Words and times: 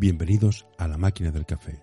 Bienvenidos 0.00 0.66
a 0.78 0.88
La 0.88 0.96
Máquina 0.96 1.30
del 1.30 1.44
Café, 1.44 1.78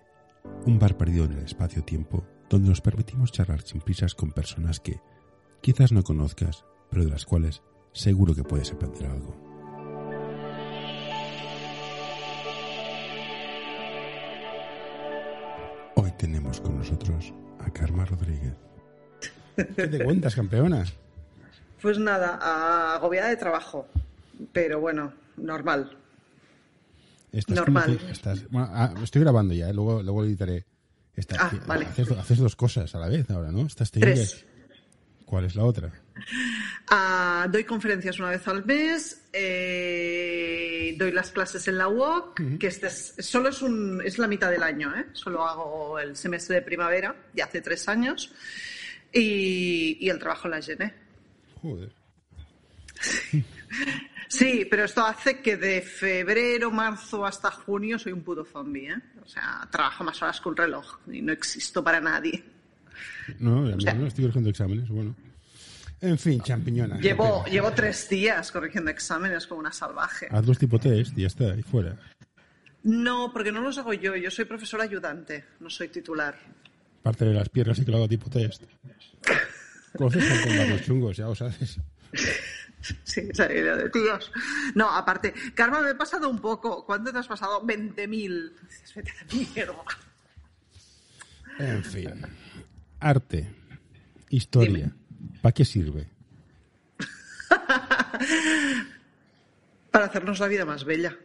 un 0.66 0.80
bar 0.80 0.96
perdido 0.96 1.26
en 1.26 1.34
el 1.34 1.44
espacio-tiempo 1.44 2.26
donde 2.50 2.68
nos 2.68 2.80
permitimos 2.80 3.30
charlar 3.30 3.62
sin 3.62 3.80
prisas 3.80 4.16
con 4.16 4.32
personas 4.32 4.80
que 4.80 5.00
quizás 5.60 5.92
no 5.92 6.02
conozcas, 6.02 6.64
pero 6.90 7.04
de 7.04 7.10
las 7.10 7.24
cuales 7.24 7.62
seguro 7.92 8.34
que 8.34 8.42
puedes 8.42 8.72
aprender 8.72 9.06
algo. 9.06 9.36
Hoy 15.94 16.10
tenemos 16.18 16.60
con 16.60 16.76
nosotros 16.76 17.32
a 17.60 17.70
Karma 17.72 18.04
Rodríguez. 18.04 18.54
¿Qué 19.54 19.86
te 19.86 20.02
cuentas, 20.02 20.34
campeona? 20.34 20.84
Pues 21.80 22.00
nada, 22.00 22.96
agobiada 22.96 23.28
de 23.28 23.36
trabajo. 23.36 23.86
Pero 24.52 24.80
bueno, 24.80 25.12
normal. 25.36 25.96
Estás 27.32 27.56
Normal. 27.56 27.84
como 27.84 27.98
que 28.06 28.12
estás- 28.12 28.48
bueno, 28.50 28.68
ah, 28.72 28.94
estoy 29.02 29.20
grabando 29.22 29.54
ya, 29.54 29.68
¿eh? 29.68 29.74
luego, 29.74 30.02
luego 30.02 30.24
editaré. 30.24 30.64
Estás- 31.14 31.38
Ah, 31.40 31.50
que- 31.50 31.58
vale. 31.66 31.86
Haces, 31.86 32.10
haces 32.12 32.38
dos 32.38 32.56
cosas 32.56 32.94
a 32.94 32.98
la 32.98 33.08
vez 33.08 33.28
ahora, 33.30 33.50
¿no? 33.50 33.66
Estás 33.66 33.90
teniendo- 33.90 34.14
Tres. 34.20 34.44
¿Cuál 35.24 35.44
es 35.44 35.54
la 35.56 35.64
otra? 35.64 35.92
Ah, 36.90 37.46
doy 37.52 37.64
conferencias 37.64 38.18
una 38.18 38.30
vez 38.30 38.48
al 38.48 38.64
mes, 38.64 39.20
eh, 39.30 40.94
doy 40.98 41.12
las 41.12 41.30
clases 41.32 41.68
en 41.68 41.76
la 41.76 41.86
UOC, 41.86 42.58
que 42.58 42.66
este 42.68 42.86
es, 42.86 43.14
solo 43.18 43.50
es, 43.50 43.60
un, 43.60 44.00
es 44.02 44.16
la 44.18 44.26
mitad 44.26 44.50
del 44.50 44.62
año, 44.62 44.96
¿eh? 44.96 45.04
solo 45.12 45.46
hago 45.46 45.98
el 45.98 46.16
semestre 46.16 46.56
de 46.56 46.62
primavera, 46.62 47.14
ya 47.34 47.44
hace 47.44 47.60
tres 47.60 47.86
años, 47.90 48.32
y, 49.12 49.98
y 50.00 50.08
el 50.08 50.18
trabajo 50.18 50.46
en 50.48 50.50
la 50.52 50.62
Gene. 50.62 50.94
Joder. 51.60 51.92
Sí, 54.28 54.66
pero 54.70 54.84
esto 54.84 55.04
hace 55.04 55.40
que 55.40 55.56
de 55.56 55.80
febrero, 55.80 56.70
marzo 56.70 57.24
hasta 57.24 57.50
junio 57.50 57.98
soy 57.98 58.12
un 58.12 58.22
puto 58.22 58.44
zombie, 58.44 58.90
¿eh? 58.90 58.96
O 59.24 59.26
sea, 59.28 59.66
trabajo 59.70 60.04
más 60.04 60.20
horas 60.22 60.40
que 60.40 60.48
un 60.48 60.56
reloj 60.56 60.98
y 61.10 61.22
no 61.22 61.32
existo 61.32 61.82
para 61.82 62.00
nadie. 62.00 62.44
No, 63.38 63.78
sea- 63.80 63.94
no 63.94 64.06
estoy 64.06 64.24
corrigiendo 64.24 64.50
exámenes, 64.50 64.88
bueno. 64.88 65.14
En 66.00 66.18
fin, 66.18 66.40
champiñona. 66.42 66.98
Llevo, 67.00 67.44
llevo 67.46 67.72
tres 67.72 68.08
días 68.08 68.52
corrigiendo 68.52 68.90
exámenes 68.90 69.46
como 69.46 69.60
una 69.60 69.72
salvaje. 69.72 70.28
Haz 70.30 70.46
los 70.46 70.58
tipo 70.58 70.78
test 70.78 71.16
y 71.18 71.22
ya 71.22 71.26
está, 71.26 71.52
ahí 71.52 71.62
fuera. 71.62 71.96
No, 72.84 73.32
porque 73.32 73.50
no 73.50 73.60
los 73.60 73.78
hago 73.78 73.92
yo. 73.94 74.14
Yo 74.14 74.30
soy 74.30 74.44
profesora 74.44 74.84
ayudante, 74.84 75.44
no 75.58 75.68
soy 75.70 75.88
titular. 75.88 76.38
Parte 77.02 77.24
de 77.24 77.34
las 77.34 77.48
piernas 77.48 77.78
y 77.78 77.84
que 77.84 77.90
lo 77.90 77.96
hago 77.96 78.08
tipo 78.08 78.30
test. 78.30 78.62
Con 79.96 80.12
los 80.12 80.82
chungos, 80.82 81.16
ya 81.16 81.28
o 81.28 81.34
sabes. 81.34 81.78
Sí, 83.04 83.20
esa 83.28 83.52
idea 83.52 83.76
de 83.76 83.90
tíos. 83.90 84.30
No, 84.74 84.88
aparte, 84.90 85.34
Karma, 85.54 85.80
me 85.80 85.90
he 85.90 85.94
pasado 85.94 86.28
un 86.30 86.38
poco. 86.40 86.84
¿Cuánto 86.86 87.12
te 87.12 87.18
has 87.18 87.26
pasado? 87.26 87.62
20.000. 87.66 88.52
Dices, 88.60 88.94
Vete 88.94 89.10
a 89.10 89.14
la 89.14 89.24
mierda. 89.34 89.74
En 91.58 91.84
fin. 91.84 92.10
Arte. 93.00 93.52
Historia. 94.30 94.92
¿Para 95.42 95.52
qué 95.52 95.64
sirve? 95.64 96.06
Para 99.90 100.04
hacernos 100.06 100.38
la 100.38 100.46
vida 100.46 100.64
más 100.64 100.84
bella. 100.84 101.16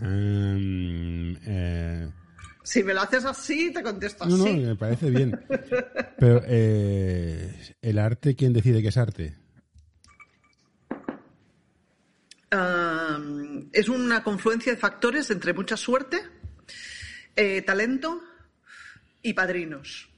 Eh, 0.00 2.08
Si 2.62 2.84
me 2.84 2.94
lo 2.94 3.00
haces 3.00 3.24
así, 3.24 3.72
te 3.72 3.82
contesto 3.82 4.26
no, 4.26 4.36
no, 4.36 4.44
así. 4.44 4.56
me 4.58 4.76
parece 4.76 5.10
bien. 5.10 5.40
Pero, 6.18 6.42
eh, 6.46 7.74
¿el 7.80 7.98
arte 7.98 8.36
quién 8.36 8.52
decide 8.52 8.82
que 8.82 8.88
es 8.88 8.96
arte? 8.96 9.34
Es 13.72 13.88
una 13.88 14.22
confluencia 14.22 14.72
de 14.72 14.78
factores 14.78 15.30
entre 15.30 15.52
mucha 15.52 15.76
suerte, 15.76 16.18
eh, 17.36 17.62
talento 17.62 18.20
y 19.22 19.32
padrinos. 19.34 20.08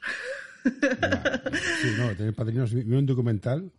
Sí, 0.64 1.94
no, 1.98 2.14
tener 2.16 2.34
padrinos. 2.34 2.72
Vi 2.74 2.82
un 2.94 3.06
documental 3.06 3.72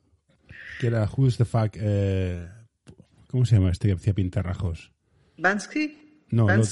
que 0.80 0.88
era 0.88 1.08
Who's 1.16 1.38
the 1.38 1.46
Fuck. 1.46 1.74
eh, 1.76 2.48
¿Cómo 3.28 3.46
se 3.46 3.56
llama 3.56 3.72
este 3.72 3.88
que 3.88 3.94
hacía 3.94 4.14
pintarrajos? 4.14 4.92
Bansky, 5.38 6.24
No, 6.31 6.46
otro. 6.46 6.64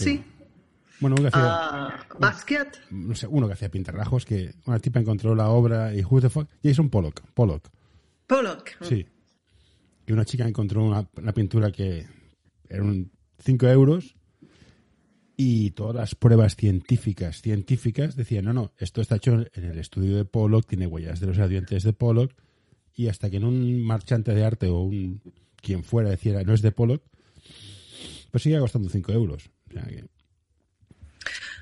Bueno, 0.99 1.15
uno 1.17 1.29
que 1.29 1.37
hacía. 1.37 1.41
ah, 1.45 2.05
Basquiat. 2.19 2.75
no 2.91 3.15
sé, 3.15 3.25
uno 3.27 3.47
que 3.47 3.53
hacía 3.53 3.69
pintarrajos, 3.71 4.25
que 4.25 4.53
una 4.65 4.79
tipa 4.79 4.99
encontró 4.99 5.33
la 5.33 5.47
obra 5.47 5.93
y 5.95 6.03
Who's 6.03 6.23
the 6.23 6.29
Fuck. 6.29 6.49
Jason 6.61 6.89
Pollock. 6.89 7.21
Pollock. 7.33 7.69
Pollock. 8.27 8.71
Sí. 8.81 9.07
Y 10.09 10.11
una 10.11 10.25
chica 10.25 10.47
encontró 10.47 10.83
una, 10.83 11.07
una 11.17 11.33
pintura 11.33 11.71
que 11.71 12.07
eran 12.67 13.11
5 13.43 13.67
euros 13.67 14.15
y 15.37 15.69
todas 15.69 15.95
las 15.95 16.15
pruebas 16.15 16.55
científicas, 16.55 17.43
científicas 17.43 18.15
decían, 18.15 18.45
no, 18.45 18.53
no, 18.53 18.73
esto 18.79 19.01
está 19.01 19.17
hecho 19.17 19.45
en 19.53 19.63
el 19.65 19.77
estudio 19.77 20.17
de 20.17 20.25
Pollock, 20.25 20.65
tiene 20.65 20.87
huellas 20.87 21.19
de 21.19 21.27
los 21.27 21.37
adientes 21.37 21.83
de 21.83 21.93
Pollock 21.93 22.33
y 22.95 23.07
hasta 23.07 23.29
que 23.29 23.37
en 23.37 23.43
un 23.43 23.83
marchante 23.83 24.33
de 24.33 24.43
arte 24.43 24.67
o 24.67 24.79
un 24.79 25.21
quien 25.57 25.83
fuera 25.83 26.09
deciera, 26.09 26.41
no 26.43 26.55
es 26.55 26.63
de 26.63 26.71
Pollock, 26.71 27.03
pues 28.31 28.41
sigue 28.41 28.57
costando 28.57 28.89
5 28.89 29.11
euros. 29.11 29.51
O 29.69 29.73
sea 29.73 29.83
que- 29.83 30.05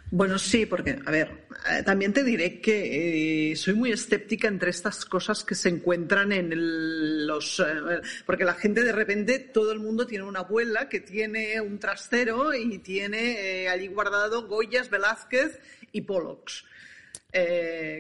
Bueno, 0.10 0.40
sí, 0.40 0.66
porque, 0.66 0.98
a 1.06 1.12
ver, 1.12 1.48
eh, 1.70 1.84
también 1.84 2.14
te 2.14 2.24
diré 2.24 2.62
que 2.62 3.52
eh, 3.52 3.56
soy 3.58 3.74
muy 3.74 3.92
escéptica 3.92 4.48
entre 4.48 4.70
estas 4.70 5.04
cosas 5.04 5.44
que 5.44 5.54
se 5.54 5.68
encuentran 5.68 6.32
en 6.32 6.54
el- 6.54 7.28
los... 7.28 7.60
eh, 7.60 8.00
porque 8.26 8.46
la 8.46 8.54
gente 8.54 8.84
de 8.84 8.94
repente, 8.94 9.38
todo 9.40 9.74
el 9.74 9.80
mundo 9.80 10.08
tiene 10.08 10.24
una 10.24 10.40
abuela 10.40 10.88
que 10.88 11.02
tiene 11.02 11.60
un 11.60 11.78
trastero 11.78 12.54
y 12.54 12.78
tiene 12.78 13.64
eh, 13.64 13.70
allí 13.70 13.88
guardado 13.88 14.48
Goyas, 14.48 14.90
Velázquez 14.90 15.60
y 15.92 16.02
Pollocks. 16.02 16.64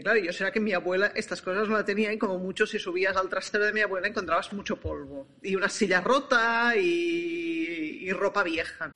Claro, 0.01 0.19
yo 0.19 0.33
será 0.33 0.51
que 0.51 0.59
mi 0.59 0.73
abuela 0.73 1.11
estas 1.13 1.43
cosas 1.43 1.67
no 1.67 1.75
la 1.75 1.85
tenía 1.85 2.11
y 2.11 2.17
como 2.17 2.39
mucho 2.39 2.65
si 2.65 2.79
subías 2.79 3.15
al 3.17 3.29
trastero 3.29 3.65
de 3.65 3.73
mi 3.73 3.81
abuela 3.81 4.07
encontrabas 4.07 4.51
mucho 4.53 4.77
polvo 4.77 5.27
y 5.43 5.55
una 5.55 5.69
silla 5.69 6.01
rota 6.01 6.73
y, 6.75 7.99
y 8.01 8.11
ropa 8.13 8.41
vieja. 8.43 8.91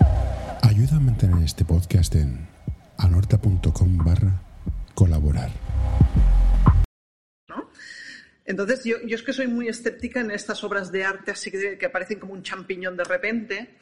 Ayuda 0.63 0.95
a 0.95 0.99
mantener 0.99 1.43
este 1.43 1.63
podcast 1.63 2.16
en 2.16 2.47
anorta.com 3.01 3.97
barra 3.97 4.41
colaborar. 4.94 5.50
¿no? 7.50 7.69
Entonces, 8.45 8.84
yo, 8.84 8.97
yo 9.06 9.16
es 9.16 9.23
que 9.23 9.34
soy 9.34 9.47
muy 9.47 9.67
escéptica 9.67 10.19
en 10.22 10.31
estas 10.31 10.63
obras 10.63 10.91
de 10.91 11.03
arte 11.06 11.31
así 11.31 11.51
que, 11.51 11.78
que 11.78 11.85
aparecen 11.85 12.19
como 12.19 12.34
un 12.34 12.44
champiñón 12.44 12.97
de 12.97 13.03
repente, 13.03 13.78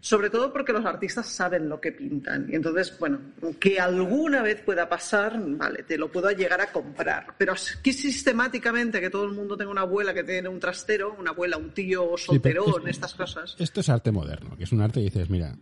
sobre 0.00 0.30
todo 0.30 0.52
porque 0.52 0.72
los 0.72 0.84
artistas 0.84 1.26
saben 1.28 1.68
lo 1.68 1.80
que 1.80 1.92
pintan. 1.92 2.46
Y 2.50 2.54
entonces, 2.54 2.96
bueno, 2.98 3.18
que 3.58 3.80
alguna 3.80 4.42
vez 4.42 4.60
pueda 4.62 4.88
pasar, 4.88 5.38
vale, 5.40 5.82
te 5.82 5.98
lo 5.98 6.10
puedo 6.10 6.30
llegar 6.30 6.60
a 6.60 6.70
comprar. 6.72 7.34
Pero 7.38 7.52
aquí 7.52 7.92
sistemáticamente 7.92 9.00
que 9.00 9.10
todo 9.10 9.24
el 9.24 9.32
mundo 9.32 9.56
tenga 9.56 9.70
una 9.70 9.80
abuela 9.82 10.14
que 10.14 10.22
tiene 10.24 10.48
un 10.48 10.60
trastero, 10.60 11.14
una 11.18 11.30
abuela, 11.30 11.56
un 11.56 11.72
tío 11.74 12.16
Sí, 12.16 12.24
solterón, 12.26 12.82
es- 12.88 12.96
estas 12.96 13.14
cosas. 13.14 13.56
Esto 13.58 13.80
es 13.80 13.88
arte 13.88 14.12
moderno, 14.12 14.56
que 14.56 14.64
es 14.64 14.72
un 14.72 14.80
arte 14.80 15.00
que 15.00 15.06
dices, 15.06 15.28
mira, 15.30 15.56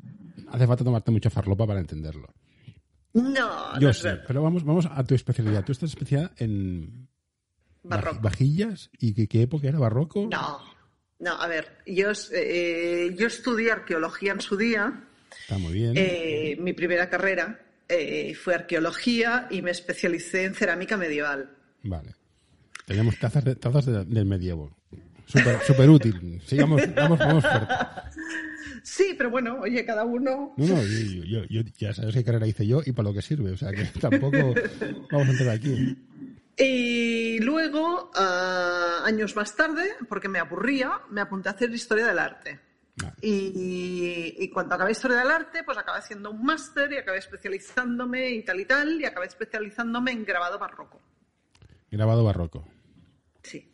hace 0.48 0.66
falta 0.66 0.84
tomarte 0.84 1.10
mucha 1.10 1.30
farlopa 1.30 1.66
para 1.66 1.80
entenderlo. 1.80 2.28
No, 3.14 3.78
Yo 3.78 3.88
no 3.88 3.94
sé, 3.94 4.16
pero 4.26 4.42
vamos, 4.42 4.64
vamos 4.64 4.86
a 4.90 5.02
tu 5.04 5.14
especialidad. 5.14 5.64
Tú 5.64 5.72
estás 5.72 5.90
especial 5.90 6.32
en 6.36 7.08
Barroco. 7.82 8.18
vajillas 8.20 8.90
y 8.98 9.14
qué, 9.14 9.28
qué 9.28 9.42
época 9.42 9.68
era 9.68 9.78
barroco. 9.78 10.26
No, 10.30 10.60
no, 11.20 11.32
a 11.40 11.46
ver, 11.46 11.78
yo, 11.86 12.08
eh, 12.32 13.14
yo 13.16 13.26
estudié 13.28 13.70
arqueología 13.72 14.32
en 14.32 14.40
su 14.40 14.56
día. 14.56 15.04
Está 15.40 15.58
muy 15.58 15.72
bien. 15.74 15.92
Eh, 15.96 16.56
mi 16.60 16.72
primera 16.72 17.08
carrera 17.08 17.60
eh, 17.88 18.34
fue 18.34 18.54
arqueología 18.56 19.46
y 19.50 19.62
me 19.62 19.70
especialicé 19.70 20.44
en 20.44 20.54
cerámica 20.54 20.96
medieval. 20.96 21.50
Vale. 21.84 22.14
Teníamos 22.86 23.18
tazas, 23.18 23.44
de- 23.44 23.54
tazas 23.56 23.86
de- 23.86 24.04
del 24.04 24.26
medievo. 24.26 24.76
Súper 25.66 25.88
útil. 25.88 26.42
Sigamos, 26.46 26.82
vamos, 26.94 27.18
vamos 27.18 27.44
fuerte. 27.44 27.74
Sí, 28.84 29.14
pero 29.16 29.30
bueno, 29.30 29.60
oye, 29.62 29.82
cada 29.86 30.04
uno. 30.04 30.52
No, 30.58 30.66
no, 30.66 30.82
yo, 30.82 31.24
yo- 31.24 31.44
yo- 31.48 31.62
ya 31.78 31.94
sabes 31.94 32.14
qué 32.14 32.22
carrera 32.22 32.46
hice 32.46 32.66
yo 32.66 32.82
y 32.84 32.92
para 32.92 33.08
lo 33.08 33.14
que 33.14 33.22
sirve. 33.22 33.50
O 33.52 33.56
sea 33.56 33.72
que 33.72 33.84
tampoco 34.00 34.54
vamos 35.10 35.28
a 35.28 35.30
entrar 35.30 35.48
aquí. 35.48 35.96
Y 36.58 37.38
luego, 37.40 38.10
ah, 38.14 39.00
años 39.06 39.34
más 39.36 39.56
tarde, 39.56 39.84
porque 40.08 40.28
me 40.28 40.38
aburría, 40.38 40.92
me 41.10 41.22
apunté 41.22 41.48
a 41.48 41.52
hacer 41.52 41.70
historia 41.72 42.06
del 42.06 42.18
arte. 42.18 42.60
Y 43.22 44.48
cuando 44.50 44.74
acabé 44.74 44.92
historia 44.92 45.16
del 45.18 45.30
arte, 45.30 45.62
pues 45.64 45.76
acabé 45.78 45.98
haciendo 45.98 46.30
un 46.30 46.44
máster 46.44 46.92
y 46.92 46.96
acabé 46.98 47.18
especializándome 47.18 48.30
y 48.30 48.44
tal 48.44 48.60
y 48.60 48.66
tal, 48.66 49.00
y 49.00 49.04
acabé 49.04 49.26
especializándome 49.26 50.12
en 50.12 50.24
grabado 50.24 50.58
barroco. 50.58 51.00
Grabado 51.90 52.22
barroco. 52.22 52.68
Sí. 53.42 53.68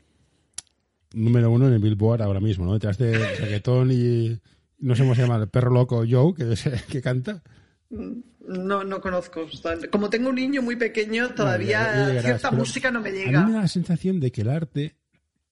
Número 1.13 1.51
uno 1.51 1.67
en 1.69 1.75
el 1.75 1.81
Billboard 1.81 2.23
ahora 2.23 2.41
mismo, 2.41 2.65
¿no? 2.65 2.75
Detrás 2.75 2.97
de 2.99 3.13
reggaetón 3.37 3.91
y 3.93 4.41
no 4.81 4.95
sé 4.97 5.03
cómo 5.03 5.15
se 5.15 5.23
llama, 5.23 5.37
el 5.37 5.49
perro 5.49 5.71
loco 5.71 6.05
Joe, 6.09 6.35
que, 6.35 6.53
es- 6.53 6.85
que 6.89 7.01
canta. 7.03 7.43
No, 7.91 8.85
no 8.85 9.01
conozco. 9.01 9.47
Como 9.91 10.11
tengo 10.11 10.29
un 10.31 10.37
niño 10.37 10.63
muy 10.63 10.77
pequeño, 10.77 11.31
todavía 11.35 12.21
cierta 12.23 12.51
música 12.51 12.91
no 12.91 13.01
me 13.01 13.09
A 13.11 13.13
mí 13.13 13.19
me 13.19 13.25
llega. 13.27 13.41
da 13.43 13.49
la 13.63 13.69
sensación 13.69 14.21
de 14.21 14.31
que 14.33 14.43
el 14.43 14.49
arte 14.51 14.97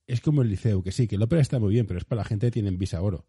es 0.07 0.21
como 0.21 0.43
el 0.43 0.49
liceo, 0.49 0.83
que 0.83 0.93
sí, 0.93 1.07
que 1.07 1.17
el 1.17 1.23
ópera 1.23 1.43
está 1.43 1.59
muy 1.59 1.73
bien, 1.75 1.87
pero 1.87 1.99
es 1.99 2.05
para 2.05 2.21
la 2.21 2.25
gente 2.25 2.47
que 2.47 2.53
tiene 2.53 2.71
visa 2.71 3.01
oro. 3.03 3.25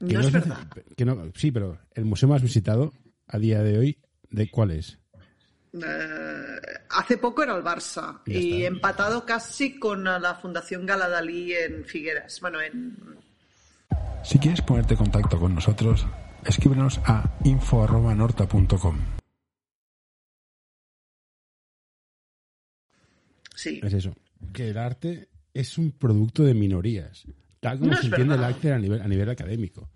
no, 0.00 0.20
es 0.20 0.30
verdad. 0.32 0.66
Que 0.96 1.04
no, 1.04 1.30
sí, 1.34 1.50
pero 1.52 1.78
el 1.94 2.04
museo 2.04 2.28
más 2.28 2.42
visitado 2.42 2.92
a 3.28 3.38
día 3.38 3.62
de 3.62 3.78
hoy, 3.78 3.98
¿de 4.30 4.50
cuál 4.50 4.72
es? 4.72 4.98
Eh, 5.74 6.56
hace 6.90 7.16
poco 7.16 7.42
era 7.42 7.56
el 7.56 7.62
Barça 7.64 8.20
y 8.26 8.64
empatado 8.64 9.24
casi 9.24 9.78
con 9.78 10.04
la 10.04 10.34
Fundación 10.34 10.84
Galadalí 10.84 11.54
en 11.54 11.84
Figueras. 11.86 12.40
Bueno, 12.40 12.60
en... 12.60 12.96
Si 14.24 14.38
quieres 14.38 14.62
ponerte 14.62 14.94
en 14.94 14.98
contacto 14.98 15.38
con 15.38 15.54
nosotros, 15.54 16.06
escríbenos 16.46 17.00
a 17.04 17.38
info.norta.com. 17.44 18.98
Sí. 23.54 23.80
Es 23.82 23.92
eso. 23.92 24.14
Que 24.52 24.68
el 24.70 24.78
arte 24.78 25.28
es 25.52 25.76
un 25.76 25.92
producto 25.92 26.44
de 26.44 26.54
minorías, 26.54 27.24
tal 27.60 27.80
como 27.80 27.94
se 27.96 28.06
entiende 28.06 28.34
el 28.34 28.44
arte 28.44 28.72
a 28.72 28.78
nivel, 28.78 29.02
a 29.02 29.08
nivel 29.08 29.28
académico. 29.28 29.90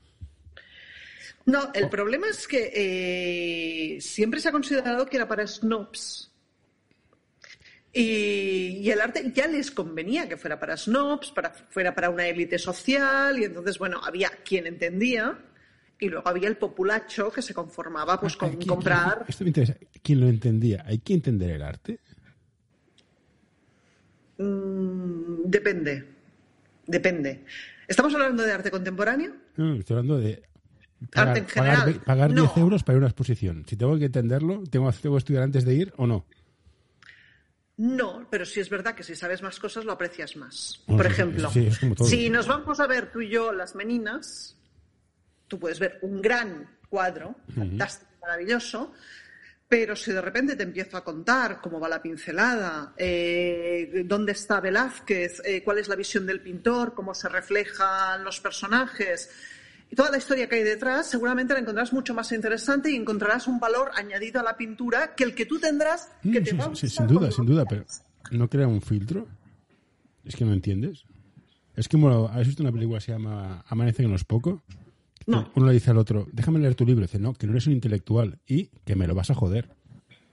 No, 1.46 1.70
el 1.72 1.88
problema 1.88 2.28
es 2.28 2.48
que 2.48 2.72
eh, 2.74 4.00
siempre 4.00 4.40
se 4.40 4.48
ha 4.48 4.52
considerado 4.52 5.06
que 5.06 5.16
era 5.16 5.28
para 5.28 5.46
snobs. 5.46 6.32
Y, 7.98 8.90
el 8.90 9.00
arte 9.00 9.32
ya 9.34 9.46
les 9.46 9.70
convenía 9.70 10.28
que 10.28 10.36
fuera 10.36 10.60
para 10.60 10.76
snobs, 10.76 11.30
para, 11.30 11.50
fuera 11.50 11.94
para 11.94 12.10
una 12.10 12.26
élite 12.26 12.58
social, 12.58 13.38
y 13.38 13.44
entonces, 13.44 13.78
bueno, 13.78 13.98
había 14.04 14.28
quien 14.44 14.66
entendía, 14.66 15.38
y 15.98 16.10
luego 16.10 16.28
había 16.28 16.46
el 16.48 16.58
populacho 16.58 17.32
que 17.32 17.40
se 17.40 17.54
conformaba 17.54 18.20
pues 18.20 18.36
con 18.36 18.54
comprar. 18.56 19.24
esto 19.26 19.44
me 19.44 19.48
interesa. 19.48 19.76
¿Quién 20.02 20.20
lo 20.20 20.28
entendía? 20.28 20.84
¿Hay 20.86 20.98
que 20.98 21.14
entender 21.14 21.52
el 21.52 21.62
arte? 21.62 21.98
Mm, 24.36 25.44
depende. 25.46 26.04
Depende. 26.86 27.44
¿Estamos 27.88 28.12
hablando 28.12 28.42
de 28.42 28.52
arte 28.52 28.70
contemporáneo? 28.70 29.32
No, 29.56 29.74
estoy 29.74 29.94
hablando 29.96 30.18
de 30.18 30.42
Pagar, 31.10 31.28
arte 31.28 31.40
en 31.40 31.48
general. 31.48 32.02
Pagar, 32.04 32.34
10 32.34 32.56
euros 32.58 32.82
para 32.82 32.98
una 32.98 33.06
exposición. 33.06 33.64
Si 33.66 33.74
tengo 33.74 33.98
que 33.98 34.04
entenderlo, 34.04 34.64
¿tengo, 34.70 34.92
¿tengo 34.92 35.14
que 35.14 35.18
estudiar 35.18 35.44
antes 35.44 35.64
de 35.64 35.74
ir 35.74 35.94
o 35.96 36.06
no? 36.06 36.26
No, 37.78 38.26
pero 38.30 38.46
sí 38.46 38.60
es 38.60 38.70
verdad 38.70 38.94
que 38.94 39.02
si 39.02 39.14
sabes 39.14 39.42
más 39.42 39.60
cosas 39.60 39.84
lo 39.84 39.92
aprecias 39.92 40.36
más. 40.36 40.82
Por 40.86 41.04
ejemplo, 41.04 41.50
si 41.50 42.30
nos 42.30 42.46
vamos 42.46 42.80
a 42.80 42.86
ver 42.86 43.12
tú 43.12 43.20
y 43.20 43.28
yo 43.28 43.52
las 43.52 43.74
meninas, 43.74 44.56
tú 45.46 45.58
puedes 45.58 45.78
ver 45.78 45.98
un 46.02 46.22
gran 46.22 46.78
cuadro, 46.88 47.36
fantástico, 47.54 48.10
maravilloso, 48.22 48.94
pero 49.68 49.96
si 49.96 50.12
de 50.12 50.20
repente 50.20 50.56
te 50.56 50.62
empiezo 50.62 50.96
a 50.96 51.04
contar 51.04 51.60
cómo 51.60 51.80
va 51.80 51.88
la 51.88 52.00
pincelada, 52.00 52.94
eh, 52.96 54.04
dónde 54.06 54.32
está 54.32 54.60
Velázquez, 54.60 55.42
eh, 55.44 55.62
cuál 55.62 55.78
es 55.78 55.88
la 55.88 55.96
visión 55.96 56.24
del 56.24 56.40
pintor, 56.40 56.94
cómo 56.94 57.14
se 57.14 57.28
reflejan 57.28 58.22
los 58.24 58.40
personajes, 58.40 59.28
y 59.90 59.96
toda 59.96 60.10
la 60.10 60.18
historia 60.18 60.48
que 60.48 60.56
hay 60.56 60.62
detrás 60.62 61.08
seguramente 61.08 61.54
la 61.54 61.60
encontrarás 61.60 61.92
mucho 61.92 62.14
más 62.14 62.32
interesante 62.32 62.90
y 62.90 62.96
encontrarás 62.96 63.46
un 63.46 63.60
valor 63.60 63.90
añadido 63.94 64.40
a 64.40 64.42
la 64.42 64.56
pintura 64.56 65.14
que 65.14 65.24
el 65.24 65.34
que 65.34 65.46
tú 65.46 65.58
tendrás 65.58 66.10
que 66.22 66.40
te 66.40 66.52
va 66.54 66.74
sin 66.74 67.06
duda, 67.06 67.30
sin 67.30 67.46
duda, 67.46 67.64
pero 67.64 67.84
¿no 68.32 68.48
crea 68.48 68.66
un 68.66 68.82
filtro? 68.82 69.26
Es 70.24 70.34
que 70.34 70.44
no 70.44 70.52
entiendes. 70.52 71.04
Es 71.76 71.88
que, 71.88 71.96
bueno, 71.96 72.28
¿has 72.32 72.46
visto 72.46 72.62
una 72.62 72.72
película 72.72 72.98
que 72.98 73.04
se 73.04 73.12
llama 73.12 73.62
Amanece 73.68 74.02
que 74.02 74.08
no 74.08 74.16
es 74.16 74.24
poco? 74.24 74.62
No. 75.26 75.50
Uno 75.54 75.66
le 75.66 75.74
dice 75.74 75.90
al 75.90 75.98
otro, 75.98 76.26
déjame 76.32 76.58
leer 76.58 76.74
tu 76.74 76.86
libro. 76.86 77.02
dice, 77.02 77.18
no, 77.18 77.34
que 77.34 77.46
no 77.46 77.52
eres 77.52 77.66
un 77.66 77.74
intelectual 77.74 78.38
y 78.46 78.66
que 78.84 78.96
me 78.96 79.06
lo 79.06 79.14
vas 79.14 79.30
a 79.30 79.34
joder. 79.34 79.70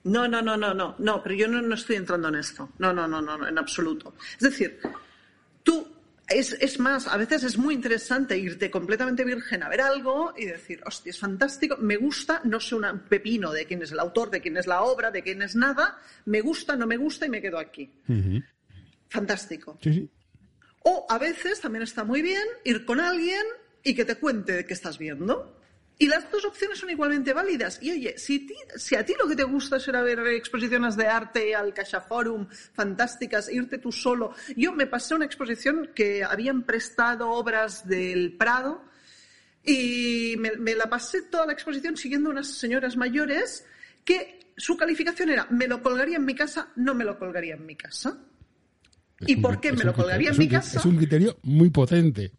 No, 0.03 0.27
no, 0.27 0.41
no, 0.41 0.57
no, 0.57 0.73
no, 0.73 0.95
no, 0.97 1.23
pero 1.23 1.35
yo 1.35 1.47
no, 1.47 1.61
no 1.61 1.75
estoy 1.75 1.97
entrando 1.97 2.27
en 2.29 2.35
esto. 2.35 2.69
No, 2.77 2.93
no, 2.93 3.07
no, 3.07 3.21
no, 3.21 3.47
en 3.47 3.57
absoluto. 3.57 4.13
Es 4.35 4.51
decir, 4.51 4.79
tú 6.33 6.55
es, 6.59 6.79
más, 6.79 7.07
a 7.07 7.17
veces 7.17 7.43
es 7.43 7.57
muy 7.57 7.73
interesante 7.73 8.37
irte 8.37 8.69
completamente 8.71 9.23
virgen 9.23 9.63
a 9.63 9.69
ver 9.69 9.81
algo 9.81 10.33
y 10.37 10.45
decir, 10.45 10.81
hostia, 10.85 11.11
es 11.11 11.19
fantástico, 11.19 11.77
me 11.77 11.97
gusta, 11.97 12.41
no 12.43 12.59
sé 12.59 12.75
un 12.75 12.85
pepino 13.07 13.51
de 13.51 13.65
quién 13.65 13.81
es 13.81 13.91
el 13.91 13.99
autor, 13.99 14.29
de 14.29 14.41
quién 14.41 14.57
es 14.57 14.67
la 14.67 14.83
obra, 14.83 15.11
de 15.11 15.21
quién 15.21 15.41
es 15.41 15.55
nada, 15.55 15.99
me 16.25 16.41
gusta, 16.41 16.75
no 16.75 16.87
me 16.87 16.97
gusta 16.97 17.25
y 17.25 17.29
me 17.29 17.41
quedo 17.41 17.57
aquí. 17.59 17.91
Fantástico. 19.09 19.77
O 20.83 21.05
a 21.09 21.17
veces 21.17 21.61
también 21.61 21.83
está 21.83 22.03
muy 22.03 22.21
bien 22.21 22.43
ir 22.63 22.85
con 22.85 22.99
alguien 22.99 23.43
y 23.83 23.93
que 23.93 24.05
te 24.05 24.15
cuente 24.15 24.53
de 24.53 24.65
qué 24.65 24.73
estás 24.73 24.97
viendo. 24.97 25.59
Y 25.99 26.07
las 26.07 26.29
dos 26.31 26.43
opciones 26.45 26.79
son 26.79 26.89
igualmente 26.89 27.33
válidas. 27.33 27.79
Y 27.81 27.91
oye, 27.91 28.17
si, 28.17 28.47
si 28.75 28.95
a 28.95 29.05
ti 29.05 29.13
lo 29.17 29.27
que 29.27 29.35
te 29.35 29.43
gusta 29.43 29.77
es 29.77 29.87
ir 29.87 29.95
a 29.95 30.01
ver 30.01 30.19
exposiciones 30.27 30.97
de 30.97 31.07
arte 31.07 31.55
al 31.55 31.73
Caixa 31.73 32.01
Forum 32.01 32.47
fantásticas, 32.73 33.51
irte 33.51 33.77
tú 33.77 33.91
solo. 33.91 34.33
Yo 34.55 34.73
me 34.73 34.87
pasé 34.87 35.15
una 35.15 35.25
exposición 35.25 35.91
que 35.93 36.23
habían 36.23 36.63
prestado 36.63 37.29
obras 37.29 37.87
del 37.87 38.35
Prado 38.37 38.81
y 39.63 40.35
me, 40.37 40.75
la 40.75 40.89
pasé 40.89 41.21
toda 41.23 41.45
la 41.45 41.53
exposición 41.53 41.95
siguiendo 41.95 42.29
unas 42.29 42.47
señoras 42.47 42.97
mayores 42.97 43.65
que 44.03 44.39
su 44.57 44.75
calificación 44.75 45.29
era 45.29 45.47
me 45.49 45.67
lo 45.67 45.81
colgaría 45.81 46.17
en 46.17 46.25
mi 46.25 46.35
casa, 46.35 46.69
no 46.75 46.93
me 46.93 47.05
lo 47.05 47.17
colgaría 47.17 47.55
en 47.55 47.65
mi 47.65 47.75
casa. 47.75 48.17
¿Y 49.25 49.37
por 49.37 49.61
qué 49.61 49.71
me 49.71 49.85
lo 49.85 49.93
colgaría 49.93 50.31
en 50.31 50.37
mi 50.37 50.49
casa? 50.49 50.79
Es 50.79 50.85
un 50.85 50.97
criterio 50.97 51.37
muy 51.43 51.69
potente. 51.69 52.33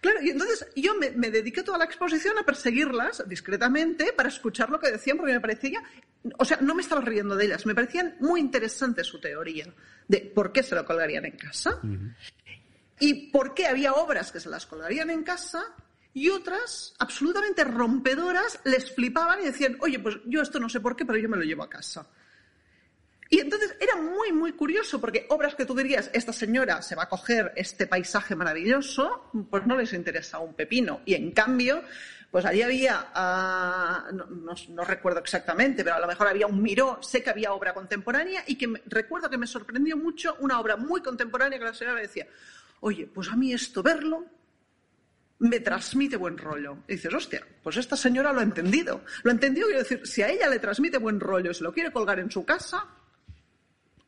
Claro, 0.00 0.22
y 0.22 0.30
entonces 0.30 0.66
yo 0.76 0.94
me, 0.94 1.10
dediqué 1.30 1.62
toda 1.62 1.78
la 1.78 1.84
exposición 1.84 2.38
a 2.38 2.44
perseguirlas 2.44 3.22
discretamente 3.28 4.12
para 4.12 4.28
escuchar 4.28 4.70
lo 4.70 4.80
que 4.80 4.90
decían, 4.90 5.16
porque 5.18 5.32
me 5.32 5.40
parecía, 5.40 5.82
o 6.38 6.44
sea, 6.44 6.58
no 6.60 6.74
me 6.74 6.82
estaba 6.82 7.02
riendo 7.02 7.36
de 7.36 7.46
ellas, 7.46 7.66
me 7.66 7.74
parecían 7.74 8.16
muy 8.20 8.40
interesante 8.40 9.04
su 9.04 9.20
teoría 9.20 9.66
de 10.08 10.20
por 10.34 10.52
qué 10.52 10.62
se 10.62 10.74
lo 10.74 10.84
colgarían 10.84 11.26
en 11.26 11.36
casa 11.36 11.80
y 12.98 13.30
por 13.30 13.54
qué 13.54 13.66
había 13.66 13.92
obras 13.92 14.32
que 14.32 14.40
se 14.40 14.48
las 14.48 14.66
colgarían 14.66 15.10
en 15.10 15.22
casa 15.22 15.74
y 16.14 16.30
otras 16.30 16.94
absolutamente 16.98 17.64
rompedoras 17.64 18.60
les 18.64 18.90
flipaban 18.94 19.42
y 19.42 19.46
decían, 19.46 19.76
oye, 19.80 19.98
pues 19.98 20.16
yo 20.26 20.42
esto 20.42 20.60
no 20.60 20.68
sé 20.68 20.80
por 20.80 20.96
qué, 20.96 21.04
pero 21.04 21.18
yo 21.18 21.28
me 21.28 21.36
lo 21.36 21.42
llevo 21.42 21.64
a 21.64 21.70
casa. 21.70 22.06
Y 23.30 23.40
entonces 23.40 23.74
era 23.80 23.96
muy, 23.96 24.32
muy 24.32 24.52
curioso, 24.52 25.00
porque 25.00 25.26
obras 25.30 25.54
que 25.54 25.64
tú 25.64 25.74
dirías, 25.74 26.10
esta 26.12 26.32
señora 26.32 26.82
se 26.82 26.94
va 26.94 27.04
a 27.04 27.08
coger 27.08 27.52
este 27.56 27.86
paisaje 27.86 28.36
maravilloso, 28.36 29.30
pues 29.50 29.66
no 29.66 29.76
les 29.76 29.92
interesa 29.92 30.38
un 30.38 30.54
pepino. 30.54 31.00
Y 31.04 31.14
en 31.14 31.32
cambio, 31.32 31.82
pues 32.30 32.44
allí 32.44 32.62
había, 32.62 33.10
ah, 33.14 34.10
no, 34.12 34.84
recuerdo 34.84 35.20
exactamente, 35.20 35.84
pero 35.84 35.96
a 35.96 36.00
lo 36.00 36.06
mejor 36.06 36.28
había 36.28 36.46
un 36.46 36.62
Miró, 36.62 36.98
sé 37.02 37.22
que 37.22 37.30
había 37.30 37.52
obra 37.52 37.72
contemporánea 37.72 38.44
y 38.46 38.56
que 38.56 38.72
recuerdo 38.86 39.30
que 39.30 39.38
me 39.38 39.46
sorprendió 39.46 39.96
mucho 39.96 40.36
una 40.40 40.60
obra 40.60 40.76
muy 40.76 41.00
contemporánea 41.00 41.58
que 41.58 41.64
la 41.64 41.74
señora 41.74 41.96
me 41.96 42.02
decía, 42.02 42.26
oye, 42.80 43.06
pues 43.06 43.28
a 43.28 43.36
mí 43.36 43.52
esto 43.52 43.82
verlo 43.82 44.26
me 45.38 45.60
transmite 45.60 46.16
buen 46.16 46.38
rollo. 46.38 46.78
Y 46.88 46.94
dices, 46.94 47.12
hostia, 47.12 47.46
pues 47.62 47.76
esta 47.76 47.96
señora 47.96 48.32
lo 48.32 48.40
ha 48.40 48.44
entendido. 48.44 49.02
Lo 49.22 49.30
ha 49.30 49.34
entendido, 49.34 49.66
quiero 49.66 49.82
decir, 49.82 50.06
si 50.06 50.22
a 50.22 50.28
ella 50.28 50.48
le 50.48 50.58
transmite 50.58 50.98
buen 50.98 51.20
rollo 51.20 51.50
y 51.50 51.54
se 51.54 51.64
lo 51.64 51.72
quiere 51.72 51.92
colgar 51.92 52.18
en 52.18 52.30
su 52.30 52.44
casa, 52.44 52.86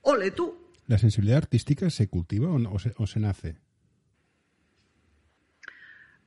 Ole 0.07 0.31
tú. 0.31 0.55
¿La 0.87 0.99
sensibilidad 0.99 1.39
artística 1.39 1.91
se 1.91 2.09
cultiva 2.09 2.49
o, 2.49 3.07
se, 3.07 3.19
nace? 3.19 3.57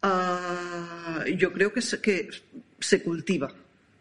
Ah, 0.02 1.24
yo 1.38 1.54
creo 1.54 1.72
que 1.72 1.82
se, 1.82 2.02
que 2.02 2.30
se 2.78 3.02
cultiva. 3.02 3.50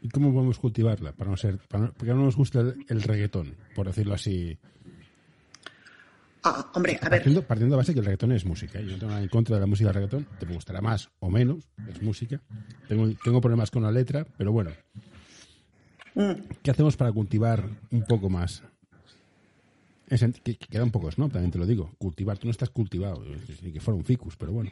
¿Y 0.02 0.08
cómo 0.08 0.32
podemos 0.32 0.58
cultivarla? 0.58 1.12
Para 1.12 1.30
no 1.30 1.36
ser, 1.36 1.58
para 1.68 1.92
porque 1.92 2.12
no 2.12 2.24
nos 2.24 2.34
gusta 2.34 2.60
el, 2.60 3.02
reggaetón, 3.02 3.54
por 3.76 3.86
decirlo 3.86 4.14
así. 4.14 4.58
Ah, 6.42 6.72
hombre, 6.74 6.98
a 7.00 7.08
ver. 7.08 7.22
Partiendo, 7.46 7.76
de 7.76 7.76
base 7.76 7.92
que 7.92 8.00
el 8.00 8.04
reggaetón 8.04 8.32
es 8.32 8.44
música. 8.44 8.80
Yo 8.80 8.90
no 8.90 8.98
tengo 8.98 9.10
nada 9.10 9.22
en 9.22 9.28
contra 9.28 9.54
de 9.54 9.60
la 9.60 9.66
música 9.66 9.90
del 9.90 9.94
reggaetón. 9.94 10.26
Te 10.40 10.46
gustará 10.46 10.80
más 10.80 11.08
o 11.20 11.30
menos, 11.30 11.68
es 11.88 12.02
música. 12.02 12.40
Tengo, 12.88 13.08
tengo 13.22 13.40
problemas 13.40 13.70
con 13.70 13.84
la 13.84 13.92
letra, 13.92 14.26
pero 14.36 14.50
bueno. 14.50 14.72
Mm. 16.16 16.32
¿Qué 16.64 16.72
hacemos 16.72 16.96
para 16.96 17.12
cultivar 17.12 17.64
un 17.92 18.02
poco 18.02 18.28
más 18.28 18.64
que, 20.42 20.56
queda 20.56 20.84
un 20.84 20.90
poco 20.90 21.10
snob, 21.10 21.32
también 21.32 21.50
te 21.50 21.58
lo 21.58 21.66
digo. 21.66 21.90
Cultivar, 21.98 22.38
tú 22.38 22.46
no 22.46 22.50
estás 22.50 22.70
cultivado, 22.70 23.24
ni 23.62 23.72
que 23.72 23.80
fuera 23.80 23.96
un 23.96 24.04
ficus, 24.04 24.36
pero 24.36 24.52
bueno. 24.52 24.70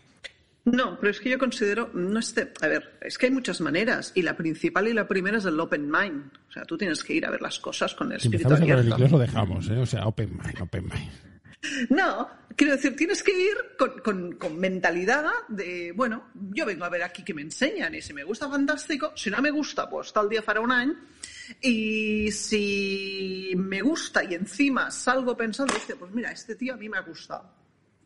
No, 0.64 0.98
pero 0.98 1.12
es 1.12 1.20
que 1.20 1.30
yo 1.30 1.38
considero, 1.38 1.90
no 1.94 2.18
este, 2.18 2.52
a 2.60 2.66
ver, 2.66 2.98
es 3.00 3.16
que 3.18 3.26
hay 3.26 3.32
muchas 3.32 3.60
maneras 3.60 4.10
y 4.16 4.22
la 4.22 4.36
principal 4.36 4.88
y 4.88 4.92
la 4.92 5.06
primera 5.06 5.38
es 5.38 5.44
el 5.44 5.60
open 5.60 5.88
mind. 5.88 6.32
O 6.48 6.52
sea, 6.52 6.64
tú 6.64 6.76
tienes 6.76 7.04
que 7.04 7.14
ir 7.14 7.24
a 7.24 7.30
ver 7.30 7.40
las 7.40 7.60
cosas 7.60 7.94
con 7.94 8.10
el 8.10 8.20
si 8.20 8.26
espíritu 8.26 8.52
abierto. 8.52 8.82
el 8.82 8.88
inglés 8.88 9.12
lo 9.12 9.18
dejamos, 9.18 9.68
¿eh? 9.68 9.78
O 9.78 9.86
sea, 9.86 10.06
open 10.06 10.30
mind, 10.30 10.60
open 10.60 10.84
mind. 10.84 11.90
No, 11.90 12.28
quiero 12.56 12.72
decir, 12.72 12.96
tienes 12.96 13.22
que 13.22 13.38
ir 13.38 13.56
con, 13.78 13.98
con, 14.00 14.32
con, 14.32 14.58
mentalidad 14.58 15.24
de, 15.48 15.92
bueno, 15.92 16.30
yo 16.34 16.66
vengo 16.66 16.84
a 16.84 16.88
ver 16.88 17.02
aquí 17.02 17.22
que 17.22 17.34
me 17.34 17.42
enseñan 17.42 17.94
y 17.94 18.02
si 18.02 18.12
me 18.12 18.24
gusta, 18.24 18.48
fantástico. 18.48 19.12
Si 19.14 19.30
no 19.30 19.40
me 19.40 19.50
gusta, 19.50 19.88
pues 19.88 20.12
tal 20.12 20.28
día 20.28 20.42
para 20.42 20.60
un 20.60 20.72
año 20.72 20.96
y 21.60 22.30
si 22.32 23.52
me 23.56 23.82
gusta 23.82 24.24
y 24.24 24.34
encima 24.34 24.90
salgo 24.90 25.36
pensando, 25.36 25.74
pues 25.98 26.12
mira, 26.12 26.32
este 26.32 26.56
tío 26.56 26.74
a 26.74 26.76
mí 26.76 26.88
me 26.88 26.98
ha 26.98 27.02
gustado. 27.02 27.54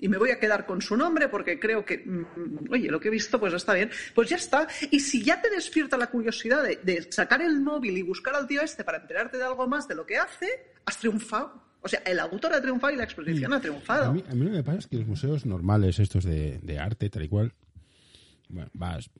Y 0.03 0.09
me 0.09 0.17
voy 0.17 0.31
a 0.31 0.39
quedar 0.39 0.65
con 0.65 0.81
su 0.81 0.97
nombre 0.97 1.29
porque 1.29 1.61
creo 1.61 1.85
que, 1.85 1.99
mm, 1.99 2.71
oye, 2.71 2.91
lo 2.91 2.99
que 2.99 3.09
he 3.09 3.11
visto 3.11 3.39
pues 3.39 3.53
está 3.53 3.75
bien. 3.75 3.91
Pues 4.15 4.31
ya 4.31 4.37
está. 4.37 4.67
Y 4.91 5.01
si 5.01 5.23
ya 5.23 5.41
te 5.43 5.51
despierta 5.51 5.99
la 5.99 6.07
curiosidad 6.07 6.65
de, 6.65 7.07
sacar 7.11 7.43
el 7.43 7.61
móvil 7.61 7.99
y 7.99 8.03
buscar 8.03 8.35
al 8.35 8.47
tío 8.47 8.63
este 8.63 8.83
para 8.83 8.99
enterarte 8.99 9.37
de 9.37 9.45
algo 9.45 9.67
más 9.69 9.87
de 9.87 9.95
lo 9.95 10.07
que 10.07 10.17
hace, 10.17 10.47
has 10.87 10.97
triunfado. 10.97 11.70
O 11.83 11.89
sea, 11.89 12.01
el 12.07 12.19
autor 12.19 12.53
ha 12.55 12.61
triunfado 12.61 12.93
y 12.93 12.97
la 12.97 13.05
exposición 13.05 13.53
ha 13.53 13.61
triunfado. 13.61 14.11
A 14.11 14.13
mí, 14.13 14.23
a 14.29 14.35
mí, 14.35 14.45
lo 14.45 14.51
que 14.51 14.57
me 14.57 14.63
pasa 14.63 14.79
es 14.79 14.87
que 14.87 14.97
los 14.99 15.07
museos 15.07 15.47
normales, 15.47 15.99
estos 15.99 16.25
de, 16.25 16.59
de 16.63 16.79
arte, 16.79 17.09
tal 17.09 17.23
y 17.25 17.29
cual, 17.29 17.53
Bueno, 18.49 18.71
vas, 18.75 19.11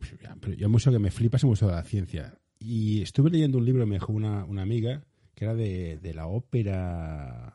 pero 0.41 0.55
yo 0.55 0.67
el 0.67 0.73
museo 0.73 0.93
que 0.93 0.99
me 0.99 1.11
flipa 1.11 1.37
es 1.37 1.45
el 1.45 1.49
Museo 1.51 1.69
de 1.69 1.75
la 1.75 1.83
Ciencia. 1.85 2.35
Y 2.59 3.01
estuve 3.03 3.31
leyendo 3.31 3.59
un 3.59 3.65
libro, 3.65 3.87
me 3.87 3.95
dejó 3.95 4.13
una, 4.13 4.45
una 4.45 4.63
amiga, 4.63 5.03
que 5.35 5.45
era 5.47 5.55
de, 5.55 5.99
de 6.03 6.13
la 6.15 6.27
ópera 6.27 7.55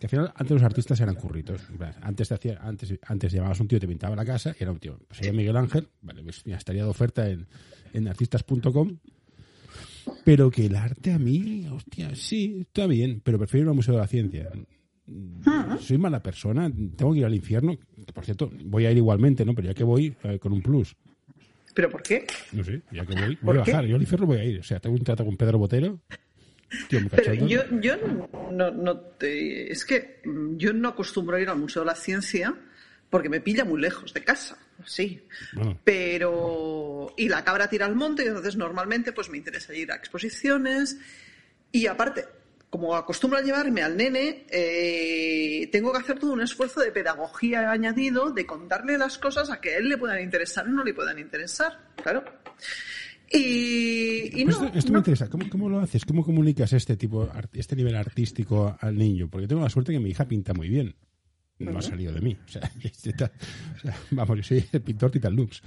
que 0.00 0.06
al 0.06 0.10
final 0.10 0.32
antes 0.34 0.50
los 0.50 0.62
artistas 0.62 0.98
eran 1.00 1.14
curritos. 1.14 1.60
Antes 2.00 2.28
te 2.28 2.34
hacía, 2.34 2.58
antes, 2.62 2.94
antes 3.06 3.30
llamabas 3.32 3.60
a 3.60 3.62
un 3.62 3.68
tío 3.68 3.76
y 3.76 3.80
te 3.80 3.86
pintaba 3.86 4.16
la 4.16 4.24
casa 4.24 4.56
y 4.58 4.62
era 4.62 4.72
un 4.72 4.78
tío. 4.78 4.98
Pues 5.06 5.18
sería 5.18 5.32
Miguel 5.34 5.56
Ángel, 5.58 5.88
vale, 6.00 6.22
pues 6.22 6.44
mira, 6.46 6.56
estaría 6.56 6.84
de 6.84 6.88
oferta 6.88 7.28
en, 7.28 7.46
en 7.92 8.08
artistas.com. 8.08 8.96
Pero 10.24 10.50
que 10.50 10.66
el 10.66 10.76
arte 10.76 11.12
a 11.12 11.18
mí, 11.18 11.66
hostia, 11.70 12.14
sí, 12.14 12.58
está 12.60 12.86
bien, 12.86 13.20
pero 13.24 13.38
prefiero 13.38 13.64
ir 13.64 13.68
al 13.70 13.74
Museo 13.76 13.94
de 13.94 14.00
la 14.00 14.06
Ciencia. 14.06 14.50
Ah. 15.46 15.76
Soy 15.80 15.98
mala 15.98 16.22
persona, 16.22 16.70
tengo 16.96 17.12
que 17.12 17.18
ir 17.20 17.24
al 17.24 17.34
infierno. 17.34 17.76
Por 18.14 18.24
cierto, 18.24 18.50
voy 18.64 18.86
a 18.86 18.90
ir 18.92 18.96
igualmente, 18.98 19.44
¿no? 19.44 19.54
Pero 19.54 19.68
ya 19.68 19.74
que 19.74 19.84
voy, 19.84 20.14
eh, 20.22 20.38
con 20.38 20.52
un 20.52 20.62
plus. 20.62 20.94
¿Pero 21.74 21.88
por 21.90 22.02
qué? 22.02 22.26
No 22.52 22.62
sé, 22.64 22.82
ya 22.92 23.04
que 23.06 23.14
voy, 23.14 23.38
voy 23.42 23.56
a 23.56 23.60
bajar. 23.60 23.86
Yo 23.86 23.96
al 23.96 24.02
infierno 24.02 24.26
voy 24.26 24.38
a 24.38 24.44
ir. 24.44 24.60
O 24.60 24.62
sea, 24.62 24.80
tengo 24.80 24.96
un 24.96 25.02
trato 25.04 25.24
con 25.24 25.36
Pedro 25.36 25.58
Botero 25.58 26.00
Tío, 26.88 27.00
Pero 27.10 27.34
yo, 27.48 27.62
yo 27.80 27.96
no, 28.52 28.70
no 28.70 28.96
te- 28.96 29.72
es 29.72 29.84
que 29.84 30.20
yo 30.56 30.72
no 30.72 30.88
acostumbro 30.90 31.36
a 31.36 31.40
ir 31.40 31.48
al 31.48 31.58
Museo 31.58 31.82
de 31.82 31.86
la 31.86 31.96
Ciencia 31.96 32.54
porque 33.08 33.28
me 33.28 33.40
pilla 33.40 33.64
muy 33.64 33.80
lejos 33.80 34.14
de 34.14 34.22
casa, 34.22 34.56
sí. 34.86 35.22
Bueno. 35.54 35.78
Pero 35.84 37.12
y 37.16 37.28
la 37.28 37.44
cabra 37.44 37.68
tira 37.68 37.86
al 37.86 37.94
monte 37.96 38.24
y 38.24 38.28
entonces 38.28 38.56
normalmente 38.56 39.12
pues 39.12 39.28
me 39.30 39.38
interesa 39.38 39.74
ir 39.74 39.90
a 39.92 39.96
exposiciones 39.96 40.98
y 41.72 41.86
aparte 41.86 42.24
como 42.70 42.94
acostumbro 42.94 43.38
a 43.38 43.42
llevarme 43.42 43.82
al 43.82 43.96
nene, 43.96 44.44
eh, 44.48 45.68
tengo 45.72 45.90
que 45.92 45.98
hacer 45.98 46.20
todo 46.20 46.32
un 46.32 46.40
esfuerzo 46.40 46.78
de 46.80 46.92
pedagogía 46.92 47.68
añadido, 47.68 48.30
de 48.30 48.46
contarle 48.46 48.96
las 48.96 49.18
cosas 49.18 49.50
a 49.50 49.60
que 49.60 49.70
a 49.70 49.78
él 49.78 49.88
le 49.88 49.98
puedan 49.98 50.22
interesar 50.22 50.66
o 50.66 50.70
no 50.70 50.84
le 50.84 50.94
puedan 50.94 51.18
interesar, 51.18 51.80
claro. 52.00 52.22
Y, 53.32 54.40
y 54.40 54.44
Pues 54.44 54.58
no, 54.60 54.66
esto, 54.66 54.78
esto 54.78 54.88
no- 54.90 54.94
me 54.94 54.98
interesa. 55.00 55.28
¿Cómo, 55.28 55.48
¿Cómo 55.50 55.68
lo 55.68 55.80
haces? 55.80 56.04
¿Cómo 56.04 56.24
comunicas 56.24 56.72
este 56.72 56.96
tipo, 56.96 57.28
este 57.52 57.76
nivel 57.76 57.94
artístico 57.96 58.76
al 58.80 58.96
niño? 58.96 59.28
Porque 59.28 59.46
tengo 59.46 59.62
la 59.62 59.70
suerte 59.70 59.92
que 59.92 60.00
mi 60.00 60.10
hija 60.10 60.26
pinta 60.26 60.52
muy 60.54 60.68
bien. 60.68 60.94
No 61.60 61.78
ha 61.78 61.82
salido 61.82 62.12
de 62.12 62.20
mí. 62.20 62.36
O 62.44 62.48
sea, 62.48 62.70
está- 62.82 63.30
o 63.76 63.78
sea, 63.80 63.96
vamos, 64.10 64.36
yo 64.38 64.42
soy 64.42 64.64
el 64.72 64.80
pintor 64.82 65.10
Titan 65.10 65.36
Lux. 65.36 65.62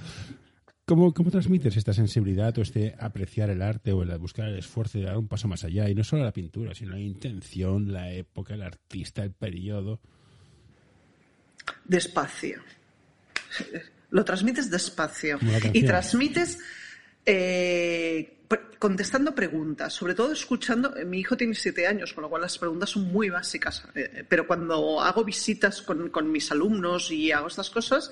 ¿Cómo, 0.85 1.13
¿Cómo 1.13 1.31
transmites 1.31 1.77
esta 1.77 1.93
sensibilidad 1.93 2.57
o 2.57 2.62
este 2.62 2.93
apreciar 3.00 3.50
el 3.50 3.62
arte 3.62 3.93
o 3.93 4.03
el 4.03 4.17
buscar 4.17 4.50
el 4.50 4.57
esfuerzo 4.57 4.97
de 5.00 5.05
dar 5.05 5.17
un 5.17 5.29
paso 5.29 5.47
más 5.47 5.63
allá? 5.63 5.88
Y 5.89 5.95
no 5.95 6.03
solo 6.03 6.23
la 6.25 6.33
pintura, 6.33 6.75
sino 6.75 6.91
la 6.91 7.00
intención, 7.00 7.93
la 7.93 8.12
época, 8.12 8.53
el 8.55 8.63
artista, 8.63 9.23
el 9.23 9.31
periodo. 9.31 10.01
despacio. 11.85 12.62
Lo 14.09 14.25
transmites 14.25 14.69
despacio. 14.69 15.39
Y 15.73 15.83
transmites 15.85 16.59
eh, 17.25 18.39
contestando 18.79 19.33
preguntas, 19.33 19.93
sobre 19.93 20.15
todo 20.15 20.31
escuchando. 20.31 20.93
Mi 21.05 21.19
hijo 21.19 21.38
tiene 21.38 21.55
siete 21.55 21.88
años, 21.88 22.13
con 22.13 22.24
lo 22.24 22.29
cual 22.29 22.41
las 22.41 22.57
preguntas 22.57 22.89
son 22.89 23.03
muy 23.12 23.29
básicas. 23.29 23.86
eh, 23.95 24.25
pero 24.27 24.48
cuando 24.48 25.01
hago 25.01 25.24
visitas 25.24 25.81
con, 25.81 26.10
con 26.10 26.31
mis 26.31 26.51
alumnos 26.51 27.12
y 27.12 27.31
hago 27.31 27.48
estas 27.48 27.69
cosas, 27.69 28.12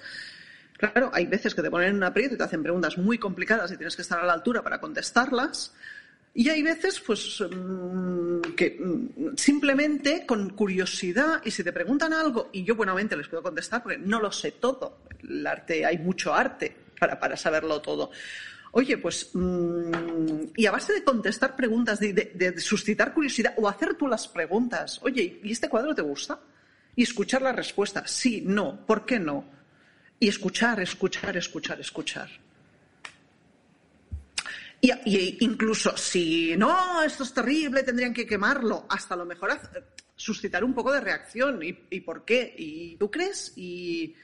claro, 0.77 1.11
hay 1.13 1.25
veces 1.25 1.53
que 1.53 1.61
te 1.61 1.69
ponen 1.69 1.89
en 1.89 1.95
un 1.95 2.03
aprieto 2.03 2.35
y 2.35 2.37
te 2.37 2.43
hacen 2.43 2.63
preguntas 2.63 2.97
muy 2.97 3.17
complicadas 3.17 3.71
y 3.71 3.77
tienes 3.77 3.95
que 3.95 4.01
estar 4.01 4.19
a 4.19 4.25
la 4.25 4.33
altura 4.33 4.63
para 4.63 4.79
contestarlas. 4.79 5.73
Y 6.33 6.47
hay 6.49 6.63
veces, 6.63 6.99
pues, 7.01 7.41
mm, 7.41 8.41
que 8.55 8.77
mm, 8.79 9.35
simplemente 9.35 10.25
con 10.25 10.51
curiosidad, 10.51 11.41
y 11.43 11.51
si 11.51 11.63
te 11.63 11.73
preguntan 11.73 12.13
algo, 12.13 12.49
y 12.53 12.63
yo 12.63 12.75
buenamente 12.75 13.17
les 13.17 13.27
puedo 13.27 13.43
contestar, 13.43 13.83
porque 13.83 13.97
no 13.97 14.21
lo 14.21 14.31
sé 14.31 14.51
todo. 14.53 14.99
El 15.21 15.45
arte, 15.45 15.85
hay 15.85 15.97
mucho 15.97 16.33
arte 16.33 16.75
para, 16.99 17.19
para 17.19 17.35
saberlo 17.35 17.81
todo. 17.81 18.11
Oye, 18.73 18.97
pues, 18.97 19.29
mm, 19.33 20.43
y 20.55 20.65
a 20.65 20.71
base 20.71 20.93
de 20.93 21.03
contestar 21.03 21.55
preguntas, 21.55 21.99
de, 21.99 22.55
suscitar 22.57 23.13
curiosidad, 23.13 23.53
o 23.57 23.67
hacer 23.67 23.95
tú 23.95 24.07
las 24.07 24.27
preguntas, 24.27 24.99
oye, 25.03 25.39
¿y 25.43 25.51
este 25.51 25.67
cuadro 25.67 25.93
te 25.93 26.01
gusta? 26.01 26.39
Y 26.95 27.03
escuchar 27.03 27.41
la 27.41 27.51
respuesta, 27.51 28.07
sí, 28.07 28.41
no, 28.45 28.85
¿por 28.85 29.05
qué 29.05 29.19
no? 29.19 29.43
Y 30.19 30.27
escuchar, 30.29 30.79
escuchar, 30.79 31.35
escuchar, 31.35 31.79
escuchar. 31.81 32.29
Y, 34.79 34.91
y 35.05 35.37
incluso 35.41 35.95
si 35.97 36.55
no, 36.57 37.03
esto 37.03 37.23
es 37.23 37.33
terrible, 37.33 37.83
tendrían 37.83 38.13
que 38.13 38.25
quemarlo, 38.25 38.85
hasta 38.89 39.15
lo 39.15 39.25
mejor 39.25 39.51
haz- 39.51 39.69
suscitar 40.15 40.63
un 40.63 40.73
poco 40.73 40.91
de 40.91 41.01
reacción. 41.01 41.61
¿Y, 41.61 41.77
y 41.89 42.01
por 42.01 42.23
qué? 42.25 42.53
¿Y 42.57 42.95
tú 42.95 43.11
crees? 43.11 43.53
Y 43.57 44.15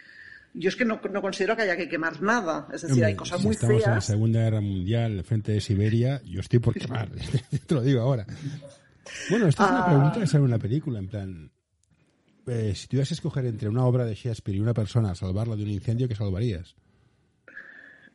yo 0.58 0.70
es 0.70 0.76
que 0.76 0.86
no, 0.86 1.00
no 1.12 1.22
considero 1.22 1.56
que 1.56 1.64
haya 1.64 1.78
que 1.78 1.88
quemar 1.90 2.22
nada. 2.22 2.68
Es 2.74 2.82
decir, 2.82 2.94
Hombre, 2.94 3.06
hay 3.08 3.16
cosas 3.16 3.40
si 3.40 3.46
muy 3.48 3.56
estamos 3.56 3.84
en 3.86 3.92
la. 3.92 4.02
Segunda 4.02 4.40
Guerra 4.42 4.62
Mundial, 4.62 5.24
frente 5.24 5.52
de 5.54 5.62
Siberia, 5.62 6.22
yo 6.26 6.40
estoy 6.42 6.60
por 6.60 6.74
quemar. 6.74 7.10
Te 7.68 7.76
lo 7.76 7.82
digo 7.82 8.02
ahora. 8.02 8.26
Bueno, 9.30 9.48
esta 9.48 9.66
es 9.66 9.70
una 9.72 9.80
Ah. 9.84 9.86
pregunta 9.88 10.20
que 10.20 10.28
sale 10.28 10.40
en 10.40 10.46
una 10.46 10.60
película, 10.60 11.00
en 11.00 11.08
plan... 11.08 11.52
eh, 12.48 12.74
si 12.76 12.88
tuvieras 12.88 13.08
que 13.10 13.14
escoger 13.16 13.46
entre 13.46 13.70
una 13.70 13.86
obra 13.86 14.06
de 14.06 14.16
Shakespeare 14.16 14.58
y 14.58 14.62
una 14.62 14.74
persona 14.74 15.16
salvarla 15.16 15.56
de 15.56 15.64
un 15.64 15.70
incendio, 15.70 16.08
¿qué 16.08 16.16
salvarías? 16.16 16.76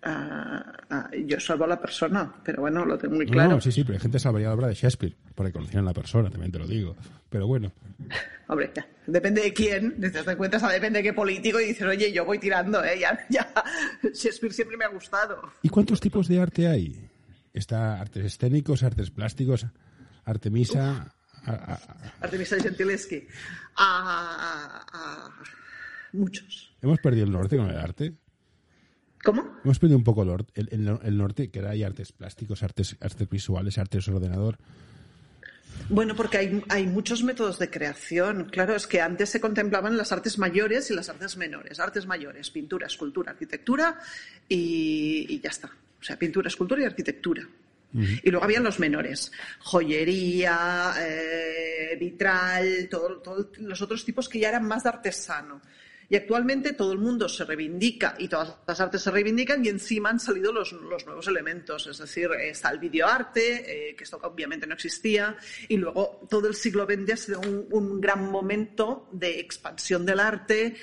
Ah, 0.05 0.73
ah, 0.91 1.11
yo 1.27 1.39
salvo 1.39 1.63
a 1.65 1.69
la 1.69 1.81
persona, 1.81 2.35
pero 2.45 2.63
bueno, 2.63 2.85
lo 2.85 2.99
tengo 2.99 3.15
muy 3.15 3.27
claro. 3.27 3.51
no, 3.51 3.61
sí, 3.61 3.71
sí, 3.71 3.85
pero 3.85 3.95
hay 3.95 4.01
gente 4.01 4.17
que 4.17 4.21
salvaría 4.23 4.49
la 4.49 4.55
obra 4.55 4.67
de 4.67 4.75
Shakespeare, 4.75 5.15
porque 5.35 5.53
conocían 5.53 5.85
a 5.85 5.91
la 5.91 5.93
persona, 5.95 6.29
también 6.29 6.51
te 6.51 6.59
lo 6.59 6.67
digo. 6.67 6.97
Pero 7.31 7.47
bueno, 7.47 7.73
Hombre, 8.49 8.73
ya, 8.75 8.85
depende 9.07 9.41
de 9.43 9.53
quién, 9.55 10.01
te 10.01 10.11
das 10.11 10.37
cuenta, 10.37 10.57
o 10.57 10.61
sea, 10.61 10.71
depende 10.71 10.99
de 10.99 11.05
qué 11.05 11.13
político 11.13 11.61
y 11.61 11.67
dices, 11.69 11.87
oye, 11.87 12.13
yo 12.13 12.25
voy 12.25 12.39
tirando, 12.39 12.83
¿eh? 12.85 12.99
Ya, 12.99 13.19
ya. 13.31 13.49
Shakespeare 14.03 14.53
siempre 14.53 14.77
me 14.77 14.85
ha 14.85 14.89
gustado. 14.89 15.41
¿y 15.63 15.69
cuántos 15.69 16.01
tipos 16.01 16.27
de 16.29 16.41
arte 16.41 16.67
hay? 16.67 17.09
Está 17.55 18.01
artes 18.01 18.25
escénicos, 18.25 18.83
artes 18.83 19.11
plásticos, 19.11 19.67
artemisa... 20.25 21.13
a- 21.45 21.51
a- 21.53 21.75
a- 21.75 21.81
Artemisa 22.21 22.57
Gentileschi. 22.61 23.27
Muchos. 26.13 26.75
¿Hemos 26.83 26.99
perdido 27.01 27.25
el 27.27 27.33
norte 27.33 27.57
con 27.57 27.71
el 27.71 27.77
arte? 27.79 28.15
¿Cómo? 29.25 29.57
Hemos 29.65 29.79
perdido 29.79 29.99
un 29.99 30.05
poco 30.05 30.23
el, 30.23 30.31
or- 30.31 30.47
el- 30.55 30.69
el- 30.73 30.99
el 31.03 31.17
norte, 31.17 31.51
que 31.51 31.59
era 31.61 31.71
hay 31.71 31.83
artes 31.85 32.13
plásticos, 32.13 32.63
artes, 32.63 32.97
artes 33.01 33.29
visuales, 33.31 33.79
artes 33.79 34.09
ordenador. 34.09 34.59
Bueno, 35.89 36.15
porque 36.15 36.37
hay, 36.39 36.63
hay 36.69 36.87
muchos 36.87 37.23
métodos 37.23 37.59
de 37.59 37.71
creación. 37.71 38.45
Claro, 38.51 38.75
es 38.77 38.87
que 38.87 39.01
antes 39.01 39.31
se 39.31 39.41
contemplaban 39.41 39.97
las 39.97 40.13
artes 40.13 40.39
mayores 40.39 40.91
y 40.91 40.95
las 40.95 41.09
artes 41.09 41.37
menores. 41.37 41.81
Artes 41.81 42.07
mayores, 42.07 42.51
pintura, 42.51 42.87
escultura, 42.87 43.33
arquitectura 43.33 43.99
y, 44.49 45.27
y 45.29 45.41
ya 45.41 45.51
está. 45.51 45.69
O 46.01 46.05
sea, 46.05 46.19
pintura, 46.19 46.49
escultura 46.49 46.83
y 46.83 46.85
arquitectura. 46.85 47.47
Y 47.95 48.31
luego 48.31 48.45
habían 48.45 48.65
los 48.65 48.79
menores. 48.81 49.31
Joyería, 49.61 50.95
eh, 50.99 51.97
vitral, 52.01 52.89
todo- 52.91 53.19
todos 53.19 53.47
los 53.59 53.83
otros 53.83 54.05
tipos 54.05 54.29
que 54.29 54.39
ya 54.41 54.49
eran 54.49 54.65
más 54.67 54.83
de 54.85 54.89
artesano. 54.89 55.61
Y 56.13 56.17
actualmente 56.17 56.75
todo 56.75 56.93
el 56.93 56.99
mundo 56.99 57.27
se 57.27 57.43
reivindica 57.47 58.17
y 58.19 58.29
todas 58.29 58.55
las 58.67 58.79
artes 58.83 59.01
se 59.01 59.11
reivindican 59.11 59.65
y 59.65 59.71
encima 59.71 60.11
han 60.11 60.21
salido 60.21 60.53
los, 60.53 60.75
nuevos 60.75 61.27
elementos. 61.27 61.87
Es 61.87 61.97
decir, 61.97 62.29
está 62.39 62.69
el 62.69 62.81
videoarte, 62.81 63.89
eh, 63.89 63.97
que 63.97 64.05
esto 64.05 64.21
obviamente 64.23 64.67
no 64.67 64.75
existía, 64.75 65.39
y 65.69 65.79
luego 65.79 66.21
todo 66.29 66.49
el 66.49 66.55
siglo 66.55 66.85
XX 66.85 67.13
ha 67.15 67.17
sido 67.17 67.41
un 67.41 67.99
gran 67.99 68.31
momento 68.31 69.09
de 69.11 69.41
expansión 69.41 70.05
del 70.05 70.21
arte 70.21 70.77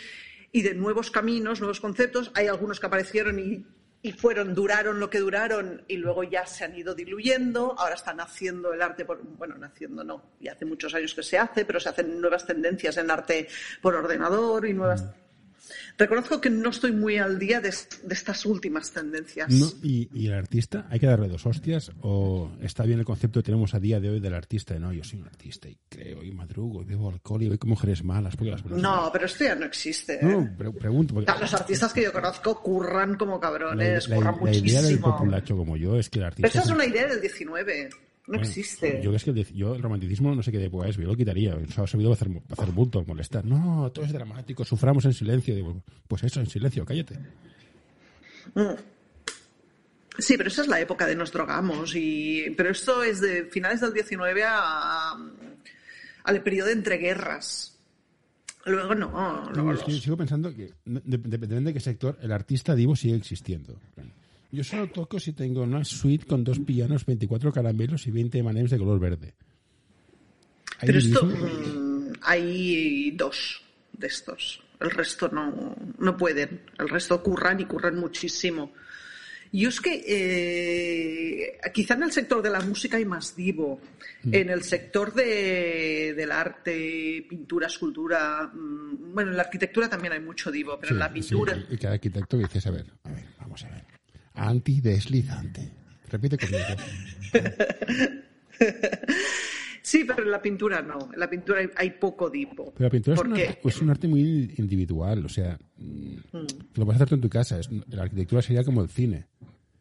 y 0.52 0.64
de 0.64 0.74
nuevos 0.74 1.12
caminos, 1.12 1.60
nuevos 1.60 1.80
conceptos. 1.80 2.32
Hay 2.34 2.48
algunos 2.48 2.80
que 2.80 2.88
aparecieron 2.88 3.38
y, 3.38 3.64
y 4.02 4.14
fueron, 4.14 4.56
duraron 4.56 5.00
lo 5.00 5.10
que 5.10 5.20
duraron 5.20 5.84
y 5.88 5.98
luego 5.98 6.24
ya 6.24 6.46
se 6.46 6.64
han 6.64 6.76
ido 6.76 6.96
diluyendo. 6.96 7.76
Ahora 7.78 7.96
está 7.96 8.14
naciendo 8.14 8.74
el 8.74 8.82
arte, 8.82 9.04
por, 9.04 9.22
bueno, 9.22 9.58
naciendo 9.58 10.04
no, 10.04 10.24
ya 10.40 10.54
hace 10.54 10.66
muchos 10.66 10.94
años 10.96 11.14
que 11.14 11.24
se 11.24 11.38
hace, 11.38 11.66
pero 11.66 11.80
se 11.80 11.90
hacen 11.90 12.20
nuevas 12.22 12.46
tendencias 12.46 12.96
en 12.98 13.12
arte 13.12 13.48
por 13.82 13.96
ordenador 13.96 14.66
y 14.66 14.74
nuevas. 14.74 15.04
Reconozco 15.98 16.40
que 16.42 16.50
no 16.50 16.70
estoy 16.70 16.92
muy 16.92 17.18
al 17.18 17.38
día 17.40 17.60
de, 17.62 17.70
de 17.70 18.14
estas 18.14 18.46
últimas 18.46 18.92
tendencias. 18.92 19.50
No, 19.50 19.68
y, 19.84 20.10
y 20.14 20.28
el 20.28 20.34
artista, 20.34 20.88
¿hay 20.90 21.00
que 21.00 21.08
darle 21.08 21.28
dos 21.28 21.46
hostias? 21.46 21.92
¿O 22.02 22.52
está 22.62 22.84
bien 22.84 23.00
el 23.00 23.06
concepto 23.06 23.40
que 23.40 23.46
tenemos 23.46 23.74
a 23.74 23.80
día 23.80 24.00
de 24.00 24.10
hoy 24.10 24.20
del 24.20 24.34
artista? 24.34 24.74
De, 24.74 24.80
no, 24.80 24.92
yo 24.94 25.04
soy 25.04 25.20
un 25.20 25.28
artista 25.28 25.68
y 25.70 25.78
creo 25.90 26.24
y 26.24 26.32
madrugo 26.32 26.82
y 26.82 26.86
bebo 26.86 27.10
alcohol 27.10 27.44
y 27.44 27.48
voy 27.50 27.58
con 27.58 27.70
mujeres 27.70 28.04
malas. 28.04 28.36
Porque 28.36 28.52
las 28.52 28.66
No, 28.66 29.10
pero 29.12 29.26
esto 29.26 29.44
ya 29.44 29.56
no 29.56 29.66
existe. 29.66 30.16
¿eh? 30.16 30.20
No, 30.24 30.50
pre- 30.58 30.72
pregunto. 30.72 31.14
Porque 31.14 31.32
Los 31.40 31.54
artistas 31.54 31.94
que 31.94 32.04
yo 32.04 32.12
conozco 32.12 32.62
curran 32.62 33.16
como 33.16 33.36
la, 33.36 33.40
cabrones, 33.40 34.08
la- 34.10 34.16
curran 34.16 34.36
la 34.44 34.52
idea 34.54 34.82
del 34.82 34.92
muchísimo. 34.94 35.18
populacho 35.18 35.58
como 35.58 35.78
yo 35.78 35.98
es 35.98 36.10
que 36.10 36.20
el 36.20 36.26
Pero 36.26 36.28
artista... 36.28 36.48
esa 36.60 36.62
es 36.70 36.76
una 36.76 36.86
idea 36.86 37.08
del 37.08 37.22
19. 37.22 37.90
No 38.30 38.34
Bueno, 38.38 38.48
existe. 38.48 39.02
Yo 39.04 39.12
es 39.16 39.24
que 39.24 39.32
el, 39.32 39.44
yo 39.56 39.74
el 39.74 39.82
romanticismo 39.82 40.36
no 40.36 40.44
sé 40.44 40.52
qué 40.52 40.60
de 40.60 40.66
época 40.66 40.88
es, 40.88 40.96
yo 40.98 41.08
lo 41.08 41.16
quitaría. 41.16 41.56
Eso 41.68 41.82
ha 41.84 41.88
para 41.88 42.14
hacer, 42.14 42.42
hacer 42.52 42.72
bulto, 42.72 43.04
molestar. 43.08 43.44
No, 43.44 43.92
todo 43.92 44.06
es 44.06 44.14
dramático, 44.14 44.64
suframos 44.64 45.04
en 45.06 45.14
silencio. 45.14 45.56
Digo, 45.56 45.82
pues 46.08 46.24
eso, 46.24 46.40
en 46.40 46.46
silencio, 46.46 46.86
cállate. 46.86 47.18
Sí, 50.18 50.36
pero 50.38 50.50
esa 50.50 50.62
es 50.62 50.68
la 50.68 50.80
época 50.80 51.08
de 51.08 51.16
nos 51.16 51.32
drogamos. 51.32 51.96
Y... 51.96 52.54
Pero 52.58 52.70
esto 52.72 53.04
es 53.04 53.22
de 53.22 53.46
finales 53.46 53.82
del 53.82 53.94
19 53.94 54.44
a... 54.46 55.16
al 56.26 56.44
periodo 56.44 56.68
de 56.68 56.74
entreguerras. 56.74 57.78
Luego 58.66 58.94
no. 58.94 59.50
Luego 59.54 59.72
los- 59.74 60.04
sigo 60.04 60.18
pensando 60.18 60.54
que 60.54 60.74
no- 60.86 61.00
de- 61.04 61.18
de- 61.18 61.38
depende 61.38 61.62
de 61.62 61.74
qué 61.74 61.80
sector, 61.80 62.18
el 62.22 62.32
artista 62.32 62.76
divo 62.76 62.96
sigue 62.96 63.16
existiendo. 63.16 63.80
Yo 64.52 64.64
solo 64.64 64.88
toco 64.88 65.20
si 65.20 65.34
tengo 65.34 65.62
una 65.62 65.84
suite 65.84 66.26
con 66.26 66.44
dos 66.44 66.60
pianos, 66.60 67.06
24 67.06 67.52
caramelos 67.52 68.08
y 68.08 68.12
20 68.12 68.42
manems 68.42 68.72
de 68.72 68.78
color 68.78 69.00
verde. 69.00 69.34
Pero 70.82 70.98
esto, 70.98 71.26
mm, 71.26 72.14
hay 72.22 73.12
dos 73.12 73.62
de 73.94 74.08
estos. 74.08 74.64
El 74.80 74.92
resto 74.92 75.30
no, 75.30 75.76
no 76.00 76.18
pueden. 76.18 76.62
El 76.80 76.90
resto 76.90 77.22
curran 77.22 77.60
y 77.60 77.66
curran 77.66 77.98
muchísimo. 77.98 78.72
Yo 79.52 79.70
es 79.70 79.82
que 79.82 80.04
eh, 80.08 81.60
quizá 81.74 81.96
en 81.96 82.04
el 82.04 82.12
sector 82.12 82.42
de 82.42 82.52
la 82.52 82.62
música 82.62 82.98
hay 82.98 83.06
más 83.06 83.36
divo. 83.36 83.82
Mm. 84.24 84.34
En 84.34 84.50
el 84.50 84.64
sector 84.64 85.14
de, 85.14 86.14
del 86.16 86.32
arte, 86.32 87.26
pintura, 87.28 87.68
escultura, 87.68 88.50
mm, 88.54 89.14
bueno, 89.14 89.32
en 89.32 89.38
la 89.38 89.44
arquitectura 89.44 89.90
también 89.90 90.14
hay 90.14 90.20
mucho 90.20 90.52
divo, 90.52 90.78
pero 90.80 90.94
en 90.94 91.00
la 91.00 91.12
pintura... 91.12 91.56
sí, 91.56 91.66
y 91.72 91.78
cada 91.78 91.96
arquitecto 91.96 92.38
dices, 92.38 92.66
a 92.68 92.72
ver, 92.72 92.86
a 93.04 93.12
ver, 93.12 93.26
vamos 93.40 93.64
a 93.64 93.70
ver. 93.70 93.89
Antideslizante. 94.34 95.72
Repite 96.10 96.38
conmigo. 96.38 96.66
Sí, 99.82 100.04
pero 100.06 100.24
en 100.24 100.32
la 100.32 100.42
pintura 100.42 100.82
no. 100.82 101.10
En 101.14 101.20
la 101.20 101.30
pintura 101.30 101.62
hay, 101.76 101.92
poco 101.92 102.30
divo. 102.30 102.74
Pero 102.76 102.88
la 102.88 102.90
pintura 102.92 103.16
es 103.16 103.22
un, 103.22 103.34
arte, 103.34 103.60
es 103.64 103.82
un 103.82 103.90
arte 103.90 104.08
muy 104.08 104.54
individual, 104.58 105.26
o 105.26 105.30
sea, 105.30 105.58
mm, 105.78 106.16
lo 106.76 106.86
puedes 106.86 106.96
hacer 106.98 107.10
tú 107.10 107.16
en 107.16 107.22
tu 107.22 107.30
casa. 107.30 107.60
Es- 107.60 107.70
la 107.88 108.04
arquitectura 108.04 108.42
sería 108.42 108.64
como 108.64 108.82
el 108.84 108.90
cine, 108.90 109.26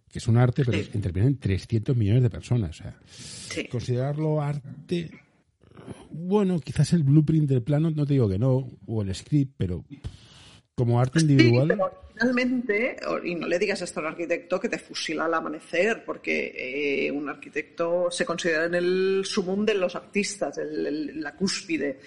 que 0.09 0.19
es 0.19 0.29
un 0.29 0.37
arte, 0.39 0.65
pero 0.65 0.79
Sí. 0.79 0.91
intervienen 0.95 1.37
300 1.39 1.97
millones 1.97 2.23
de 2.23 2.31
personas. 2.31 2.71
O 2.81 2.83
sea, 2.85 2.97
Sí. 3.07 3.67
considerarlo 3.69 4.41
arte, 4.41 5.11
bueno, 6.11 6.59
quizás 6.61 6.93
el 6.93 7.03
blueprint 7.03 7.49
del 7.49 7.63
plano, 7.63 7.91
no 7.91 8.07
te 8.07 8.15
digo 8.15 8.29
que 8.29 8.39
no, 8.39 8.67
o 8.87 9.03
el 9.03 9.15
script, 9.15 9.55
pero 9.59 9.85
como 10.75 11.01
arte 11.01 11.21
individual, 11.21 11.69
Sí, 11.69 11.75
pero 11.77 12.08
finalmente, 12.19 12.97
y 13.25 13.35
no 13.35 13.47
le 13.47 13.59
digas 13.59 13.81
esto 13.83 14.01
a 14.01 14.03
un 14.03 14.09
arquitecto 14.09 14.59
que 14.61 14.69
te 14.69 14.79
fusila 14.79 15.27
al 15.27 15.35
amanecer, 15.35 16.05
porque 16.05 17.07
eh, 17.07 17.11
un 17.11 17.29
arquitecto 17.29 18.11
se 18.11 18.25
considera 18.25 18.65
en 18.65 18.75
el 18.75 19.23
sumum 19.25 19.65
de 19.65 19.75
los 19.75 19.95
artistas, 19.95 20.59
el- 20.59 21.21
la 21.21 21.35
cúspide. 21.35 21.99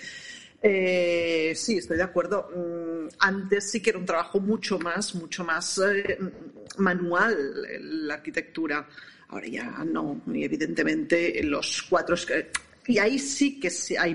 Eh, 0.61 1.53
sí, 1.55 1.77
estoy 1.77 1.97
de 1.97 2.03
acuerdo. 2.03 2.49
Mm, 2.55 3.07
Antes 3.19 3.71
sí 3.71 3.81
que 3.81 3.91
era 3.91 3.99
un 3.99 4.05
trabajo 4.05 4.39
mucho 4.39 4.77
más, 4.79 5.15
mucho 5.15 5.43
más 5.43 5.79
eh, 5.79 6.17
manual 6.77 7.35
la 8.07 8.15
arquitectura. 8.15 8.87
Ahora 9.29 9.47
ya 9.47 9.83
no, 9.85 10.21
y 10.33 10.43
evidentemente 10.43 11.41
los 11.43 11.83
cuatro 11.83 12.15
y 12.87 12.97
ahí 12.97 13.17
sí 13.17 13.59
que 13.59 13.71
hay 13.97 14.13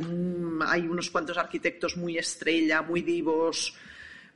unos 0.86 1.10
cuantos 1.10 1.38
arquitectos 1.38 1.96
muy 1.96 2.18
estrella, 2.18 2.82
muy 2.82 3.00
divos, 3.00 3.74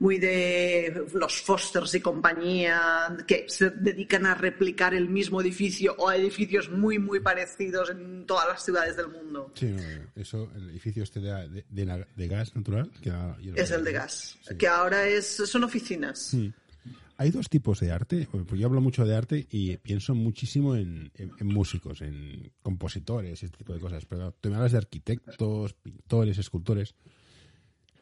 muy 0.01 0.17
de 0.17 1.05
los 1.13 1.41
Fosters 1.43 1.93
y 1.93 2.01
compañía, 2.01 3.15
que 3.27 3.45
se 3.47 3.69
dedican 3.69 4.25
a 4.25 4.33
replicar 4.33 4.95
el 4.95 5.07
mismo 5.07 5.39
edificio 5.41 5.95
o 5.99 6.09
a 6.09 6.15
edificios 6.15 6.69
muy, 6.71 6.97
muy 6.97 7.19
parecidos 7.19 7.91
en 7.91 8.25
todas 8.25 8.47
las 8.47 8.65
ciudades 8.65 8.97
del 8.97 9.09
mundo. 9.09 9.51
sí, 9.53 9.67
no, 9.67 9.81
eso, 10.21 10.49
el 10.55 10.71
edificio 10.71 11.03
este 11.03 11.19
de, 11.19 11.47
de- 11.49 11.65
de- 11.69 12.05
de 12.15 12.27
gas 12.27 12.55
natural, 12.55 12.89
que 13.01 13.11
ahora- 13.11 13.37
Es 13.55 13.69
el 13.71 13.83
de 13.83 13.91
gas, 13.91 14.37
Sí. 14.41 14.55
que 14.57 14.67
ahora 14.67 15.07
es, 15.07 15.25
son 15.27 15.63
oficinas. 15.63 16.35
Hay 17.17 17.29
dos 17.29 17.47
tipos 17.49 17.79
de 17.79 17.91
arte. 17.91 18.27
Porque 18.31 18.57
yo 18.57 18.65
hablo 18.65 18.81
mucho 18.81 19.05
de 19.05 19.15
arte 19.15 19.45
y 19.51 19.77
pienso 19.77 20.15
muchísimo 20.15 20.75
en, 20.75 21.11
en- 21.15 21.31
en 21.39 21.47
músicos, 21.47 22.01
en 22.01 22.51
compositores, 22.63 23.43
este 23.43 23.57
tipo 23.59 23.73
de 23.73 23.79
cosas. 23.79 24.03
Pero 24.05 24.33
tú 24.41 24.49
me 24.49 24.55
hablas 24.55 24.71
de 24.71 24.79
arquitectos, 24.79 25.73
pintores, 25.75 26.39
escultores, 26.39 26.95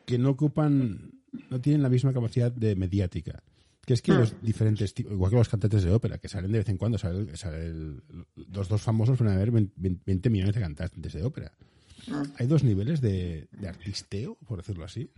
que 0.09 0.17
no 0.17 0.31
ocupan, 0.31 1.11
no 1.49 1.61
tienen 1.61 1.83
la 1.83 1.89
misma 1.89 2.11
capacidad 2.11 2.51
de 2.51 2.75
mediática. 2.75 3.43
Que 3.85 3.93
es 3.93 4.01
que 4.01 4.11
los 4.13 4.35
diferentes 4.41 4.93
tipos, 4.93 5.13
igual 5.13 5.29
que 5.31 5.37
los 5.37 5.49
cantantes 5.49 5.83
de 5.83 5.91
ópera, 5.91 6.17
que 6.17 6.27
salen 6.27 6.51
de 6.51 6.57
vez 6.59 6.69
en 6.69 6.77
cuando, 6.77 6.97
sale, 6.97 7.35
sale 7.37 7.65
el- 7.67 8.01
los 8.53 8.67
dos 8.67 8.81
famosos 8.81 9.17
van 9.19 9.29
a 9.29 9.33
haber 9.35 9.51
20, 9.51 9.73
20 10.05 10.29
millones 10.29 10.55
de 10.55 10.61
cantantes 10.61 11.13
de 11.13 11.23
ópera. 11.23 11.51
Hay 12.37 12.47
dos 12.47 12.63
niveles 12.63 13.01
de, 13.01 13.47
de 13.51 13.67
artisteo, 13.67 14.35
por 14.47 14.57
decirlo 14.57 14.85
así. 14.85 15.09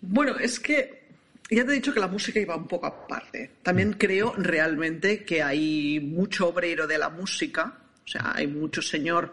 Bueno, 0.00 0.38
es 0.38 0.60
que 0.60 1.08
ya 1.50 1.64
te 1.64 1.72
he 1.72 1.74
dicho 1.74 1.92
que 1.92 2.00
la 2.00 2.08
música 2.08 2.40
iba 2.40 2.56
un 2.56 2.66
poco 2.68 2.86
aparte. 2.86 3.50
También 3.62 3.92
creo 3.94 4.34
realmente 4.36 5.24
que 5.24 5.42
hay 5.42 6.00
mucho 6.00 6.48
obrero 6.48 6.86
de 6.86 6.98
la 6.98 7.08
música, 7.10 7.78
o 8.04 8.08
sea, 8.08 8.32
hay 8.34 8.46
mucho 8.46 8.80
señor, 8.82 9.32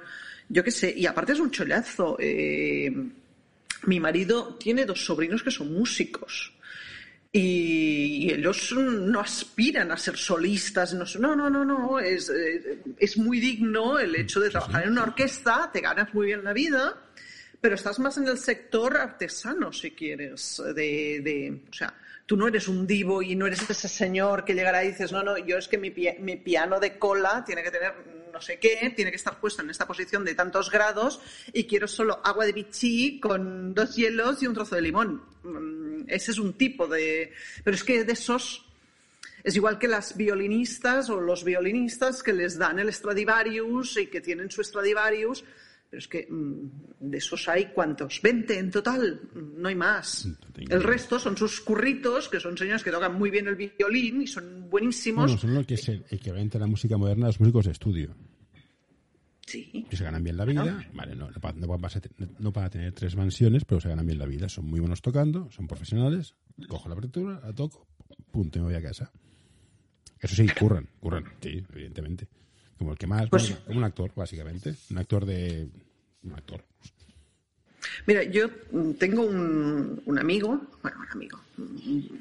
yo 0.49 0.63
qué 0.63 0.71
sé, 0.71 0.93
y 0.95 1.05
aparte 1.05 1.33
es 1.33 1.39
un 1.39 1.51
chollazo. 1.51 2.17
eh, 2.19 2.91
mi 3.83 3.99
marido 3.99 4.55
tiene 4.55 4.85
dos 4.85 5.05
sobrinos 5.05 5.43
que 5.43 5.51
son 5.51 5.73
músicos. 5.73 6.53
Y, 7.31 8.31
ellos 8.31 8.71
no 8.73 9.19
aspiran 9.19 9.91
a 9.91 9.97
ser 9.97 10.17
solistas, 10.17 10.93
no, 10.93 11.05
no, 11.19 11.35
no, 11.35 11.49
no, 11.49 11.65
no, 11.65 11.99
es, 11.99 12.29
eh, 12.29 12.79
es 12.97 13.17
muy 13.17 13.39
digno 13.41 13.99
el 13.99 14.15
hecho 14.15 14.39
de 14.39 14.49
trabajar 14.49 14.83
en 14.83 14.91
una 14.91 15.03
orquesta, 15.03 15.69
te 15.73 15.81
ganas 15.81 16.13
muy 16.13 16.27
bien 16.27 16.45
la 16.45 16.53
vida, 16.53 16.97
pero 17.59 17.75
estás 17.75 17.99
más 17.99 18.17
en 18.17 18.27
el 18.29 18.37
sector 18.37 18.95
artesano, 18.95 19.73
si 19.73 19.91
quieres, 19.91 20.61
de, 20.75 21.19
de- 21.21 21.61
o 21.69 21.73
sea, 21.73 21.93
tú 22.25 22.37
no 22.37 22.47
eres 22.47 22.69
un 22.69 22.87
divo 22.87 23.21
y 23.21 23.35
no 23.35 23.47
eres 23.47 23.69
ese 23.69 23.89
señor 23.89 24.45
que 24.45 24.53
llegará 24.53 24.85
y 24.85 24.89
dices, 24.89 25.11
no, 25.11 25.21
no, 25.21 25.37
yo 25.37 25.57
es 25.57 25.67
que 25.67 25.77
mi, 25.77 25.93
mi 26.19 26.37
piano 26.37 26.79
de 26.79 26.97
cola 26.97 27.43
tiene 27.45 27.63
que 27.63 27.71
tener 27.71 27.93
no 28.35 28.41
sé 28.41 28.59
qué, 28.59 28.91
tiene 28.93 29.11
que 29.11 29.15
estar 29.15 29.39
puesto 29.39 29.61
en 29.61 29.69
esta 29.69 29.87
posición 29.87 30.25
de 30.25 30.35
tantos 30.35 30.69
grados 30.69 31.21
y 31.53 31.63
quiero 31.63 31.87
solo 31.87 32.19
agua 32.21 32.45
de 32.45 32.51
bichí 32.51 33.17
con 33.21 33.73
dos 33.73 33.95
hielos 33.95 34.43
y 34.43 34.47
un 34.47 34.53
trozo 34.53 34.75
de 34.75 34.81
limón. 34.81 35.21
Mm, 35.43 36.03
Ese 36.09 36.31
es 36.31 36.37
un 36.37 36.53
tipo 36.53 36.85
de... 36.85 37.31
Pero 37.63 37.75
es 37.75 37.83
que 37.85 38.03
de 38.03 38.11
esos... 38.11 38.65
Es 39.41 39.55
igual 39.55 39.79
que 39.79 39.87
las 39.87 40.17
violinistas 40.17 41.09
o 41.09 41.21
los 41.21 41.45
violinistas 41.45 42.23
que 42.23 42.33
les 42.33 42.57
dan 42.57 42.79
el 42.79 42.91
Stradivarius 42.91 43.95
y 43.97 44.07
que 44.07 44.19
tienen 44.19 44.51
su 44.51 44.61
Stradivarius. 44.61 45.45
Pero 45.89 45.99
es 45.99 46.07
que 46.07 46.27
mm, 46.29 46.69
de 46.99 47.17
esos 47.17 47.47
hay 47.47 47.67
cuántos? 47.67 48.21
20 48.21 48.57
en 48.59 48.71
total, 48.71 49.21
Mm, 49.33 49.61
no 49.61 49.69
hay 49.69 49.75
más. 49.75 50.27
El 50.57 50.83
resto 50.83 51.19
son 51.19 51.37
sus 51.37 51.61
curritos, 51.61 52.27
que 52.27 52.39
son 52.39 52.57
señores 52.57 52.83
que 52.83 52.91
tocan 52.91 53.13
muy 53.15 53.29
bien 53.29 53.47
el 53.47 53.55
violín 53.55 54.23
y 54.23 54.27
son 54.27 54.69
buenísimos. 54.69 55.25
Bueno, 55.25 55.39
son 55.39 55.53
lo 55.53 55.63
que 55.65 55.75
es 55.75 55.87
el 55.89 56.03
equivalente 56.09 56.57
a 56.57 56.61
la 56.61 56.67
música 56.67 56.97
moderna, 56.97 57.27
los 57.27 57.39
músicos 57.39 57.65
de 57.65 57.71
estudio. 57.71 58.15
Sí. 59.45 59.85
que 59.89 59.95
se 59.95 60.03
ganan 60.03 60.23
bien 60.23 60.37
la 60.37 60.45
vida, 60.45 60.83
vale, 60.93 61.15
no, 61.15 61.27
no, 61.29 61.31
no 61.31 61.39
van 61.39 61.59
no 62.39 62.51
van 62.51 62.63
a 62.65 62.69
tener 62.69 62.91
tres 62.93 63.15
mansiones, 63.15 63.63
pero 63.63 63.79
se 63.79 63.87
ganan 63.89 64.05
bien 64.05 64.17
la 64.17 64.25
vida, 64.25 64.49
son 64.49 64.65
muy 64.65 64.79
buenos 64.79 65.01
tocando, 65.03 65.51
son 65.51 65.67
profesionales, 65.67 66.33
cojo 66.67 66.89
la 66.89 66.95
apertura, 66.95 67.39
la 67.43 67.53
toco, 67.53 67.85
punto, 68.31 68.57
y 68.57 68.61
me 68.63 68.67
voy 68.69 68.75
a 68.75 68.81
casa. 68.81 69.11
Eso 70.19 70.35
sí, 70.35 70.47
curran, 70.59 70.87
curran, 70.99 71.25
sí, 71.41 71.63
evidentemente. 71.73 72.27
Como 72.77 72.91
el 72.93 72.97
que 72.97 73.05
más, 73.07 73.29
Pues- 73.29 73.49
bueno, 73.49 73.65
como 73.65 73.77
un 73.79 73.83
actor, 73.83 74.11
básicamente, 74.15 74.73
un 74.89 74.97
actor 74.97 75.25
de... 75.25 75.69
un 76.23 76.33
actor. 76.33 76.63
Mira, 78.07 78.23
yo 78.23 78.49
tengo 78.97 79.21
un, 79.21 80.01
un 80.05 80.19
amigo, 80.19 80.59
bueno, 80.81 80.97
un 81.01 81.11
amigo, 81.11 81.39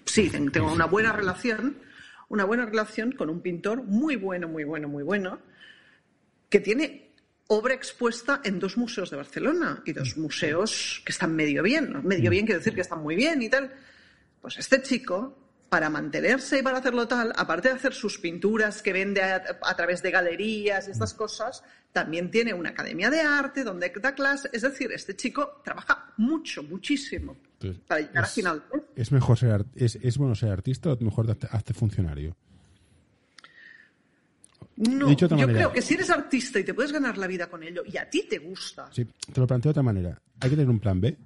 sí, 0.05 0.29
ten- 0.29 0.51
tengo 0.53 0.71
una 0.73 0.85
buena 0.85 1.11
relación, 1.13 1.79
una 2.29 2.45
buena 2.45 2.67
relación 2.67 3.13
con 3.13 3.31
un 3.31 3.41
pintor 3.41 3.83
muy 3.83 4.17
bueno, 4.17 4.47
muy 4.47 4.65
bueno, 4.65 4.89
muy 4.89 5.03
bueno, 5.03 5.39
que 6.51 6.61
tiene 6.61 7.04
obra 7.49 7.75
expuesta 7.75 8.41
en 8.45 8.59
dos 8.59 8.77
museos 8.77 9.11
de 9.11 9.17
Barcelona 9.17 9.83
y 9.85 9.93
dos 9.93 10.17
museos 10.17 11.03
que 11.05 11.13
están 11.13 11.35
medio 11.35 11.63
bien, 11.63 11.93
¿no? 11.93 12.03
medio 12.03 12.31
bien 12.31 12.47
quiere 12.47 12.59
decir 12.59 12.75
que 12.75 12.81
están 12.81 13.03
muy 13.03 13.17
bien 13.17 13.43
y 13.43 13.49
tal. 13.49 13.71
Pues 14.41 14.59
este 14.59 14.81
chico, 14.83 15.39
para 15.69 15.91
mantenerse 15.91 16.59
y 16.59 16.63
para 16.63 16.79
hacerlo 16.79 17.07
tal, 17.09 17.33
aparte 17.37 17.69
de 17.69 17.75
hacer 17.75 17.93
sus 17.95 18.19
pinturas 18.19 18.81
que 18.83 18.93
vende 18.93 19.23
a, 19.23 19.43
a 19.63 19.77
través 19.77 20.03
de 20.03 20.11
galerías 20.11 20.89
y 20.89 20.93
estas 20.93 21.15
cosas, 21.15 21.63
también 21.93 22.31
tiene 22.31 22.55
una 22.55 22.71
academia 22.71 23.11
de 23.11 23.21
arte 23.21 23.63
donde 23.65 23.93
da 24.01 24.15
clases. 24.15 24.51
Es 24.53 24.63
decir, 24.63 24.91
este 24.93 25.15
chico 25.17 25.61
trabaja 25.65 26.13
mucho, 26.17 26.63
muchísimo 26.63 27.37
Entonces, 27.55 27.83
para 27.87 28.01
llegar 28.01 28.25
es- 28.25 28.33
final. 28.33 28.63
de 28.73 28.77
mes. 28.79 28.87
¿Es 28.97 29.13
mejor 29.13 29.39
ser 29.39 29.65
es, 29.75 29.97
es 29.97 30.17
bueno 30.19 30.35
ser 30.35 30.51
artista 30.51 30.93
o 30.93 30.97
mejor 31.01 31.27
hazte 31.51 31.75
funcionario? 31.75 32.37
No, 34.77 35.07
dicho 35.09 35.27
de 35.29 35.31
yo 35.31 35.37
otra 35.37 35.47
manera. 35.47 35.59
creo 35.67 35.73
que 35.73 35.83
si 35.83 35.95
eres 35.95 36.11
artista 36.11 36.59
y 36.59 36.65
te 36.65 36.75
puedes 36.75 36.91
ganar 36.93 37.17
la 37.17 37.27
vida 37.27 37.49
con 37.49 37.63
ello 37.63 37.83
y 37.87 37.97
a 37.97 38.09
ti 38.11 38.27
te 38.29 38.39
gusta, 38.39 38.89
Sí, 38.93 39.05
te 39.33 39.41
lo 39.41 39.47
planteo 39.47 39.71
de 39.71 39.73
otra 39.73 39.83
manera. 39.83 40.21
Hay 40.41 40.51
que 40.51 40.57
tener 40.57 40.69
un 40.71 40.81
plan 40.81 41.01
B. 41.01 41.17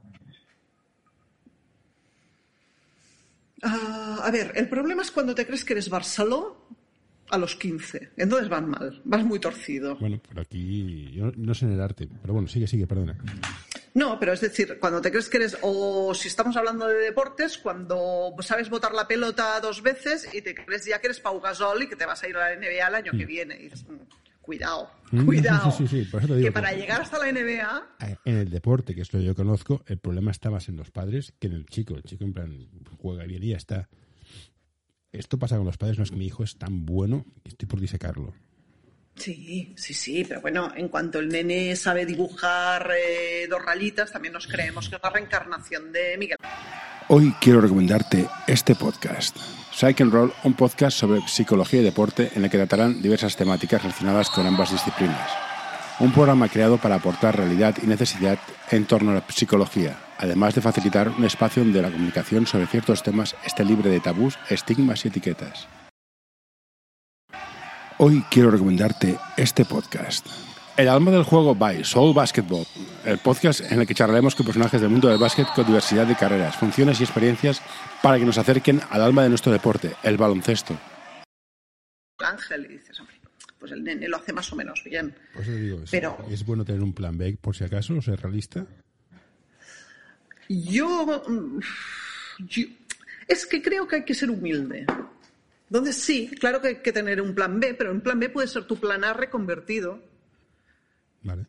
Ah, 3.62 4.20
a 4.22 4.30
ver, 4.30 4.52
el 4.54 4.68
problema 4.68 5.02
es 5.02 5.10
cuando 5.10 5.34
te 5.34 5.46
crees 5.46 5.64
que 5.64 5.72
eres 5.72 5.88
Barceló 5.88 6.68
a 7.30 7.38
los 7.38 7.56
15. 7.56 8.10
Entonces 8.16 8.48
vas 8.48 8.62
mal, 8.62 9.00
vas 9.04 9.24
muy 9.24 9.38
torcido. 9.38 9.96
Bueno, 9.96 10.18
por 10.18 10.38
aquí 10.40 11.10
yo 11.12 11.32
no 11.36 11.54
sé 11.54 11.66
en 11.66 11.72
el 11.72 11.80
arte, 11.80 12.08
pero 12.22 12.34
bueno, 12.34 12.48
sigue, 12.48 12.66
sigue, 12.66 12.86
perdona. 12.86 13.16
No, 13.94 14.18
pero 14.20 14.32
es 14.32 14.40
decir, 14.40 14.78
cuando 14.80 15.00
te 15.00 15.10
crees 15.10 15.28
que 15.28 15.38
eres, 15.38 15.56
o 15.62 16.14
si 16.14 16.28
estamos 16.28 16.56
hablando 16.56 16.86
de 16.86 16.94
deportes, 16.96 17.58
cuando 17.58 18.34
sabes 18.40 18.70
botar 18.70 18.92
la 18.92 19.08
pelota 19.08 19.58
dos 19.60 19.82
veces 19.82 20.28
y 20.32 20.42
te 20.42 20.54
crees 20.54 20.84
ya 20.84 21.00
que 21.00 21.08
eres 21.08 21.20
Pau 21.20 21.40
Gasol 21.40 21.82
y 21.82 21.88
que 21.88 21.96
te 21.96 22.06
vas 22.06 22.22
a 22.22 22.28
ir 22.28 22.36
a 22.36 22.50
la 22.50 22.56
NBA 22.56 22.86
el 22.88 22.94
año 22.94 23.12
que 23.12 23.24
viene. 23.26 23.56
Y 23.56 23.62
dices, 23.64 23.84
"Mm, 23.88 23.96
cuidado, 24.40 24.90
Mm, 25.10 25.24
cuidado. 25.26 25.70
sí, 25.72 25.86
sí, 25.88 26.04
sí, 26.04 26.10
por 26.10 26.20
eso 26.20 26.28
te 26.28 26.36
digo 26.36 26.48
que 26.48 26.52
para 26.52 26.72
llegar 26.72 27.00
hasta 27.02 27.18
la 27.18 27.28
NBA, 27.28 27.88
En 28.24 28.36
el 28.38 28.50
deporte, 28.50 28.94
que 28.94 29.00
es 29.02 29.12
lo 29.12 29.20
que 29.20 29.26
yo 29.26 29.34
conozco, 29.34 29.82
el 29.86 29.98
problema 29.98 30.30
está 30.30 30.50
más 30.50 30.68
en 30.68 30.76
los 30.76 30.90
padres 30.90 31.32
que 31.38 31.46
en 31.48 31.54
el 31.54 31.66
chico. 31.66 31.96
El 31.96 32.02
chico, 32.04 32.24
en 32.24 32.32
plan, 32.32 32.68
juega 32.98 33.24
bien 33.24 33.42
y 33.42 33.48
ya 33.50 33.56
está. 33.56 33.88
Esto 35.12 35.38
pasa 35.38 35.56
con 35.56 35.64
los 35.66 35.78
padres, 35.78 35.96
no 35.98 36.04
es 36.04 36.10
que 36.10 36.16
mi 36.16 36.26
hijo 36.26 36.44
es 36.44 36.56
tan 36.58 36.84
bueno 36.84 37.24
que 37.42 37.48
estoy 37.50 37.66
por 37.66 37.80
disecarlo. 37.80 38.34
Sí, 39.18 39.72
sí, 39.76 39.94
sí, 39.94 40.24
pero 40.26 40.40
bueno, 40.40 40.72
en 40.74 40.88
cuanto 40.88 41.18
el 41.18 41.28
nene 41.28 41.76
sabe 41.76 42.06
dibujar 42.06 42.90
eh, 42.96 43.46
dos 43.48 43.64
rayitas, 43.64 44.12
también 44.12 44.34
nos 44.34 44.46
creemos 44.46 44.88
que 44.88 44.96
es 44.96 45.02
la 45.02 45.10
reencarnación 45.10 45.92
de 45.92 46.16
Miguel. 46.18 46.36
Hoy 47.08 47.34
quiero 47.40 47.60
recomendarte 47.60 48.28
este 48.46 48.74
podcast. 48.74 49.36
Psych 49.72 50.00
and 50.00 50.12
Roll, 50.12 50.32
un 50.44 50.54
podcast 50.54 50.98
sobre 50.98 51.20
psicología 51.26 51.80
y 51.80 51.84
deporte 51.84 52.30
en 52.34 52.44
el 52.44 52.50
que 52.50 52.58
tratarán 52.58 53.00
diversas 53.00 53.36
temáticas 53.36 53.82
relacionadas 53.82 54.28
con 54.28 54.46
ambas 54.46 54.72
disciplinas. 54.72 55.30
Un 56.00 56.12
programa 56.12 56.48
creado 56.48 56.78
para 56.78 56.96
aportar 56.96 57.36
realidad 57.36 57.76
y 57.82 57.86
necesidad 57.86 58.38
en 58.70 58.86
torno 58.86 59.12
a 59.12 59.14
la 59.14 59.24
psicología, 59.28 59.98
además 60.18 60.54
de 60.54 60.60
facilitar 60.60 61.08
un 61.08 61.24
espacio 61.24 61.64
donde 61.64 61.82
la 61.82 61.90
comunicación 61.90 62.46
sobre 62.46 62.66
ciertos 62.66 63.02
temas 63.02 63.34
esté 63.44 63.64
libre 63.64 63.90
de 63.90 64.00
tabús, 64.00 64.38
estigmas 64.50 65.04
y 65.04 65.08
etiquetas. 65.08 65.66
Hoy 67.98 68.22
quiero 68.30 68.50
recomendarte 68.50 69.18
este 69.36 69.64
podcast. 69.64 70.26
El 70.76 70.88
alma 70.88 71.10
del 71.10 71.24
juego 71.24 71.54
by 71.56 71.84
Soul 71.84 72.14
Basketball, 72.14 72.64
el 73.04 73.18
podcast 73.18 73.60
en 73.72 73.80
el 73.80 73.86
que 73.86 73.94
charlaremos 73.94 74.36
con 74.36 74.46
personajes 74.46 74.80
del 74.80 74.90
mundo 74.90 75.08
del 75.08 75.18
básquet 75.18 75.48
con 75.54 75.66
diversidad 75.66 76.06
de 76.06 76.14
carreras, 76.14 76.56
funciones 76.56 77.00
y 77.00 77.04
experiencias 77.04 77.60
para 78.00 78.18
que 78.18 78.24
nos 78.24 78.38
acerquen 78.38 78.80
al 78.90 79.02
alma 79.02 79.24
de 79.24 79.28
nuestro 79.30 79.50
deporte, 79.50 79.94
el 80.04 80.16
baloncesto. 80.16 80.78
Ángel 82.20 82.66
y 82.66 82.74
dices, 82.74 83.00
hombre, 83.00 83.16
pues 83.58 83.72
el 83.72 83.82
nene 83.82 84.06
lo 84.08 84.18
hace 84.18 84.32
más 84.32 84.52
o 84.52 84.56
menos 84.56 84.82
bien. 84.84 85.12
Por 85.32 85.42
eso 85.42 85.50
te 85.50 85.60
digo, 85.60 85.82
es, 85.82 85.90
Pero- 85.90 86.16
es 86.30 86.46
bueno 86.46 86.64
tener 86.64 86.82
un 86.82 86.92
plan 86.92 87.18
B 87.18 87.36
por 87.40 87.56
si 87.56 87.64
acaso, 87.64 87.94
o 87.96 88.02
ser 88.02 88.20
realista. 88.20 88.64
Yo, 90.48 91.24
mm, 91.28 91.58
yo- 92.38 92.66
es 93.26 93.46
que 93.46 93.60
creo 93.60 93.88
que 93.88 93.96
hay 93.96 94.04
que 94.04 94.14
ser 94.14 94.30
humilde. 94.30 94.86
Entonces 95.70 95.96
sí, 95.96 96.28
claro 96.40 96.60
que 96.62 96.68
hay 96.68 96.76
que 96.76 96.92
tener 96.92 97.20
un 97.20 97.34
plan 97.34 97.60
B, 97.60 97.74
pero 97.74 97.92
un 97.92 98.00
plan 98.00 98.18
B 98.18 98.28
puede 98.30 98.48
ser 98.48 98.64
tu 98.64 98.76
plan 98.76 99.04
A 99.04 99.12
reconvertido. 99.12 100.00
Vale. 101.22 101.46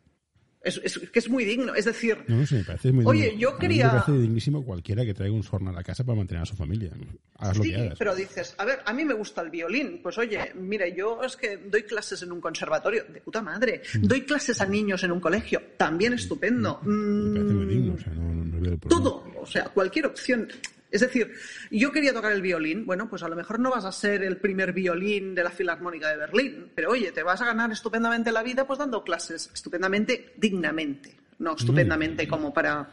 Es, 0.62 0.78
es- 0.84 0.98
que 1.10 1.18
es 1.20 1.30
muy 1.30 1.46
digno. 1.46 1.74
Es 1.74 1.86
decir, 1.86 2.18
No, 2.28 2.36
no 2.36 2.46
sé, 2.46 2.56
me 2.56 2.64
parece 2.64 2.92
muy 2.92 3.06
Oye, 3.06 3.24
digno. 3.30 3.38
yo 3.40 3.48
A 3.48 3.52
mí 3.54 3.58
quería- 3.60 3.86
Me 3.86 3.92
parece 4.00 4.12
dignísimo 4.12 4.62
cualquiera 4.62 5.06
que 5.06 5.14
traiga 5.14 5.34
un 5.34 5.42
sorno 5.42 5.70
a 5.70 5.72
la 5.72 5.82
casa 5.82 6.04
para 6.04 6.18
mantener 6.18 6.42
a 6.42 6.46
su 6.46 6.54
familia. 6.54 6.90
Hagas 7.38 7.56
lo 7.56 7.64
sí, 7.64 7.70
que 7.70 7.76
hagas. 7.80 7.98
pero 7.98 8.14
dices, 8.14 8.54
a 8.58 8.66
ver, 8.66 8.80
a 8.84 8.92
mí 8.92 9.02
me 9.06 9.14
gusta 9.14 9.40
el 9.40 9.48
violín. 9.48 10.00
Pues 10.02 10.18
oye, 10.18 10.52
mira, 10.54 10.86
yo 10.88 11.22
es 11.22 11.34
que 11.38 11.56
doy 11.56 11.84
clases 11.84 12.20
en 12.24 12.32
un 12.32 12.42
conservatorio, 12.42 13.04
de 13.10 13.22
puta 13.22 13.40
madre. 13.40 13.80
Mm. 13.94 14.02
Doy 14.06 14.20
clases 14.26 14.60
a 14.60 14.66
niños 14.66 15.02
en 15.02 15.12
un 15.12 15.20
colegio, 15.20 15.62
también 15.78 16.12
estupendo. 16.12 16.78
Me 16.84 17.38
parece 17.38 17.54
muy 17.54 17.64
Mm, 17.64 17.68
digno, 17.70 17.94
o 17.94 17.98
sea, 17.98 18.12
no, 18.12 18.22
no- 18.34 18.60
veo 18.60 18.72
el 18.74 18.78
problema. 18.78 18.88
todo, 18.88 19.32
o 19.40 19.46
sea, 19.46 19.64
cualquier 19.70 20.04
opción. 20.08 20.46
Es 20.90 21.00
decir, 21.00 21.32
yo 21.70 21.92
quería 21.92 22.12
tocar 22.12 22.32
el 22.32 22.42
violín, 22.42 22.84
bueno, 22.84 23.08
pues 23.08 23.22
a 23.22 23.28
lo 23.28 23.36
mejor 23.36 23.60
no 23.60 23.70
vas 23.70 23.84
a 23.84 23.92
ser 23.92 24.22
el 24.22 24.38
primer 24.38 24.72
violín 24.72 25.34
de 25.34 25.44
la 25.44 25.50
Filarmónica 25.50 26.08
de 26.08 26.16
Berlín, 26.16 26.72
pero 26.74 26.90
oye, 26.90 27.12
te 27.12 27.22
vas 27.22 27.40
a 27.40 27.46
ganar 27.46 27.70
estupendamente 27.70 28.32
la 28.32 28.42
vida 28.42 28.66
pues 28.66 28.78
dando 28.78 29.04
clases, 29.04 29.50
estupendamente, 29.54 30.34
dignamente, 30.36 31.14
no 31.38 31.54
estupendamente 31.56 32.26
como 32.26 32.52
para... 32.52 32.90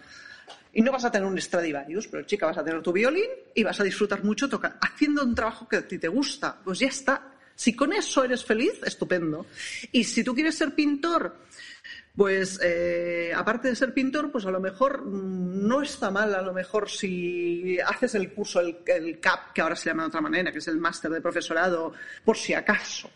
Y 0.73 0.81
no 0.81 0.91
vas 0.91 1.05
a 1.05 1.11
tener 1.11 1.27
un 1.27 1.41
Stradivarius, 1.41 2.07
pero 2.07 2.23
chica, 2.23 2.45
vas 2.45 2.57
a 2.59 2.63
tener 2.63 2.83
tu 2.83 2.93
violín 2.93 3.29
y 3.55 3.63
vas 3.63 3.79
a 3.79 3.83
disfrutar 3.83 4.23
mucho 4.23 4.47
tocando, 4.47 4.77
haciendo 4.81 5.23
un 5.23 5.33
trabajo 5.33 5.67
que 5.67 5.77
a 5.77 5.87
ti 5.87 5.97
te 5.97 6.07
gusta. 6.07 6.55
Pues 6.63 6.77
ya 6.77 6.87
está. 6.87 7.31
Si 7.55 7.75
con 7.75 7.93
eso 7.93 8.23
eres 8.23 8.45
feliz, 8.45 8.73
estupendo. 8.85 9.47
Y 9.91 10.03
si 10.03 10.23
tú 10.23 10.35
quieres 10.35 10.53
ser 10.53 10.75
pintor, 10.75 11.35
pues 12.17 12.59
eh, 12.63 13.31
aparte 13.35 13.67
de 13.67 13.75
ser 13.75 13.93
pintor, 13.93 14.31
pues 14.31 14.43
a 14.47 14.49
lo 14.49 14.59
mejor 14.59 15.05
mm, 15.05 15.67
no 15.67 15.83
está 15.83 16.09
mal, 16.09 16.33
a 16.33 16.41
lo 16.41 16.51
mejor 16.51 16.89
si 16.89 17.77
haces 17.79 18.15
el 18.15 18.33
curso, 18.33 18.59
el, 18.59 18.79
el 18.87 19.19
CAP, 19.19 19.53
que 19.53 19.61
ahora 19.61 19.75
se 19.75 19.91
llama 19.91 20.01
de 20.01 20.07
otra 20.07 20.21
manera, 20.21 20.51
que 20.51 20.57
es 20.57 20.67
el 20.67 20.79
máster 20.79 21.11
de 21.11 21.21
profesorado, 21.21 21.93
por 22.25 22.35
si 22.35 22.55
acaso. 22.55 23.11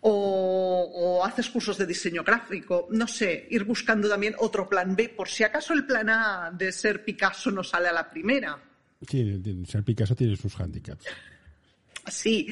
o, 0.00 0.90
o 0.92 1.24
haces 1.24 1.48
cursos 1.48 1.78
de 1.78 1.86
diseño 1.86 2.24
gráfico, 2.24 2.88
no 2.90 3.06
sé, 3.06 3.46
ir 3.50 3.62
buscando 3.62 4.08
también 4.08 4.34
otro 4.38 4.68
plan 4.68 4.96
B, 4.96 5.10
por 5.10 5.28
si 5.28 5.44
acaso 5.44 5.72
el 5.72 5.86
plan 5.86 6.10
A 6.10 6.50
de 6.52 6.72
ser 6.72 7.04
Picasso 7.04 7.52
no 7.52 7.62
sale 7.62 7.86
a 7.86 7.92
la 7.92 8.10
primera. 8.10 8.60
Sí, 9.08 9.40
ser 9.68 9.84
Picasso 9.84 10.16
tiene 10.16 10.34
sus 10.34 10.58
handicaps. 10.58 11.04
Sí, 12.08 12.48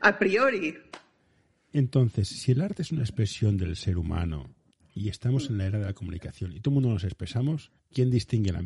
a 0.00 0.16
priori. 0.16 0.78
Entonces, 1.72 2.28
si 2.28 2.52
el 2.52 2.60
arte 2.60 2.82
es 2.82 2.92
una 2.92 3.02
expresión 3.02 3.56
del 3.56 3.74
ser 3.74 3.98
humano 3.98 4.59
y 5.00 5.08
estamos 5.08 5.48
en 5.48 5.56
la 5.58 5.66
era 5.66 5.78
de 5.78 5.86
la 5.86 5.94
comunicación 5.94 6.52
y 6.52 6.60
todo 6.60 6.72
el 6.72 6.74
mundo 6.74 6.90
nos 6.90 7.04
expresamos, 7.04 7.70
¿quién 7.92 8.10
distingue 8.10 8.52
la- 8.52 8.64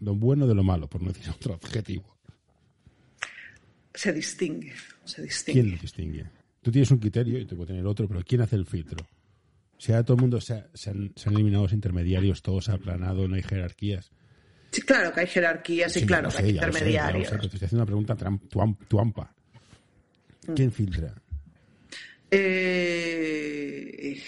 lo 0.00 0.14
bueno 0.14 0.46
de 0.46 0.54
lo 0.54 0.62
malo, 0.64 0.88
por 0.88 1.02
no 1.02 1.08
decir 1.12 1.28
otro 1.36 1.54
adjetivo? 1.54 2.16
Se 3.92 4.12
distingue, 4.12 4.72
se 5.04 5.22
distingue. 5.22 5.60
¿Quién 5.60 5.74
lo 5.74 5.80
distingue? 5.80 6.26
Tú 6.62 6.70
tienes 6.72 6.90
un 6.90 6.98
criterio 6.98 7.38
y 7.38 7.44
tú 7.46 7.54
puedes 7.56 7.68
tener 7.68 7.86
otro, 7.86 8.08
pero 8.08 8.22
¿quién 8.24 8.40
hace 8.40 8.56
el 8.56 8.64
filtro? 8.66 9.06
Si 9.78 9.92
ahora 9.92 10.04
todo 10.04 10.16
el 10.16 10.20
mundo 10.22 10.40
se, 10.40 10.54
ha- 10.54 10.68
se 10.72 10.90
han, 10.90 11.12
se 11.16 11.28
han 11.28 11.34
eliminado 11.34 11.64
los 11.64 11.72
intermediarios, 11.72 12.40
todo 12.42 12.60
se 12.62 12.70
ha 12.70 12.74
aplanado, 12.74 13.28
no 13.28 13.34
hay 13.36 13.42
jerarquías. 13.42 14.10
Sí, 14.70 14.80
claro 14.82 15.12
que 15.12 15.20
hay 15.20 15.26
jerarquías 15.26 15.96
y 15.96 16.00
Sí, 16.00 16.06
claro 16.06 16.30
ya 16.30 16.36
que 16.38 16.42
hay 16.44 16.50
intermediarios. 16.52 17.28
te 17.28 17.34
estoy 17.36 17.56
haciendo 17.56 17.76
una 17.76 17.86
pregunta 17.86 18.16
tuampa. 18.88 19.34
¿Quién 20.56 20.72
filtra? 20.72 21.14
Eh, 22.30 24.20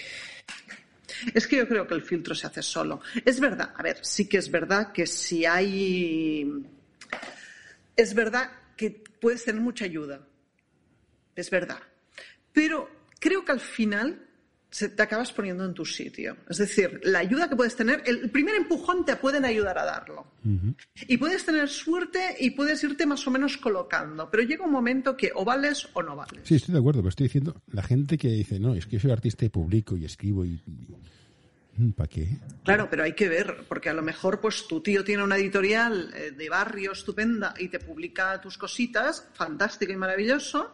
Es 1.33 1.47
que 1.47 1.57
yo 1.57 1.67
creo 1.67 1.87
que 1.87 1.93
el 1.93 2.01
filtro 2.01 2.35
se 2.35 2.47
hace 2.47 2.61
solo. 2.61 3.01
Es 3.25 3.39
verdad, 3.39 3.73
a 3.75 3.83
ver, 3.83 3.99
sí 4.01 4.27
que 4.27 4.37
es 4.37 4.49
verdad 4.51 4.91
que 4.91 5.07
si 5.07 5.45
hay... 5.45 6.65
Es 7.95 8.13
verdad 8.13 8.51
que 8.75 8.91
puedes 8.91 9.43
tener 9.43 9.61
mucha 9.61 9.85
ayuda. 9.85 10.27
Es 11.35 11.49
verdad. 11.49 11.79
Pero 12.53 12.89
creo 13.19 13.43
que 13.43 13.51
al 13.51 13.59
final 13.59 14.26
se 14.77 14.89
te 14.89 15.01
acabas 15.01 15.33
poniendo 15.33 15.65
en 15.65 15.73
tu 15.73 15.83
sitio. 15.83 16.37
Es 16.47 16.59
decir, 16.59 17.01
la 17.03 17.17
ayuda 17.17 17.49
que 17.49 17.55
puedes 17.55 17.75
tener, 17.75 18.03
el 18.05 18.29
primer 18.29 18.53
empujón 18.53 19.05
te 19.05 19.15
pueden 19.15 19.43
ayudar 19.43 19.75
a 19.79 19.85
darlo. 19.85 20.27
Y 21.07 21.17
puedes 21.17 21.43
tener 21.43 21.67
suerte 21.67 22.35
y 22.39 22.51
puedes 22.51 22.83
irte 22.83 23.07
más 23.07 23.25
o 23.25 23.31
menos 23.31 23.57
colocando. 23.57 24.29
Pero 24.29 24.43
llega 24.43 24.63
un 24.63 24.71
momento 24.71 25.17
que 25.17 25.31
o 25.33 25.43
vales 25.43 25.89
o 25.93 26.03
no 26.03 26.15
vales. 26.15 26.41
Sí, 26.43 26.57
estoy 26.57 26.73
de 26.73 26.79
acuerdo, 26.79 26.99
pero 26.99 27.09
estoy 27.09 27.25
diciendo, 27.25 27.59
la 27.71 27.81
gente 27.81 28.19
que 28.19 28.27
dice, 28.27 28.59
no, 28.59 28.75
es 28.75 28.85
que 28.85 28.97
yo 28.97 28.99
soy 28.99 29.09
artista 29.09 29.45
y 29.45 29.49
publico 29.49 29.97
y 29.97 30.05
escribo 30.05 30.45
y... 30.45 30.61
¿Para 31.95 32.07
qué? 32.07 32.37
Claro, 32.63 32.87
pero 32.87 33.03
hay 33.03 33.13
que 33.13 33.29
ver, 33.29 33.65
porque 33.67 33.89
a 33.89 33.93
lo 33.93 34.03
mejor 34.03 34.39
pues 34.39 34.67
tu 34.67 34.81
tío 34.81 35.03
tiene 35.03 35.23
una 35.23 35.37
editorial 35.37 36.11
eh, 36.15 36.31
de 36.31 36.49
barrio 36.49 36.91
estupenda 36.91 37.55
y 37.57 37.69
te 37.69 37.79
publica 37.79 38.39
tus 38.41 38.59
cositas, 38.59 39.27
fantástico 39.33 39.91
y 39.91 39.95
maravilloso, 39.95 40.71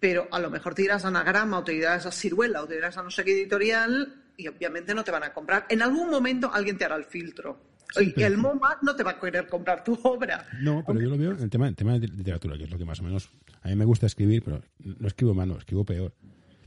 pero 0.00 0.28
a 0.30 0.38
lo 0.38 0.50
mejor 0.50 0.74
te 0.74 0.82
irás 0.82 1.04
a 1.04 1.08
Anagrama 1.08 1.58
o 1.58 1.64
te 1.64 1.74
irás 1.74 2.06
a 2.06 2.12
Ciruela 2.12 2.62
o 2.62 2.66
te 2.66 2.76
irás 2.76 2.96
a 2.96 3.02
no 3.02 3.10
sé 3.10 3.24
qué 3.24 3.32
editorial 3.32 4.22
y 4.36 4.48
obviamente 4.48 4.94
no 4.94 5.02
te 5.04 5.10
van 5.10 5.22
a 5.24 5.32
comprar. 5.32 5.66
En 5.68 5.82
algún 5.82 6.10
momento 6.10 6.50
alguien 6.52 6.76
te 6.78 6.84
hará 6.84 6.96
el 6.96 7.04
filtro. 7.04 7.60
Sí, 7.94 8.12
y 8.16 8.22
el 8.24 8.36
MoMA 8.36 8.78
no 8.82 8.94
te 8.96 9.02
va 9.04 9.12
a 9.12 9.20
querer 9.20 9.46
comprar 9.46 9.82
tu 9.84 9.94
obra. 10.02 10.44
No, 10.60 10.82
pero 10.86 11.00
yo 11.00 11.08
lo 11.08 11.16
veo 11.16 11.30
en 11.32 11.40
el 11.40 11.48
tema, 11.48 11.68
en 11.68 11.74
tema 11.76 11.98
de 11.98 12.08
literatura, 12.08 12.58
que 12.58 12.64
es 12.64 12.70
lo 12.70 12.76
que 12.78 12.84
más 12.84 13.00
o 13.00 13.04
menos... 13.04 13.30
A 13.62 13.68
mí 13.68 13.76
me 13.76 13.84
gusta 13.84 14.06
escribir, 14.06 14.42
pero 14.42 14.60
no 14.80 15.06
escribo 15.06 15.32
mano, 15.34 15.56
escribo 15.56 15.84
peor. 15.84 16.12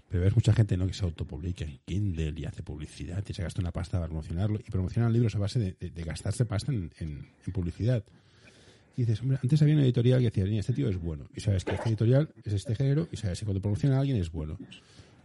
Pero 0.08 0.24
ves 0.24 0.34
mucha 0.34 0.54
gente 0.54 0.76
¿no? 0.76 0.88
que 0.88 0.94
se 0.94 1.04
autopublica 1.06 1.65
en 1.65 1.78
Kindle 1.86 2.34
y 2.36 2.46
hace 2.46 2.63
publicidad 2.63 3.24
y 3.28 3.34
se 3.34 3.44
gasta 3.44 3.62
una 3.62 3.72
pasta 3.72 3.98
para 4.00 4.08
promocionarlo 4.08 4.60
y 4.65 4.72
promocionan 4.72 5.13
libros 5.13 5.36
a 5.36 5.39
base 5.39 5.60
de, 5.60 5.76
de- 5.80 5.92
de 5.92 6.04
gastarse 6.04 6.46
pasta 6.46 6.72
en, 6.72 6.92
en- 6.98 7.30
en 7.46 7.54
publicidad. 7.54 8.04
Dices, 9.00 9.22
hombre, 9.22 9.40
antes 9.42 9.62
había 9.62 9.76
una 9.76 9.84
editorial 9.84 10.20
que 10.20 10.26
decía, 10.26 10.44
"Niña, 10.44 10.60
este 10.60 10.74
tío 10.74 10.90
es 10.90 10.98
bueno. 10.98 11.30
Y 11.34 11.40
sabes 11.40 11.64
que 11.64 11.76
este 11.76 11.88
editorial 11.88 12.30
es 12.44 12.52
este 12.52 12.76
género 12.76 13.08
y 13.12 13.16
sabes 13.16 13.40
que 13.40 13.46
cuando 13.46 13.62
promociona 13.62 13.96
a 13.96 14.00
alguien 14.02 14.18
es 14.18 14.30
bueno. 14.30 14.58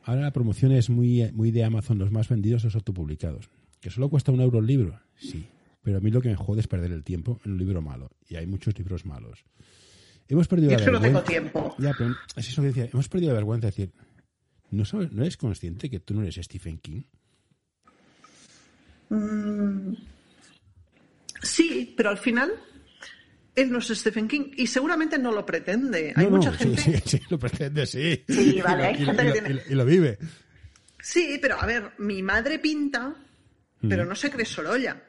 Ahora 0.04 0.20
la 0.20 0.32
promoción 0.32 0.70
es 0.70 0.90
muy, 0.90 1.28
muy 1.32 1.50
de 1.50 1.64
Amazon, 1.64 1.98
los 1.98 2.12
más 2.12 2.28
vendidos 2.28 2.62
los 2.62 2.76
autopublicados. 2.76 3.50
¿Que 3.80 3.90
solo 3.90 4.08
cuesta 4.08 4.30
un 4.30 4.40
euro 4.40 4.60
el 4.60 4.66
libro? 4.66 5.00
Sí. 5.16 5.44
Pero 5.82 5.98
a 5.98 6.00
mí 6.00 6.10
lo 6.12 6.22
que 6.22 6.28
me 6.28 6.36
jode 6.36 6.60
es 6.60 6.68
perder 6.68 6.92
el 6.92 7.02
tiempo 7.02 7.40
en 7.44 7.52
un 7.52 7.58
libro 7.58 7.82
malo. 7.82 8.10
Y 8.28 8.36
hay 8.36 8.46
muchos 8.46 8.78
libros 8.78 9.04
malos. 9.04 9.44
Hemos 10.28 10.46
perdido 10.46 10.70
Yo 10.70 10.78
la 10.78 10.92
no 10.92 11.00
tengo 11.00 11.22
tiempo. 11.22 11.74
Ya, 11.78 11.92
pero 11.98 12.14
es 12.36 12.48
eso 12.48 12.62
que 12.62 12.68
decía. 12.68 12.88
Hemos 12.92 13.08
perdido 13.08 13.32
la 13.32 13.34
vergüenza 13.34 13.66
de 13.66 13.70
decir, 13.72 13.92
¿no, 14.70 14.84
sabes, 14.84 15.12
¿no 15.12 15.22
eres 15.22 15.36
consciente 15.36 15.90
que 15.90 16.00
tú 16.00 16.14
no 16.14 16.22
eres 16.22 16.36
Stephen 16.36 16.78
King? 16.78 17.02
Sí, 21.42 21.92
pero 21.96 22.10
al 22.10 22.18
final 22.18 22.52
él 23.54 23.70
no 23.70 23.78
es 23.78 23.86
Stephen 23.88 24.26
King 24.28 24.50
y 24.56 24.66
seguramente 24.66 25.18
no 25.18 25.30
lo 25.32 25.44
pretende. 25.46 26.12
Hay 26.16 26.24
No, 26.24 26.30
mucha 26.38 26.52
sí, 26.58 26.58
gente... 26.76 26.82
Sí, 27.06 27.18
sí, 27.18 27.22
lo 27.30 27.38
pretende, 27.38 27.86
sí. 27.86 28.24
Sí, 28.28 28.56
Y 28.56 28.60
vale, 28.60 28.82
lo- 28.82 28.88
hay 28.88 28.94
y 28.94 28.98
lo- 29.00 29.06
gente 29.06 29.22
que 29.24 29.32
tiene- 29.32 29.48
y 29.50 29.52
lo- 29.54 29.62
y 29.70 29.74
lo 29.74 29.84
vive. 29.84 30.18
Sí, 31.00 31.38
pero 31.40 31.60
a 31.60 31.66
ver, 31.66 31.92
mi 31.98 32.22
madre 32.22 32.58
pinta, 32.58 33.14
pero 33.88 34.04
no 34.06 34.14
se 34.14 34.30
cree 34.30 34.46
Sorolla. 34.46 35.00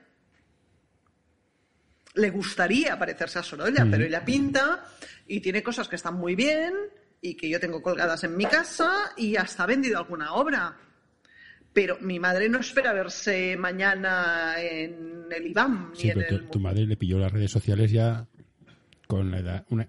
Le 2.16 2.30
gustaría 2.30 2.98
parecerse 2.98 3.40
a 3.40 3.44
Sorolla, 3.44 3.86
pero 3.90 4.06
ella 4.06 4.24
pinta 4.24 4.86
y 5.28 5.40
tiene 5.42 5.62
cosas 5.62 5.88
que 5.88 5.98
están 5.98 6.14
muy 6.16 6.36
bien 6.36 6.74
y 7.22 7.36
que 7.36 7.50
yo 7.50 7.60
tengo 7.60 7.82
colgadas 7.82 8.24
en 8.24 8.38
mi 8.38 8.46
casa 8.46 9.12
y 9.18 9.36
hasta 9.36 9.64
ha 9.64 9.68
vendido 9.68 9.98
alguna 9.98 10.34
obra. 10.34 10.78
Pero 11.74 11.98
mi 12.00 12.20
madre 12.20 12.48
no 12.48 12.60
espera 12.60 12.94
verse 12.94 13.58
mañana 13.58 14.56
en 14.62 15.26
el 15.30 15.48
IBAM. 15.48 15.92
Sí, 15.94 16.10
pero 16.16 16.42
tu, 16.46 16.58
madre 16.60 16.86
le 16.86 16.96
pilló 16.96 17.20
las 17.20 17.32
redes 17.34 17.52
sociales 17.52 17.92
ya 17.92 18.26
con 19.08 19.34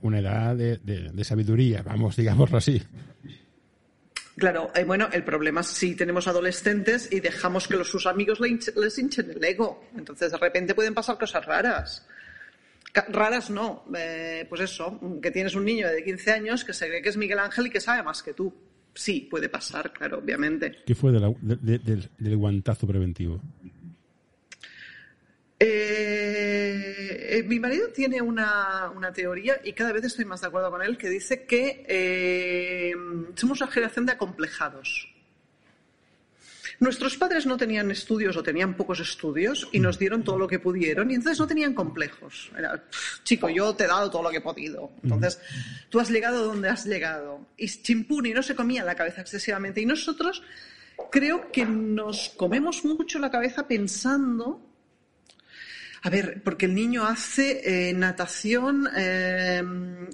una, 0.00 0.18
edad 0.18 0.56
de, 0.56 1.24
sabiduría, 1.24 1.82
vamos, 1.82 2.16
digámoslo 2.16 2.58
así. 2.58 2.82
Claro, 4.36 4.70
eh, 4.74 4.84
bueno, 4.84 5.08
el 5.12 5.24
problema 5.24 5.62
es 5.62 5.68
si 5.68 5.94
tenemos 5.94 6.28
adolescentes 6.28 7.10
y 7.10 7.20
dejamos 7.20 7.66
que 7.66 7.76
los, 7.76 7.88
sus 7.88 8.06
amigos 8.06 8.38
les 8.40 8.98
hinchen 8.98 9.30
el 9.30 9.42
ego. 9.42 9.84
Entonces, 9.96 10.30
de 10.30 10.38
repente 10.38 10.74
pueden 10.74 10.92
pasar 10.92 11.18
cosas 11.18 11.44
raras. 11.46 12.06
Raras 13.08 13.50
no, 13.50 13.84
eh, 13.96 14.46
pues 14.48 14.62
eso, 14.62 14.98
que 15.22 15.30
tienes 15.30 15.54
un 15.54 15.64
niño 15.64 15.88
de 15.88 16.02
15 16.02 16.32
años 16.32 16.64
que 16.64 16.72
se 16.72 16.88
cree 16.88 17.02
que 17.02 17.10
es 17.10 17.16
Miguel 17.16 17.38
Ángel 17.38 17.66
y 17.66 17.70
que 17.70 17.80
sabe 17.80 18.02
más 18.02 18.22
que 18.22 18.32
tú. 18.32 18.52
Sí, 18.94 19.28
puede 19.30 19.50
pasar, 19.50 19.92
claro, 19.92 20.18
obviamente. 20.18 20.78
¿Qué 20.86 20.94
fue 20.94 21.12
del 21.12 22.36
guantazo 22.36 22.86
preventivo? 22.86 23.42
Eh, 25.58 27.44
mi 27.46 27.58
marido 27.58 27.88
tiene 27.88 28.20
una, 28.20 28.92
teoría 29.14 29.60
y 29.64 29.72
cada 29.72 29.92
vez 29.92 30.04
estoy 30.04 30.24
más 30.24 30.40
de 30.40 30.48
acuerdo 30.48 30.70
con 30.70 30.82
él 30.82 30.98
que 30.98 31.08
dice 31.08 31.44
que 31.44 31.84
eh, 31.88 32.94
somos 33.34 33.60
una 33.60 33.70
generación 33.70 34.06
de 34.06 34.12
acomplejados. 34.12 35.12
Nuestros 36.78 37.16
padres 37.16 37.46
no 37.46 37.56
tenían 37.56 37.90
estudios 37.90 38.36
o 38.36 38.42
tenían 38.42 38.74
pocos 38.74 39.00
estudios 39.00 39.66
y 39.72 39.80
nos 39.80 39.98
dieron 39.98 40.22
todo 40.22 40.38
lo 40.38 40.46
que 40.46 40.58
pudieron 40.58 41.10
y 41.10 41.14
entonces 41.14 41.40
no 41.40 41.46
tenían 41.46 41.72
complejos. 41.72 42.50
Era, 42.56 42.84
chico, 43.24 43.48
yo 43.48 43.74
te 43.74 43.84
he 43.84 43.86
dado 43.86 44.10
todo 44.10 44.24
lo 44.24 44.30
que 44.30 44.38
he 44.38 44.42
podido. 44.42 44.92
Entonces, 45.02 45.40
tú 45.88 46.00
has 46.00 46.10
llegado 46.10 46.44
donde 46.44 46.68
has 46.68 46.84
llegado. 46.84 47.46
Y 47.56 47.68
chimpuni 47.68 48.34
no 48.34 48.42
se 48.42 48.54
comía 48.54 48.84
la 48.84 48.94
cabeza 48.94 49.22
excesivamente. 49.22 49.80
Y 49.80 49.86
nosotros 49.86 50.42
creo 51.10 51.50
que 51.50 51.64
nos 51.64 52.30
comemos 52.36 52.84
mucho 52.84 53.18
la 53.18 53.30
cabeza 53.30 53.66
pensando 53.66 54.65
a 56.06 56.08
ver, 56.08 56.40
porque 56.44 56.66
el 56.66 56.74
niño 56.76 57.04
hace 57.04 57.88
eh, 57.88 57.92
natación, 57.92 58.88
eh, 58.96 59.60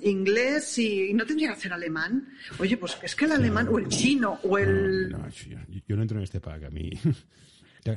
inglés 0.05 0.79
y, 0.79 1.13
no 1.13 1.27
tendría 1.27 1.49
que 1.49 1.53
hacer 1.53 1.73
alemán. 1.75 2.31
Oye, 2.59 2.79
pues 2.79 2.97
es 3.03 3.15
que 3.15 3.27
el 3.27 3.33
alemán 3.33 3.69
o 3.71 3.79
el 3.79 3.89
chino 3.89 4.41
o 4.43 4.57
el... 4.57 5.11
No, 5.11 5.29
yo, 5.87 5.95
no 5.95 6.01
entro 6.01 6.17
en 6.17 6.25
este 6.25 6.41
pack, 6.41 6.65
a 6.65 6.71
mí... 6.71 6.93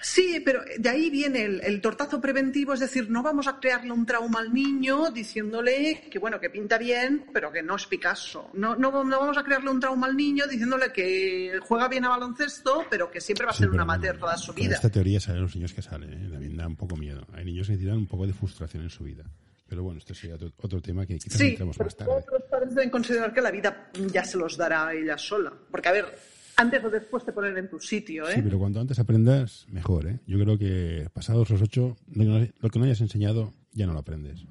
Sí, 0.00 0.40
pero 0.44 0.62
de 0.78 0.88
ahí 0.88 1.10
viene 1.10 1.44
el, 1.44 1.80
tortazo 1.80 2.20
preventivo, 2.20 2.72
es 2.72 2.80
decir, 2.80 3.10
no 3.10 3.22
vamos 3.22 3.46
a 3.48 3.58
crearle 3.58 3.92
un 3.92 4.06
trauma 4.06 4.40
al 4.40 4.52
niño 4.52 5.10
diciéndole 5.10 6.08
que 6.10 6.18
bueno, 6.18 6.38
que 6.38 6.50
pinta 6.50 6.78
bien, 6.78 7.26
pero 7.32 7.50
que 7.50 7.62
no 7.62 7.76
es 7.76 7.86
Picasso. 7.86 8.50
No, 8.54 8.76
no, 8.76 8.92
vamos 8.92 9.36
a 9.36 9.42
crearle 9.42 9.70
un 9.70 9.80
trauma 9.80 10.06
al 10.06 10.16
niño 10.16 10.46
diciéndole 10.46 10.92
que 10.92 11.58
juega 11.62 11.88
bien 11.88 12.04
a 12.04 12.10
baloncesto, 12.10 12.84
pero 12.88 13.10
que 13.10 13.20
siempre 13.20 13.46
va 13.46 13.52
a 13.52 13.54
ser 13.54 13.70
un 13.70 13.80
amateur 13.80 14.18
toda 14.18 14.36
su 14.36 14.52
vida. 14.52 14.74
Esta 14.74 14.90
teoría 14.90 15.20
sale 15.20 15.40
los 15.40 15.54
niños 15.54 15.72
que 15.72 15.82
salen, 15.82 16.12
¿eh? 16.12 16.28
también 16.30 16.56
da 16.56 16.66
un 16.66 16.76
poco 16.76 16.96
miedo. 16.96 17.26
Hay 17.32 17.44
niños 17.44 17.66
que 17.66 17.72
necesitan 17.72 17.98
un 17.98 18.06
poco 18.06 18.26
de 18.26 18.32
frustración 18.32 18.84
en 18.84 18.90
su 18.90 19.04
vida. 19.04 19.24
Pero 19.68 19.82
bueno, 19.82 19.98
esto 19.98 20.14
sería 20.14 20.36
otro, 20.36 20.80
tema 20.80 21.04
que 21.04 21.18
quizás 21.18 21.38
sí, 21.38 21.56
más 21.62 21.76
tarde. 21.94 22.10
Otros 22.10 22.42
padres 22.50 22.74
deben 22.74 22.88
considerar 22.88 23.34
que 23.34 23.42
la 23.42 23.50
vida 23.50 23.90
ya 24.10 24.24
se 24.24 24.38
los 24.38 24.56
dará 24.56 24.88
a 24.88 24.94
ella 24.94 25.18
sola. 25.18 25.52
Porque, 25.70 25.88
a 25.90 25.92
ver, 25.92 26.18
antes 26.58 26.84
o 26.84 26.90
después 26.90 27.24
te 27.24 27.32
ponen 27.32 27.56
en 27.56 27.70
tu 27.70 27.78
sitio, 27.78 28.28
¿eh? 28.28 28.34
Sí, 28.34 28.42
pero 28.42 28.58
cuanto 28.58 28.80
antes 28.80 28.98
aprendas, 28.98 29.66
mejor, 29.70 30.06
¿eh? 30.06 30.18
Yo 30.26 30.38
creo 30.38 30.58
que 30.58 31.08
pasados 31.12 31.48
los 31.50 31.62
ocho, 31.62 31.96
lo 32.12 32.70
que 32.70 32.78
no 32.78 32.84
hayas 32.84 33.00
enseñado 33.00 33.54
ya 33.72 33.86
no 33.86 33.92
lo 33.92 34.00
aprendes. 34.00 34.44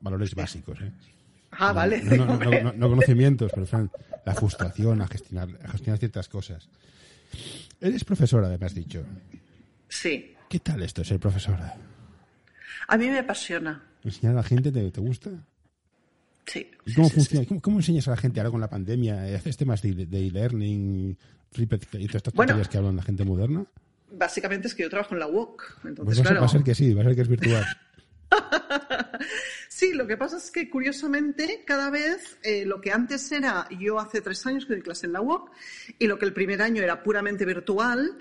Valores 0.00 0.34
básicos, 0.34 0.80
¿eh? 0.82 0.92
Ah, 1.52 1.72
vale. 1.72 2.02
No, 2.02 2.88
conocimientos, 2.88 3.50
pero 3.54 3.66
la 4.24 4.34
frustración, 4.34 5.00
a 5.00 5.08
gestionar, 5.08 5.48
a 5.64 5.68
gestionar 5.68 5.98
ciertas 5.98 6.28
cosas. 6.28 6.68
Eres 7.80 8.04
profesora, 8.04 8.48
me 8.48 8.66
has 8.66 8.74
dicho. 8.74 9.02
Sí. 9.88 10.34
¿Qué 10.48 10.60
tal 10.60 10.82
esto, 10.82 11.02
ser 11.02 11.18
profesora? 11.18 11.74
A 12.86 12.96
mí 12.98 13.06
me 13.06 13.18
apasiona. 13.18 13.82
¿Enseñar 14.04 14.34
a 14.34 14.36
la 14.36 14.42
gente 14.42 14.70
te 14.70 15.00
gusta? 15.00 15.30
Sí. 16.50 16.68
cómo 16.96 17.08
funciona? 17.08 17.46
¿Cómo, 17.62 17.78
enseñas 17.78 18.08
a 18.08 18.12
la 18.12 18.16
gente 18.16 18.40
ahora 18.40 18.50
con 18.50 18.60
la 18.60 18.68
pandemia? 18.68 19.36
¿Haces 19.36 19.56
temas 19.56 19.82
de 19.82 19.90
e-learning 19.92 21.16
y 21.56 21.66
todas 21.66 21.86
estas 21.92 22.22
tonterías 22.22 22.68
que 22.68 22.78
hablan 22.78 22.96
la 22.96 23.02
gente 23.02 23.24
moderna? 23.24 23.64
Básicamente 24.10 24.66
es 24.66 24.74
que 24.74 24.82
yo 24.82 24.90
trabajo 24.90 25.14
en 25.14 25.20
la 25.20 25.28
UOC. 25.28 25.62
Entonces, 25.84 26.22
pues 26.22 26.40
va, 26.40 26.44
a 26.44 26.48
ser 26.48 26.62
que 26.64 26.74
sí, 26.74 26.92
va 26.92 27.02
a 27.02 27.04
ser 27.04 27.14
que 27.14 27.22
es 27.22 27.28
virtual. 27.28 27.64
sí, 29.68 29.92
lo 29.92 30.06
que 30.06 30.16
pasa 30.16 30.38
es 30.38 30.50
que 30.50 30.68
curiosamente 30.68 31.62
cada 31.64 31.90
vez 31.90 32.38
eh, 32.42 32.64
lo 32.66 32.80
que 32.80 32.90
antes 32.90 33.30
era, 33.30 33.68
yo 33.78 34.00
hace 34.00 34.20
tres 34.20 34.44
años 34.46 34.66
que 34.66 34.74
doy 34.74 34.82
clase 34.82 35.06
en 35.06 35.12
la 35.12 35.20
UOC, 35.20 35.52
y 36.00 36.08
lo 36.08 36.18
que 36.18 36.26
el 36.26 36.32
primer 36.32 36.62
año 36.62 36.82
era 36.82 37.02
puramente 37.04 37.44
virtual, 37.44 38.18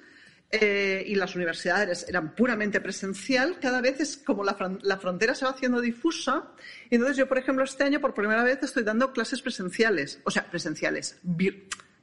eh, 0.52 1.04
y 1.06 1.14
las 1.14 1.36
universidades 1.36 2.08
eran 2.10 2.34
puramente 2.34 2.82
presencial, 2.82 3.60
cada 3.60 3.82
vez 3.82 4.00
es 4.00 4.18
como 4.18 4.44
la, 4.44 4.56
frontera 4.98 5.36
se 5.36 5.46
va 5.46 5.52
haciendo 5.52 5.80
difusa. 5.80 6.52
Entonces 6.90 7.18
yo, 7.18 7.28
por 7.28 7.38
ejemplo, 7.38 7.64
este 7.64 7.84
año 7.84 8.02
por 8.02 8.16
primera 8.16 8.44
vez 8.44 8.64
estoy 8.64 8.84
dando 8.84 9.14
clases 9.14 9.44
presenciales, 9.44 10.20
o 10.24 10.32
sea, 10.32 10.50
presenciales, 10.50 11.20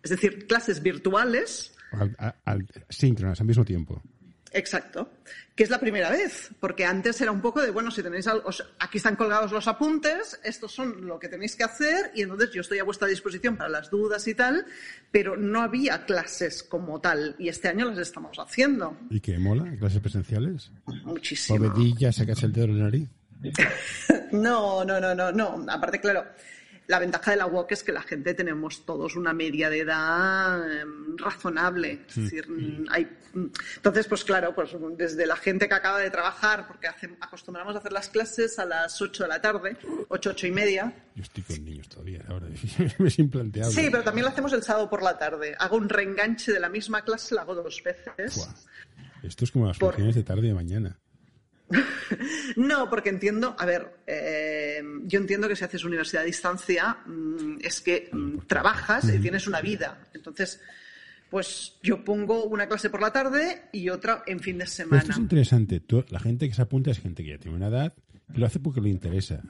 es 0.02 0.10
decir, 0.10 0.46
clases 0.46 0.80
virtuales. 0.80 1.74
Al, 2.44 2.66
síncronas 2.88 3.40
al 3.40 3.46
mismo 3.46 3.64
tiempo. 3.64 4.02
Exacto. 4.56 5.10
Que 5.54 5.64
es 5.64 5.70
la 5.70 5.78
primera 5.78 6.10
vez, 6.10 6.50
porque 6.60 6.84
antes 6.84 7.20
era 7.20 7.30
un 7.30 7.42
poco 7.42 7.60
de, 7.60 7.70
bueno, 7.70 7.90
si 7.90 8.02
tenéis 8.02 8.26
algo, 8.26 8.50
aquí 8.78 8.96
están 8.96 9.16
colgados 9.16 9.52
los 9.52 9.68
apuntes, 9.68 10.40
estos 10.44 10.72
son 10.72 11.06
lo 11.06 11.18
que 11.18 11.28
tenéis 11.28 11.56
que 11.56 11.64
hacer 11.64 12.10
y 12.14 12.22
entonces 12.22 12.50
yo 12.52 12.62
estoy 12.62 12.78
a 12.78 12.84
vuestra 12.84 13.06
disposición 13.06 13.56
para 13.56 13.68
las 13.68 13.90
dudas 13.90 14.26
y 14.28 14.34
tal, 14.34 14.66
pero 15.10 15.36
no 15.36 15.60
había 15.60 16.06
clases 16.06 16.62
como 16.62 17.00
tal 17.00 17.36
y 17.38 17.48
este 17.48 17.68
año 17.68 17.84
las 17.86 17.98
estamos 17.98 18.38
haciendo. 18.38 18.96
¿Y 19.10 19.20
qué 19.20 19.38
mola? 19.38 19.76
¿Clases 19.78 20.00
presenciales? 20.00 20.70
Muchísimo. 21.04 21.58
¿Povedilla, 21.58 22.12
sacas 22.12 22.42
el 22.42 22.52
dedo 22.52 22.66
en 22.66 22.78
la 22.78 22.84
nariz? 22.84 23.08
no, 24.32 24.84
no, 24.84 25.00
no, 25.00 25.14
no, 25.14 25.32
no. 25.32 25.66
Aparte, 25.68 26.00
claro, 26.00 26.24
la 26.86 26.98
ventaja 26.98 27.32
de 27.32 27.36
la 27.36 27.46
WOC 27.46 27.72
es 27.72 27.82
que 27.82 27.92
la 27.92 28.02
gente 28.02 28.34
tenemos 28.34 28.84
todos 28.84 29.16
una 29.16 29.32
media 29.32 29.68
de 29.70 29.80
edad 29.80 30.80
em, 30.80 31.16
razonable. 31.16 32.04
Es 32.08 32.14
decir, 32.16 32.48
mm, 32.48 32.86
hay, 32.90 33.04
mm, 33.04 33.46
entonces, 33.76 34.06
pues 34.06 34.24
claro, 34.24 34.54
pues 34.54 34.70
desde 34.96 35.26
la 35.26 35.36
gente 35.36 35.68
que 35.68 35.74
acaba 35.74 35.98
de 35.98 36.10
trabajar, 36.10 36.66
porque 36.66 36.88
acostumbramos 37.20 37.74
a 37.74 37.78
hacer 37.78 37.92
las 37.92 38.08
clases 38.08 38.58
a 38.58 38.64
las 38.64 39.00
8 39.00 39.24
de 39.24 39.28
la 39.28 39.40
tarde, 39.40 39.76
8, 40.08 40.30
8 40.30 40.46
y 40.46 40.52
media. 40.52 40.94
Yo 41.14 41.22
estoy 41.22 41.42
con 41.42 41.64
niños 41.64 41.88
todavía, 41.88 42.22
ahora 42.28 42.46
es 42.98 43.18
implanteable. 43.18 43.72
Sí, 43.72 43.88
pero 43.90 44.04
también 44.04 44.24
lo 44.24 44.30
hacemos 44.30 44.52
el 44.52 44.62
sábado 44.62 44.88
por 44.88 45.02
la 45.02 45.18
tarde. 45.18 45.56
Hago 45.58 45.76
un 45.76 45.88
reenganche 45.88 46.52
de 46.52 46.60
la 46.60 46.68
misma 46.68 47.02
clase, 47.02 47.34
la 47.34 47.42
hago 47.42 47.54
dos 47.54 47.82
veces. 47.82 48.48
Esto 49.22 49.44
es 49.44 49.50
como 49.50 49.66
las 49.66 49.78
funciones 49.78 50.14
de 50.14 50.22
tarde 50.22 50.42
y 50.42 50.48
de 50.48 50.54
mañana. 50.54 50.98
no, 52.56 52.88
porque 52.88 53.08
entiendo, 53.08 53.56
a 53.58 53.66
ver, 53.66 54.00
eh, 54.06 54.82
yo 55.04 55.18
entiendo 55.18 55.48
que 55.48 55.56
si 55.56 55.64
haces 55.64 55.84
universidad 55.84 56.22
a 56.22 56.26
distancia 56.26 56.98
mm, 57.06 57.58
es 57.60 57.80
que 57.80 58.08
mm, 58.12 58.46
trabajas 58.46 59.12
y 59.12 59.18
tienes 59.18 59.46
una 59.46 59.60
vida. 59.60 60.06
Entonces, 60.14 60.60
pues 61.30 61.76
yo 61.82 62.04
pongo 62.04 62.44
una 62.44 62.68
clase 62.68 62.90
por 62.90 63.00
la 63.00 63.12
tarde 63.12 63.62
y 63.72 63.88
otra 63.88 64.22
en 64.26 64.40
fin 64.40 64.58
de 64.58 64.66
semana. 64.66 64.98
esto 64.98 65.12
es 65.12 65.18
interesante. 65.18 65.82
la 66.08 66.20
gente 66.20 66.48
que 66.48 66.54
se 66.54 66.62
apunta 66.62 66.90
es 66.90 67.00
gente 67.00 67.24
que 67.24 67.30
ya 67.30 67.38
tiene 67.38 67.56
una 67.56 67.68
edad 67.68 67.94
y 68.32 68.38
lo 68.38 68.46
hace 68.46 68.60
porque 68.60 68.80
le 68.80 68.90
interesa. 68.90 69.42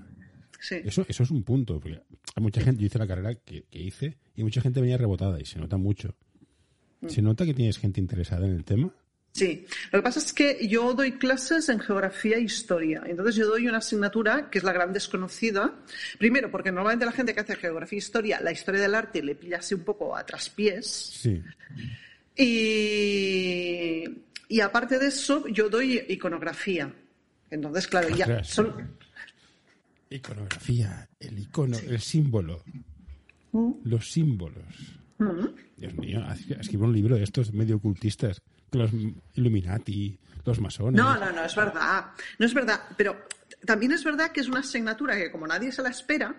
Sí. 0.59 0.76
Eso, 0.85 1.05
eso 1.07 1.22
es 1.22 1.31
un 1.31 1.42
punto. 1.42 1.79
Porque 1.81 2.02
hay 2.35 2.42
mucha 2.42 2.62
gente, 2.62 2.81
yo 2.81 2.87
hice 2.87 2.98
la 2.98 3.07
carrera 3.07 3.35
que, 3.35 3.64
que 3.64 3.79
hice 3.79 4.16
y 4.35 4.42
mucha 4.42 4.61
gente 4.61 4.81
venía 4.81 4.96
rebotada 4.96 5.38
y 5.40 5.44
se 5.44 5.59
nota 5.59 5.76
mucho. 5.76 6.14
Mm. 7.02 7.09
¿Se 7.09 7.20
nota 7.20 7.44
que 7.44 7.52
tienes 7.52 7.79
gente 7.79 8.00
interesada 8.00 8.46
en 8.46 8.52
el 8.55 8.64
tema? 8.64 8.92
Sí, 9.37 9.66
lo 9.92 9.99
que 9.99 10.03
pasa 10.03 10.18
es 10.18 10.33
que 10.33 10.66
yo 10.66 10.94
doy 10.94 11.18
clases 11.18 11.68
en 11.68 11.79
geografía 11.79 12.38
e 12.38 12.40
historia. 12.40 13.03
Entonces 13.05 13.35
yo 13.35 13.46
doy 13.46 13.68
una 13.68 13.79
asignatura 13.79 14.49
que 14.49 14.57
es 14.57 14.64
la 14.64 14.72
gran 14.72 14.94
desconocida. 14.94 15.75
Primero, 16.18 16.51
porque 16.51 16.72
normalmente 16.72 17.05
la 17.05 17.12
gente 17.12 17.35
que 17.35 17.40
hace 17.40 17.55
geografía 17.57 17.99
e 17.99 17.99
historia, 17.99 18.40
la 18.40 18.51
historia 18.51 18.81
del 18.81 18.94
arte 18.94 19.22
le 19.22 19.35
pilla 19.35 19.59
así 19.59 19.75
un 19.75 19.83
poco 19.83 20.16
a 20.16 20.25
traspiés. 20.25 20.87
Sí. 20.87 21.42
Y, 22.35 24.05
y 24.49 24.61
aparte 24.61 24.99
de 24.99 25.09
eso, 25.09 25.46
yo 25.49 25.68
doy 25.68 26.03
iconografía. 26.09 26.90
Entonces, 27.51 27.88
claro, 27.88 28.09
ya 28.16 28.42
son... 28.42 28.96
Iconografía, 30.09 31.11
el 31.20 31.38
icono, 31.40 31.77
el 31.77 32.01
símbolo. 32.01 32.64
Mm. 33.53 33.72
Los 33.85 34.11
símbolos. 34.11 34.64
Mm. 35.18 35.46
Dios 35.77 35.94
mío, 35.96 36.25
escribo 36.59 36.87
un 36.87 36.94
libro 36.94 37.16
de 37.16 37.25
estos 37.25 37.53
medio 37.53 37.77
ocultistas 37.77 38.40
los 38.72 38.90
Illuminati, 39.35 40.18
los 40.44 40.61
masones. 40.61 41.00
No, 41.00 41.16
no, 41.18 41.33
no, 41.33 41.44
es 41.44 41.55
verdad. 41.55 42.07
No 42.38 42.46
es 42.46 42.55
verdad. 42.55 42.81
Pero 42.96 43.26
también 43.64 43.92
es 43.92 44.05
verdad 44.05 44.31
que 44.31 44.40
es 44.40 44.48
una 44.48 44.61
asignatura 44.61 45.16
que, 45.16 45.31
como 45.31 45.46
nadie 45.46 45.72
se 45.72 45.83
la 45.83 45.90
espera, 45.90 46.35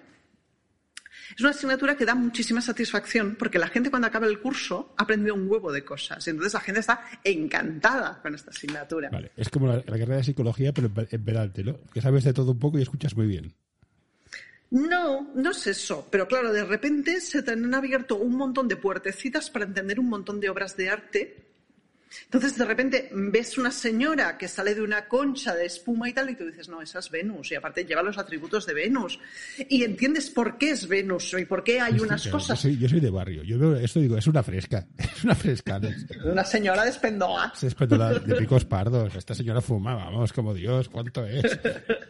es 1.36 1.42
una 1.42 1.50
asignatura 1.50 1.96
que 1.96 2.06
da 2.06 2.16
muchísima 2.16 2.62
satisfacción 2.62 3.36
porque 3.38 3.60
la 3.60 3.68
gente 3.68 3.90
cuando 3.90 4.08
acaba 4.08 4.28
el 4.28 4.40
curso 4.40 4.94
ha 4.98 5.04
aprendido 5.04 5.36
un 5.36 5.50
huevo 5.50 5.72
de 5.72 5.84
cosas. 5.84 6.26
Y 6.28 6.30
entonces 6.30 6.54
la 6.54 6.62
gente 6.62 6.80
está 6.80 7.02
encantada 7.24 8.22
con 8.22 8.34
esta 8.34 8.52
asignatura. 8.52 9.10
Vale, 9.10 9.32
es 9.36 9.50
como 9.50 9.68
la, 9.68 9.84
carrera 9.84 10.18
de 10.18 10.24
psicología, 10.24 10.74
pero 10.74 10.90
en 10.96 11.26
Peralte, 11.26 11.64
¿no? 11.64 11.78
Que 11.94 12.02
sabes 12.02 12.24
de 12.24 12.34
todo 12.34 12.52
un 12.52 12.60
poco 12.60 12.80
y 12.80 12.84
escuchas 12.84 13.16
muy 13.16 13.28
bien. 13.28 13.54
No, 14.70 15.32
no 15.34 15.52
es 15.52 15.66
eso, 15.68 16.08
pero 16.12 16.28
claro, 16.28 16.52
de 16.52 16.66
repente 16.66 17.22
se 17.22 17.42
te 17.42 17.52
han 17.52 17.74
abierto 17.74 18.18
un 18.18 18.36
montón 18.36 18.68
de 18.68 18.76
puertecitas 18.76 19.50
para 19.50 19.64
entender 19.64 19.98
un 19.98 20.10
montón 20.10 20.42
de 20.42 20.50
obras 20.50 20.76
de 20.76 20.90
arte 20.90 21.47
entonces, 22.26 22.58
de 22.58 22.66
repente 22.66 23.10
ves 23.12 23.58
una 23.58 23.72
señora 23.72 24.38
que 24.38 24.48
sale 24.48 24.76
de 24.76 24.82
una 24.82 25.08
concha 25.08 25.56
de 25.56 25.66
espuma 25.66 26.10
y 26.10 26.14
tal, 26.14 26.30
y 26.30 26.36
tú 26.36 26.46
dices, 26.46 26.70
no, 26.70 26.82
esa 26.82 27.00
es 27.00 27.10
Venus, 27.10 27.52
y 27.52 27.56
aparte 27.56 27.86
lleva 27.86 28.02
los 28.02 28.18
atributos 28.18 28.66
de 28.66 28.74
Venus. 28.74 29.20
Y 29.70 29.84
entiendes 29.84 30.30
por 30.30 30.58
qué 30.58 30.72
es 30.72 30.88
Venus 30.88 31.36
y 31.38 31.46
por 31.46 31.64
qué 31.64 31.80
hay 31.80 32.00
unas 32.00 32.28
cosas. 32.28 32.62
Yo 32.64 32.88
soy, 32.90 33.00
de 33.00 33.10
barrio, 33.10 33.44
yo 33.44 33.58
veo 33.58 33.76
esto 33.76 34.00
digo, 34.00 34.18
es 34.18 34.28
una 34.28 34.44
fresca, 34.44 34.86
es 34.98 35.24
una 35.24 35.36
fresca. 35.36 35.80
una 36.26 36.44
señora 36.44 36.84
de 36.84 36.90
espendoa. 36.90 37.54
de 37.60 38.36
picos 38.36 38.66
pardos, 38.66 39.16
esta 39.16 39.34
señora 39.34 39.62
fuma, 39.62 39.96
vamos, 39.96 40.34
como 40.34 40.54
Dios, 40.54 40.90
¿cuánto 40.90 41.26
es? 41.26 41.60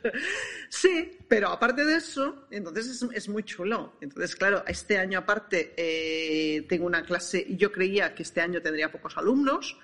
sí, 0.69 1.16
pero 1.27 1.49
aparte 1.49 1.83
de 1.83 1.97
eso, 1.97 2.47
entonces 2.51 3.05
es, 3.13 3.29
muy 3.29 3.43
chulo. 3.43 3.93
Entonces, 4.01 4.35
claro, 4.35 4.63
este 4.67 4.97
año 4.97 5.19
aparte 5.19 5.73
eh, 5.75 6.61
tengo 6.69 6.85
una 6.85 7.03
clase, 7.03 7.47
yo 7.57 7.71
creía 7.71 8.15
que 8.15 8.23
este 8.23 8.41
año 8.41 8.61
tendría 8.61 8.91
pocos 8.91 9.17
alumnos, 9.17 9.77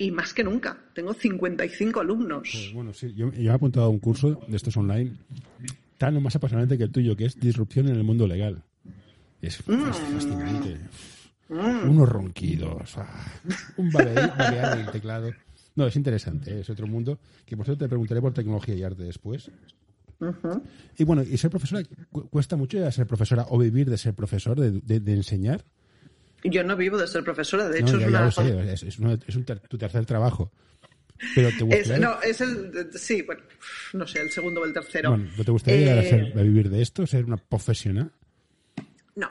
y 0.00 0.10
más 0.10 0.32
que 0.32 0.42
nunca. 0.42 0.78
Tengo 0.94 1.12
55 1.12 2.00
alumnos. 2.00 2.48
Pues 2.50 2.72
bueno, 2.72 2.94
sí, 2.94 3.12
yo, 3.14 3.30
yo, 3.32 3.50
he 3.50 3.54
apuntado 3.54 3.86
a 3.86 3.90
un 3.90 3.98
curso 3.98 4.40
de 4.48 4.56
estos 4.56 4.74
online 4.76 5.12
tan 5.98 6.16
o 6.16 6.20
más 6.22 6.34
apasionante 6.34 6.78
que 6.78 6.84
el 6.84 6.90
tuyo, 6.90 7.14
que 7.14 7.26
es 7.26 7.38
disrupción 7.38 7.86
en 7.88 7.96
el 7.96 8.04
mundo 8.04 8.26
legal. 8.26 8.62
Es, 9.42 9.62
mm. 9.66 9.82
fascinante. 9.82 10.78
Mm. 11.50 11.90
Unos 11.90 12.08
ronquidos, 12.08 12.96
ah, 12.96 13.40
un 13.76 13.90
balear 13.90 14.78
en 14.78 14.86
el 14.86 14.90
teclado. 14.90 15.32
No, 15.76 15.86
es 15.86 15.96
interesante, 15.96 16.52
¿eh? 16.52 16.60
es 16.60 16.70
otro 16.70 16.86
mundo. 16.86 17.18
Que 17.44 17.56
por 17.56 17.66
cierto 17.66 17.84
te 17.84 17.88
preguntaré 17.88 18.22
por 18.22 18.32
tecnología 18.32 18.74
y 18.74 18.82
arte 18.82 19.02
después. 19.02 19.50
Y 20.98 21.04
bueno, 21.04 21.22
¿y 21.22 21.36
ser 21.36 21.50
profesora 21.50 21.82
cuesta 22.30 22.56
mucho 22.56 22.78
ya 22.78 22.90
ser 22.92 23.06
profesora 23.06 23.46
o 23.48 23.58
vivir 23.58 23.88
de 23.88 23.96
ser 23.96 24.14
profesor, 24.14 24.58
de 24.58 25.12
enseñar? 25.12 25.64
Yo 26.44 26.64
no 26.64 26.76
vivo 26.76 26.96
de 26.96 27.06
ser 27.06 27.22
profesora, 27.22 27.68
de 27.68 27.80
hecho 27.80 27.98
es, 27.98 28.82
es, 28.82 28.98
tu 29.68 29.78
tercer 29.78 30.06
trabajo. 30.06 30.50
Pero 31.34 31.50
te 31.50 31.64
gustaría... 31.64 31.98
no, 31.98 32.20
es 32.22 32.40
el. 32.40 32.90
Sí, 32.94 33.20
bueno, 33.22 33.42
no 33.92 34.06
sé, 34.06 34.20
el 34.20 34.30
segundo 34.30 34.62
o 34.62 34.64
el 34.64 34.72
tercero. 34.72 35.10
Bueno, 35.10 35.28
¿te 35.44 35.50
gustaría 35.50 36.02
eh, 36.02 36.32
a, 36.34 36.40
vivir 36.40 36.70
de 36.70 36.80
esto, 36.80 37.06
ser 37.06 37.26
una 37.26 37.36
profesional? 37.36 38.10
No, 39.16 39.30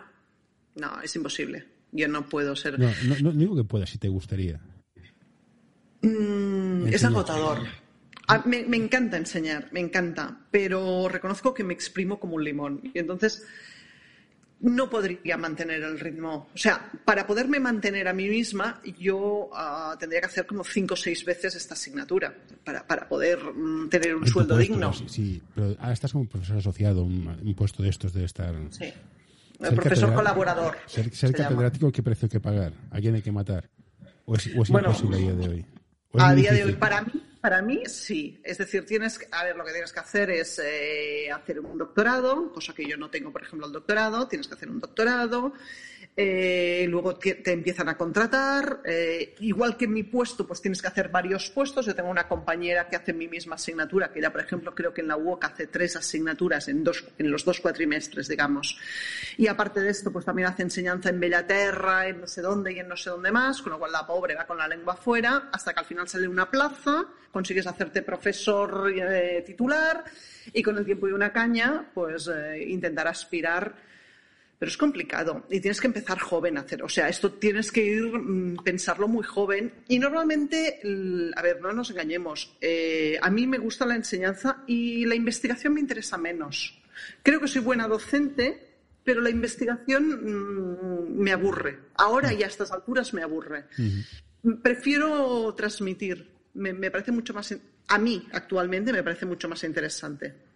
no, 0.75 1.01
es 1.01 1.15
imposible. 1.15 1.65
Yo 1.91 2.07
no 2.07 2.29
puedo 2.29 2.55
ser. 2.55 2.79
No, 2.79 2.91
no, 3.21 3.31
digo 3.31 3.55
que 3.55 3.63
puedas, 3.63 3.89
si 3.89 3.97
te 3.97 4.07
gustaría. 4.07 4.61
Mm, 6.01 6.87
es 6.87 7.03
agotador. 7.03 7.59
Me, 8.45 8.63
me, 8.63 8.77
encanta 8.77 9.17
enseñar, 9.17 9.69
me 9.71 9.79
encanta, 9.79 10.39
pero 10.51 11.07
reconozco 11.09 11.53
que 11.53 11.63
me 11.63 11.73
exprimo 11.73 12.19
como 12.19 12.35
un 12.35 12.43
limón. 12.43 12.81
Y 12.93 12.99
entonces 12.99 13.43
no 14.61 14.89
podría 14.89 15.37
mantener 15.37 15.83
el 15.83 15.99
ritmo. 15.99 16.49
O 16.53 16.57
sea, 16.57 16.91
para 17.05 17.25
poderme 17.25 17.59
mantener 17.59 18.07
a 18.07 18.13
mí 18.13 18.27
misma, 18.27 18.81
yo 18.99 19.49
ah, 19.53 19.95
tendría 19.99 20.19
que 20.19 20.27
hacer 20.27 20.45
como 20.45 20.63
cinco 20.63 20.95
o 20.95 20.97
seis 20.97 21.23
veces 21.23 21.55
esta 21.55 21.75
asignatura 21.75 22.33
para, 22.63 22.85
para 22.85 23.07
poder 23.07 23.39
mm, 23.39 23.89
tener 23.89 24.15
un 24.15 24.27
sueldo 24.27 24.57
digno. 24.57 24.91
Sí, 25.07 25.41
pero 25.55 25.75
ahora 25.79 25.93
estás 25.93 26.11
como 26.11 26.27
profesor 26.27 26.57
asociado, 26.57 27.03
un, 27.03 27.55
puesto 27.55 27.83
de 27.83 27.89
estos 27.89 28.13
debe 28.13 28.25
estar. 28.25 28.53
Sí. 28.71 28.91
El 29.59 29.75
profesor 29.75 30.13
colaborador. 30.13 30.77
Ser, 30.87 31.33
catedrático, 31.33 31.91
¿qué 31.91 32.03
precio 32.03 32.25
hay 32.25 32.29
que 32.29 32.39
pagar? 32.39 32.73
¿A 32.91 32.99
quién 32.99 33.15
hay 33.15 33.21
que 33.21 33.31
matar? 33.31 33.69
¿O 34.25 34.35
es, 34.35 34.47
imposible 34.47 35.17
a 35.17 35.19
día 35.19 35.33
de 35.33 35.49
hoy? 35.49 35.65
A 36.13 36.33
día 36.33 36.53
de 36.53 36.63
hoy, 36.65 36.73
para 36.73 37.01
mí, 37.01 37.11
para 37.41 37.61
mí 37.61 37.83
sí. 37.87 38.39
Es 38.43 38.57
decir, 38.57 38.85
tienes, 38.85 39.19
a 39.31 39.43
ver, 39.43 39.55
lo 39.55 39.63
que 39.63 39.71
tienes 39.71 39.93
que 39.93 39.99
hacer 39.99 40.29
es 40.29 40.59
eh, 40.63 41.31
hacer 41.31 41.59
un 41.59 41.77
doctorado, 41.77 42.51
cosa 42.51 42.73
que 42.73 42.85
yo 42.85 42.97
no 42.97 43.09
tengo, 43.09 43.31
por 43.31 43.43
ejemplo, 43.43 43.67
el 43.67 43.73
doctorado. 43.73 44.27
Tienes 44.27 44.47
que 44.47 44.55
hacer 44.55 44.69
un 44.69 44.79
doctorado, 44.79 45.53
eh, 46.21 46.85
luego 46.89 47.15
te, 47.15 47.49
empiezan 47.49 47.87
a 47.87 47.95
contratar. 47.95 48.81
Eh, 48.83 49.35
igual 49.39 49.77
que 49.77 49.85
en 49.85 49.93
mi 49.93 50.03
puesto, 50.03 50.45
pues 50.45 50.61
tienes 50.61 50.81
que 50.81 50.89
hacer 50.89 51.07
varios 51.07 51.49
puestos. 51.49 51.85
Yo 51.85 51.95
tengo 51.95 52.09
una 52.09 52.27
compañera 52.27 52.89
que 52.89 52.97
hace 52.97 53.13
mi 53.13 53.29
misma 53.29 53.55
asignatura, 53.55 54.11
que 54.11 54.21
ya, 54.21 54.29
por 54.29 54.41
ejemplo, 54.41 54.75
creo 54.75 54.93
que 54.93 54.99
en 54.99 55.07
la 55.07 55.15
UOC 55.15 55.45
hace 55.45 55.67
tres 55.67 55.95
asignaturas 55.95 56.67
en, 56.67 56.83
dos, 56.83 57.05
en 57.17 57.31
los 57.31 57.45
dos 57.45 57.61
cuatrimestres, 57.61 58.27
digamos. 58.27 58.77
Y 59.37 59.47
aparte 59.47 59.79
de 59.79 59.91
esto, 59.91 60.11
pues 60.11 60.25
también 60.25 60.49
hace 60.49 60.63
enseñanza 60.63 61.07
en 61.07 61.21
Bellaterra, 61.21 62.09
en 62.09 62.19
no 62.19 62.27
sé 62.27 62.41
dónde 62.41 62.73
y 62.73 62.79
en 62.79 62.89
no 62.89 62.97
sé 62.97 63.11
dónde 63.11 63.31
más, 63.31 63.61
con 63.61 63.71
lo 63.71 63.79
cual 63.79 63.93
la 63.93 64.05
pobre 64.05 64.35
va 64.35 64.45
con 64.45 64.57
la 64.57 64.67
lengua 64.67 64.95
afuera, 64.95 65.49
hasta 65.53 65.73
que 65.73 65.79
al 65.79 65.85
final 65.85 66.09
sale 66.09 66.27
una 66.27 66.51
plaza, 66.51 67.05
consigues 67.31 67.65
hacerte 67.65 68.01
profesor 68.01 68.91
eh, 68.93 69.41
titular 69.45 70.03
y 70.51 70.61
con 70.61 70.77
el 70.77 70.83
tiempo 70.83 71.07
y 71.07 71.13
una 71.13 71.31
caña, 71.31 71.89
pues 71.93 72.29
intentar 72.59 73.07
aspirar 73.07 73.87
pero 74.59 74.69
es 74.69 74.77
complicado 74.77 75.45
y 75.49 75.61
tienes 75.61 75.79
que 75.79 75.87
empezar 75.87 76.19
joven 76.19 76.57
a 76.57 76.61
hacer. 76.61 76.83
O 76.83 76.89
sea, 76.89 77.07
esto 77.07 77.31
tienes 77.31 77.71
que 77.71 77.81
ir, 77.81 78.11
mm, 78.11 78.57
pensarlo 78.57 79.07
muy 79.07 79.23
joven. 79.23 79.71
Y 79.87 79.97
normalmente, 79.99 80.81
a 81.35 81.41
ver, 81.41 81.61
no 81.61 81.71
nos 81.71 81.89
engañemos, 81.91 82.57
eh, 82.59 83.17
a 83.21 83.29
mí 83.29 83.47
me 83.47 83.57
gusta 83.57 83.85
la 83.85 83.95
enseñanza 83.95 84.63
y 84.67 85.05
la 85.05 85.15
investigación 85.15 85.73
me 85.73 85.79
interesa 85.79 86.17
menos. 86.17 86.77
Creo 87.23 87.39
que 87.39 87.47
soy 87.47 87.61
buena 87.61 87.87
docente, 87.87 88.67
pero 89.01 89.21
la 89.21 89.29
investigación 89.29 90.09
mm, 90.09 91.17
me 91.17 91.31
aburre. 91.31 91.79
Ahora 91.95 92.33
y 92.33 92.43
a 92.43 92.47
estas 92.47 92.73
alturas 92.73 93.13
me 93.13 93.23
aburre. 93.23 93.63
Prefiero 94.61 95.55
transmitir. 95.55 96.37
me 96.53 96.91
parece 96.91 97.13
mucho 97.13 97.33
más, 97.33 97.55
a 97.87 97.97
mí 97.97 98.27
actualmente 98.33 98.91
me 98.91 99.03
parece 99.03 99.25
mucho 99.25 99.47
más 99.47 99.63
interesante. 99.63 100.48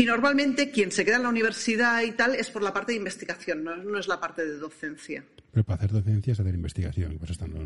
Y 0.00 0.06
normalmente 0.06 0.70
quien 0.70 0.90
se 0.90 1.04
queda 1.04 1.16
en 1.16 1.24
la 1.24 1.28
universidad 1.28 2.00
y 2.00 2.12
tal 2.12 2.34
es 2.34 2.48
por 2.50 2.62
la 2.62 2.72
parte 2.72 2.92
de 2.92 2.96
investigación, 2.96 3.62
no, 3.62 3.98
es 3.98 4.08
la 4.08 4.18
parte 4.18 4.46
de 4.46 4.56
docencia. 4.56 5.22
Pero 5.52 5.62
para 5.62 5.76
hacer 5.76 5.90
docencia 5.90 6.32
es 6.32 6.40
hacer 6.40 6.54
investigación, 6.54 7.18
pues 7.18 7.32
estando 7.32 7.58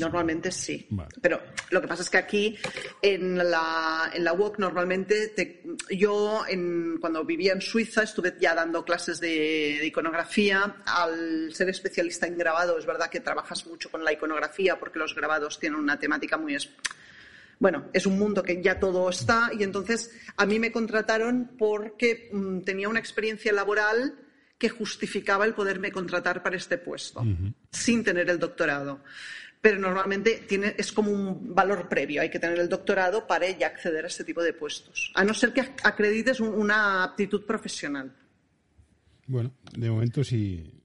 Normalmente 0.00 0.50
sí. 0.50 0.88
Pero 1.20 1.40
lo 1.70 1.80
que 1.80 1.86
pasa 1.86 2.02
es 2.02 2.10
que 2.10 2.16
aquí 2.16 2.58
en 3.00 3.36
la, 3.36 4.10
en 4.12 4.24
la 4.24 4.32
UOC 4.32 4.58
normalmente 4.58 5.62
yo 5.90 6.42
en, 6.48 6.98
cuando 6.98 7.24
vivía 7.24 7.52
en 7.52 7.60
Suiza 7.60 8.02
estuve 8.02 8.34
ya 8.40 8.56
dando 8.56 8.84
clases 8.84 9.20
de, 9.20 9.86
iconografía. 9.86 10.82
Al 10.86 11.54
ser 11.54 11.68
especialista 11.68 12.26
en 12.26 12.36
grabado 12.36 12.76
es 12.76 12.84
verdad 12.84 13.08
que 13.08 13.20
trabajas 13.20 13.64
mucho 13.68 13.92
con 13.92 14.02
la 14.02 14.12
iconografía 14.12 14.76
porque 14.76 14.98
los 14.98 15.14
grabados 15.14 15.60
tienen 15.60 15.78
una 15.78 16.00
temática 16.00 16.36
muy 16.36 16.56
bueno, 17.62 17.84
es 17.92 18.06
un 18.06 18.18
mundo 18.18 18.42
que 18.42 18.60
ya 18.60 18.80
todo 18.80 19.08
está 19.08 19.52
y 19.56 19.62
entonces 19.62 20.10
a 20.36 20.46
mí 20.46 20.58
me 20.58 20.72
contrataron 20.72 21.52
porque 21.56 22.28
mm, 22.32 22.62
tenía 22.62 22.88
una 22.88 22.98
experiencia 22.98 23.52
laboral 23.52 24.18
que 24.58 24.68
justificaba 24.68 25.44
el 25.44 25.54
poderme 25.54 25.92
contratar 25.92 26.42
para 26.42 26.56
este 26.56 26.76
puesto, 26.76 27.24
sin 27.70 28.02
tener 28.02 28.28
el 28.30 28.40
doctorado. 28.40 29.04
Pero 29.60 29.78
normalmente 29.78 30.42
tiene, 30.48 30.74
es 30.76 30.90
como 30.90 31.12
un 31.12 31.54
valor 31.54 31.88
previo, 31.88 32.22
hay 32.22 32.30
que 32.30 32.40
tener 32.40 32.58
el 32.58 32.68
doctorado 32.68 33.28
para 33.28 33.48
ya 33.48 33.68
acceder 33.68 34.06
a 34.06 34.08
este 34.08 34.24
tipo 34.24 34.42
de 34.42 34.54
puestos, 34.54 35.12
a 35.14 35.22
no 35.22 35.32
ser 35.32 35.52
que 35.52 35.60
acredites 35.60 36.40
una 36.40 37.04
aptitud 37.04 37.46
profesional. 37.46 38.12
Bueno, 39.28 39.52
de 39.72 39.88
momento, 39.88 40.24
si 40.24 40.82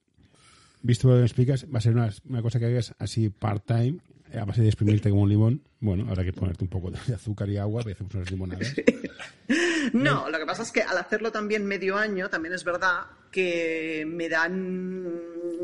visto 0.83 1.07
lo 1.07 1.15
que 1.15 1.21
me 1.21 1.25
explicas, 1.25 1.65
va 1.73 1.79
a 1.79 1.81
ser 1.81 1.93
una, 1.93 2.13
una 2.29 2.43
cosa 2.43 2.59
que 2.59 2.65
hagas 2.67 2.93
así 2.99 3.29
part-time 3.29 3.99
a 4.33 4.45
base 4.45 4.61
de 4.61 4.67
exprimirte 4.67 5.09
como 5.09 5.23
un 5.23 5.29
limón, 5.29 5.61
bueno, 5.79 6.05
habrá 6.09 6.23
que 6.23 6.33
ponerte 6.33 6.63
un 6.63 6.69
poco 6.69 6.91
de 6.91 7.13
azúcar 7.13 7.49
y 7.49 7.57
agua 7.57 7.83
y 7.85 7.91
hacemos 7.91 8.13
unas 8.15 8.31
limonadas. 8.31 8.75
no, 9.93 10.29
lo 10.29 10.37
que 10.37 10.45
pasa 10.45 10.63
es 10.63 10.71
que 10.71 10.81
al 10.81 10.97
hacerlo 10.97 11.31
también 11.31 11.65
medio 11.65 11.97
año, 11.97 12.29
también 12.29 12.53
es 12.53 12.63
verdad 12.63 13.05
que 13.31 14.05
me 14.07 14.27
dan 14.29 15.07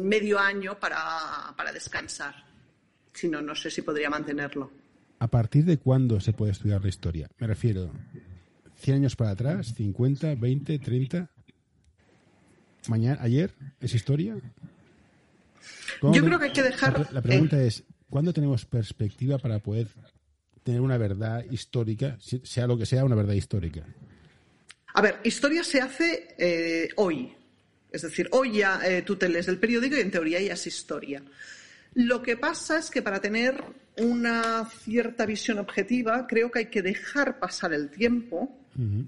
medio 0.01 0.39
año 0.39 0.79
para, 0.79 1.53
para 1.57 1.71
descansar. 1.71 2.35
Si 3.13 3.27
no, 3.27 3.41
no 3.41 3.55
sé 3.55 3.69
si 3.69 3.81
podría 3.81 4.09
mantenerlo. 4.09 4.71
¿A 5.19 5.27
partir 5.27 5.65
de 5.65 5.77
cuándo 5.77 6.19
se 6.19 6.33
puede 6.33 6.51
estudiar 6.51 6.81
la 6.81 6.89
historia? 6.89 7.29
Me 7.37 7.47
refiero, 7.47 7.91
¿100 8.83 8.95
años 8.95 9.15
para 9.15 9.31
atrás? 9.31 9.75
¿50, 9.77 10.39
20, 10.39 10.79
30? 10.79 11.29
¿Mañana, 12.89 13.19
ayer? 13.21 13.53
¿Es 13.79 13.93
historia? 13.93 14.35
Yo 16.01 16.25
creo 16.25 16.37
que 16.37 16.45
hay 16.45 16.51
que 16.51 16.63
dejar. 16.63 17.13
La, 17.13 17.21
pregunta 17.21 17.61
es: 17.61 17.83
¿Cuándo 18.13 18.31
tenemos 18.31 18.63
perspectiva 18.65 19.39
para 19.39 19.57
poder 19.57 19.87
tener 20.61 20.81
una 20.81 20.99
verdad 20.99 21.43
histórica, 21.49 22.15
sea 22.19 22.67
lo 22.67 22.77
que 22.77 22.85
sea, 22.85 23.03
una 23.05 23.15
verdad 23.15 23.33
histórica? 23.33 23.83
A 24.93 25.01
ver, 25.01 25.19
historia 25.23 25.63
se 25.63 25.81
hace 25.81 26.35
eh, 26.37 26.89
hoy. 26.97 27.33
Es 27.91 28.03
decir, 28.03 28.29
hoy 28.31 28.59
ya 28.59 28.79
eh, 28.85 29.01
tú 29.01 29.15
te 29.15 29.27
lees 29.27 29.47
el 29.47 29.57
periódico 29.57 29.95
y 29.95 30.01
en 30.01 30.11
teoría 30.11 30.39
ya 30.39 30.53
es 30.53 30.67
historia. 30.67 31.23
Lo 31.95 32.21
que 32.21 32.37
pasa 32.37 32.77
es 32.77 32.91
que 32.91 33.01
para 33.01 33.19
tener 33.19 33.63
una 33.97 34.63
cierta 34.83 35.25
visión 35.25 35.57
objetiva, 35.57 36.27
creo 36.27 36.51
que 36.51 36.59
hay 36.59 36.67
que 36.67 36.83
dejar 36.83 37.39
pasar 37.39 37.73
el 37.73 37.89
tiempo 37.89 38.59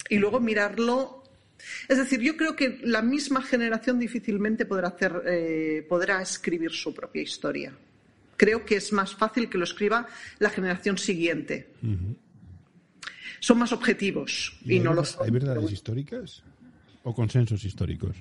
y 0.10 0.18
luego 0.18 0.40
mirarlo. 0.40 1.22
Es 1.88 2.00
decir, 2.00 2.22
yo 2.22 2.36
creo 2.36 2.56
que 2.56 2.80
la 2.82 3.04
misma 3.04 3.44
generación 3.44 4.00
difícilmente 4.00 4.66
podrá, 4.66 4.88
hacer, 4.88 5.22
eh, 5.28 5.86
podrá 5.88 6.24
escribir 6.24 6.72
su 6.72 6.92
propia 6.92 7.22
historia 7.22 7.72
creo 8.38 8.66
que 8.66 8.76
es 8.76 8.92
más 8.94 9.16
fácil 9.16 9.50
que 9.50 9.58
lo 9.58 9.64
escriba 9.64 10.08
la 10.40 10.50
generación 10.50 10.98
siguiente. 10.98 11.70
son 13.40 13.60
más 13.60 13.72
objetivos 13.72 14.58
y, 14.66 14.80
no 14.80 14.90
hay, 14.92 14.96
los 14.96 15.20
¿Hay 15.22 15.30
verdades 15.32 15.72
históricas 15.72 16.44
o 17.04 17.14
consensos 17.14 17.64
históricos? 17.64 18.16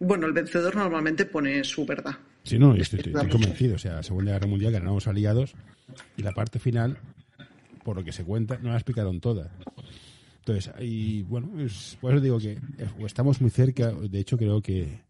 Bueno, 0.00 0.26
el 0.26 0.32
vencedor 0.32 0.76
normalmente 0.76 1.24
pone 1.24 1.64
su 1.64 1.86
verdad. 1.86 2.16
Sí, 2.42 2.58
no, 2.58 2.76
yo 2.76 2.82
estoy, 2.82 2.98
estoy- 3.00 3.14
estoy 3.14 3.30
convencido. 3.30 3.76
O 3.76 3.78
sea, 3.78 3.94
la 3.94 4.02
Segunda 4.02 4.32
Guerra 4.32 4.46
Mundial 4.46 4.72
ganamos 4.72 5.06
aliados 5.06 5.54
y 6.16 6.22
la 6.22 6.32
parte 6.32 6.58
final, 6.58 6.98
por 7.84 7.96
lo 7.96 8.04
que 8.04 8.12
se 8.12 8.24
cuenta, 8.24 8.58
no 8.60 8.70
la 8.70 8.74
explicaron 8.76 9.20
toda. 9.20 9.50
Entonces, 10.40 10.70
y 10.80 11.22
bueno, 11.22 11.58
es- 11.60 11.96
por 12.00 12.12
eso 12.12 12.20
digo 12.22 12.38
que 12.38 12.52
eh, 12.52 12.60
estamos 13.06 13.40
muy 13.40 13.50
cerca. 13.50 13.92
De 13.92 14.18
hecho, 14.18 14.36
creo 14.36 14.60
que 14.60 15.00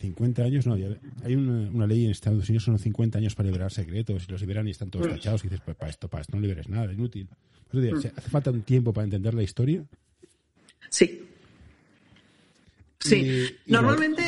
50 0.00 0.42
años, 0.42 0.66
no, 0.66 0.74
hay 0.74 1.34
una, 1.36 1.70
una 1.70 1.86
ley 1.86 2.06
en 2.06 2.10
Estados 2.10 2.48
Unidos, 2.48 2.64
son 2.64 2.78
50 2.78 3.18
años 3.18 3.34
para 3.34 3.48
liberar 3.48 3.70
secretos 3.70 4.24
y 4.26 4.32
los 4.32 4.40
liberan 4.40 4.66
y 4.66 4.70
están 4.70 4.90
todos 4.90 5.08
tachados. 5.08 5.44
Y 5.44 5.48
dices, 5.48 5.60
pues 5.64 5.76
para 5.76 5.90
esto, 5.90 6.08
para 6.08 6.22
esto 6.22 6.36
no 6.36 6.42
liberes 6.42 6.68
nada, 6.68 6.86
es 6.86 6.92
inútil. 6.92 7.28
O 7.72 8.00
sea, 8.00 8.12
¿Hace 8.16 8.30
falta 8.30 8.50
un 8.50 8.62
tiempo 8.62 8.92
para 8.92 9.04
entender 9.04 9.34
la 9.34 9.42
historia? 9.42 9.84
Sí. 10.88 11.22
Sí. 12.98 13.16
Y- 13.16 13.44
y 13.66 13.72
Normalmente 13.72 14.22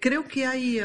creo 0.00 0.26
que 0.26 0.46
hay, 0.46 0.80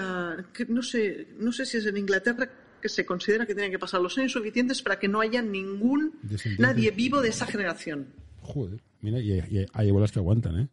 que 0.54 0.66
no 0.68 0.82
sé, 0.82 1.28
no 1.40 1.52
sé 1.52 1.66
si 1.66 1.78
es 1.78 1.86
en 1.86 1.98
Inglaterra 1.98 2.50
que 2.82 2.90
se 2.90 3.06
considera 3.06 3.46
que 3.46 3.54
tienen 3.54 3.72
que 3.72 3.80
pasar 3.80 4.02
los 4.02 4.18
años 4.18 4.32
suficientes 4.32 4.82
para 4.82 4.98
que 5.00 5.08
no 5.08 5.20
haya 5.22 5.42
ningún 5.42 6.14
nadie 6.58 6.92
vivo 6.92 7.22
de 7.22 7.30
esa 7.30 7.46
generación. 7.46 8.08
Joder, 8.42 8.80
mira, 9.02 9.20
y, 9.20 9.34
y 9.34 9.66
hay 9.74 9.92
bolas 9.92 10.12
que 10.12 10.20
aguantan, 10.20 10.60
¿eh? 10.62 10.68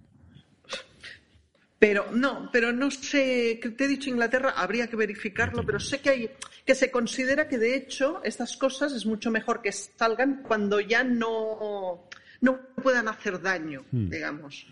Pero 1.79 2.11
no, 2.13 2.49
pero 2.53 2.73
no 2.73 2.91
sé, 2.91 3.59
que 3.61 3.71
te 3.71 3.85
he 3.85 3.89
dicho 3.89 4.09
Inglaterra, 4.09 4.55
habría 4.57 4.87
que 4.89 4.97
verificarlo, 4.97 5.63
pero 5.65 5.79
sé 5.79 6.01
que 6.01 6.09
hay, 6.11 6.31
que 6.65 6.75
se 6.75 6.91
considera 6.91 7.49
que 7.49 7.59
de 7.59 7.77
hecho 7.77 8.23
estas 8.25 8.57
cosas 8.57 8.93
es 8.95 9.05
mucho 9.05 9.31
mejor 9.31 9.61
que 9.61 9.73
salgan 9.73 10.43
cuando 10.43 10.81
ya 10.81 11.05
no, 11.05 12.09
no 12.41 12.59
puedan 12.83 13.09
hacer 13.09 13.43
daño, 13.43 13.85
Hmm. 13.91 14.09
digamos. 14.09 14.67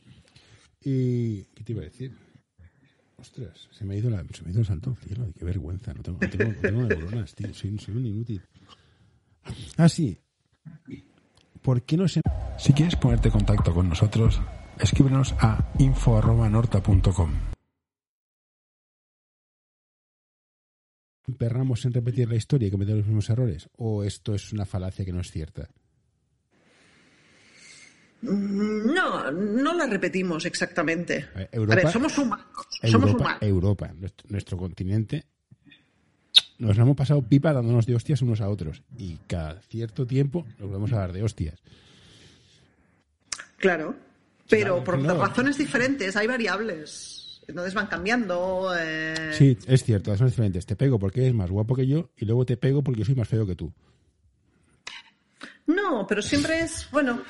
¿Y 0.82 1.44
qué 1.54 1.62
te 1.64 1.72
iba 1.72 1.82
a 1.82 1.84
decir? 1.84 2.12
Ostras, 3.18 3.68
se 3.70 3.84
me 3.84 3.94
ha 3.94 3.96
ido, 3.98 4.10
la, 4.10 4.24
se 4.32 4.42
me 4.42 4.48
ha 4.48 4.52
ido 4.52 4.60
el 4.60 4.66
santo 4.66 4.90
al 4.90 4.96
cielo. 5.08 5.26
Qué 5.38 5.44
vergüenza. 5.44 5.94
No 5.94 6.02
tengo, 6.02 6.18
no 6.20 6.28
tengo, 6.28 6.52
no 6.52 6.60
tengo 6.60 6.82
neuronas, 6.82 7.34
tío. 7.34 7.54
Soy, 7.54 7.78
soy 7.78 7.96
un 7.96 8.06
inútil. 8.06 8.42
Ah, 9.78 9.88
sí. 9.88 10.18
¿Por 11.62 11.82
qué 11.82 11.96
no 11.96 12.06
se... 12.06 12.20
Si 12.58 12.72
quieres 12.74 12.96
ponerte 12.96 13.28
en 13.28 13.32
contacto 13.32 13.72
con 13.72 13.88
nosotros, 13.88 14.40
escríbenos 14.80 15.34
a 15.40 15.72
info.norta.com. 15.78 17.30
¿Emperramos 21.26 21.84
en 21.86 21.92
repetir 21.94 22.28
la 22.28 22.36
historia 22.36 22.68
y 22.68 22.70
cometer 22.70 22.96
los 22.96 23.06
mismos 23.06 23.30
errores? 23.30 23.68
¿O 23.78 24.04
esto 24.04 24.34
es 24.34 24.52
una 24.52 24.66
falacia 24.66 25.04
que 25.04 25.12
no 25.12 25.20
es 25.20 25.30
cierta? 25.30 25.68
No, 28.20 29.30
no 29.30 29.74
la 29.74 29.86
repetimos 29.86 30.44
exactamente. 30.44 31.26
A 31.34 31.38
ver, 31.38 31.48
Europa- 31.52 31.80
a 31.80 31.84
ver, 31.84 31.92
somos 31.92 32.18
humanos. 32.18 32.46
somos 32.82 32.94
Europa, 33.10 33.16
humanos. 33.24 33.42
Europa, 33.42 33.92
nuestro, 33.98 34.26
nuestro 34.30 34.56
continente, 34.58 35.24
nos 36.58 36.76
hemos 36.78 36.96
pasado 36.96 37.22
pipa 37.22 37.52
dándonos 37.52 37.86
de 37.86 37.94
hostias 37.94 38.22
unos 38.22 38.40
a 38.42 38.48
otros. 38.48 38.82
Y 38.98 39.16
cada 39.26 39.60
cierto 39.62 40.06
tiempo 40.06 40.46
nos 40.58 40.68
volvemos 40.68 40.92
a 40.92 40.98
dar 40.98 41.12
de 41.12 41.22
hostias. 41.22 41.58
Claro. 43.56 43.94
Pero 44.48 44.82
Claro, 44.82 44.84
por 44.84 44.98
no. 44.98 45.18
razones 45.18 45.56
diferentes, 45.58 46.14
hay 46.16 46.26
variables. 46.26 47.40
Entonces 47.46 47.74
van 47.74 47.86
cambiando. 47.88 48.72
eh, 48.78 49.32
Sí, 49.32 49.56
es 49.66 49.84
cierto, 49.84 50.16
son 50.16 50.28
diferentes. 50.28 50.64
Te 50.66 50.76
pego 50.76 50.98
porque 50.98 51.20
eres 51.22 51.34
más 51.34 51.50
guapo 51.50 51.74
que 51.74 51.86
yo 51.86 52.10
y 52.16 52.24
luego 52.24 52.44
te 52.46 52.56
pego 52.56 52.82
porque 52.82 53.04
soy 53.04 53.14
más 53.14 53.28
feo 53.28 53.46
que 53.46 53.54
tú. 53.54 53.72
No, 55.66 56.06
pero 56.06 56.20
siempre 56.22 56.60
es, 56.60 56.88
bueno, 56.92 57.22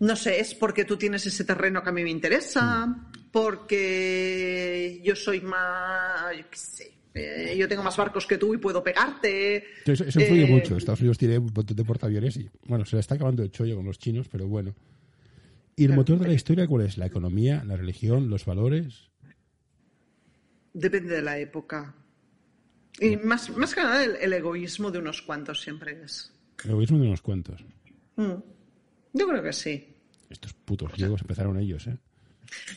no 0.00 0.16
sé, 0.16 0.40
es 0.40 0.54
porque 0.54 0.84
tú 0.84 0.96
tienes 0.96 1.26
ese 1.26 1.44
terreno 1.44 1.82
que 1.82 1.88
a 1.90 1.92
mí 1.92 2.02
me 2.02 2.10
interesa, 2.10 2.86
Mm. 2.86 3.12
porque 3.30 5.00
yo 5.04 5.14
soy 5.14 5.40
más, 5.42 6.36
yo 6.36 6.44
qué 6.50 6.56
sé, 6.56 6.92
eh, 7.14 7.54
yo 7.58 7.68
tengo 7.68 7.82
más 7.82 7.96
barcos 7.98 8.26
que 8.26 8.38
tú 8.38 8.54
y 8.54 8.58
puedo 8.58 8.82
pegarte. 8.82 9.56
Eso, 9.84 10.04
eso 10.04 10.20
influye 10.20 10.44
Eh, 10.44 10.50
mucho. 10.50 10.76
Estados 10.76 11.00
Unidos 11.00 11.18
tiene 11.18 11.36
un 11.38 11.52
montón 11.54 11.76
de 11.76 11.84
portaaviones 11.84 12.36
y, 12.38 12.48
bueno, 12.66 12.84
se 12.86 12.96
le 12.96 13.00
está 13.00 13.14
acabando 13.16 13.42
el 13.42 13.50
chollo 13.50 13.76
con 13.76 13.84
los 13.86 13.98
chinos, 13.98 14.26
pero 14.30 14.46
bueno. 14.48 14.74
¿Y 15.78 15.84
el 15.84 15.92
motor 15.92 16.18
de 16.18 16.26
la 16.26 16.34
historia 16.34 16.66
cuál 16.66 16.86
es? 16.86 16.98
¿La 16.98 17.06
economía, 17.06 17.62
la 17.64 17.76
religión, 17.76 18.28
los 18.28 18.44
valores? 18.44 19.10
Depende 20.72 21.14
de 21.14 21.22
la 21.22 21.38
época. 21.38 21.94
Y 23.00 23.16
más, 23.16 23.48
más 23.56 23.74
que 23.76 23.82
nada 23.82 24.04
el, 24.04 24.16
el 24.16 24.32
egoísmo 24.32 24.90
de 24.90 24.98
unos 24.98 25.22
cuantos 25.22 25.60
siempre 25.60 26.02
es. 26.02 26.32
El 26.64 26.70
egoísmo 26.70 26.98
de 26.98 27.06
unos 27.06 27.22
cuantos. 27.22 27.64
Mm. 28.16 28.34
Yo 29.12 29.28
creo 29.28 29.40
que 29.40 29.52
sí. 29.52 29.94
Estos 30.28 30.52
putos 30.52 30.90
griegos 30.92 31.20
empezaron 31.20 31.56
ellos, 31.58 31.86
¿eh? 31.86 31.96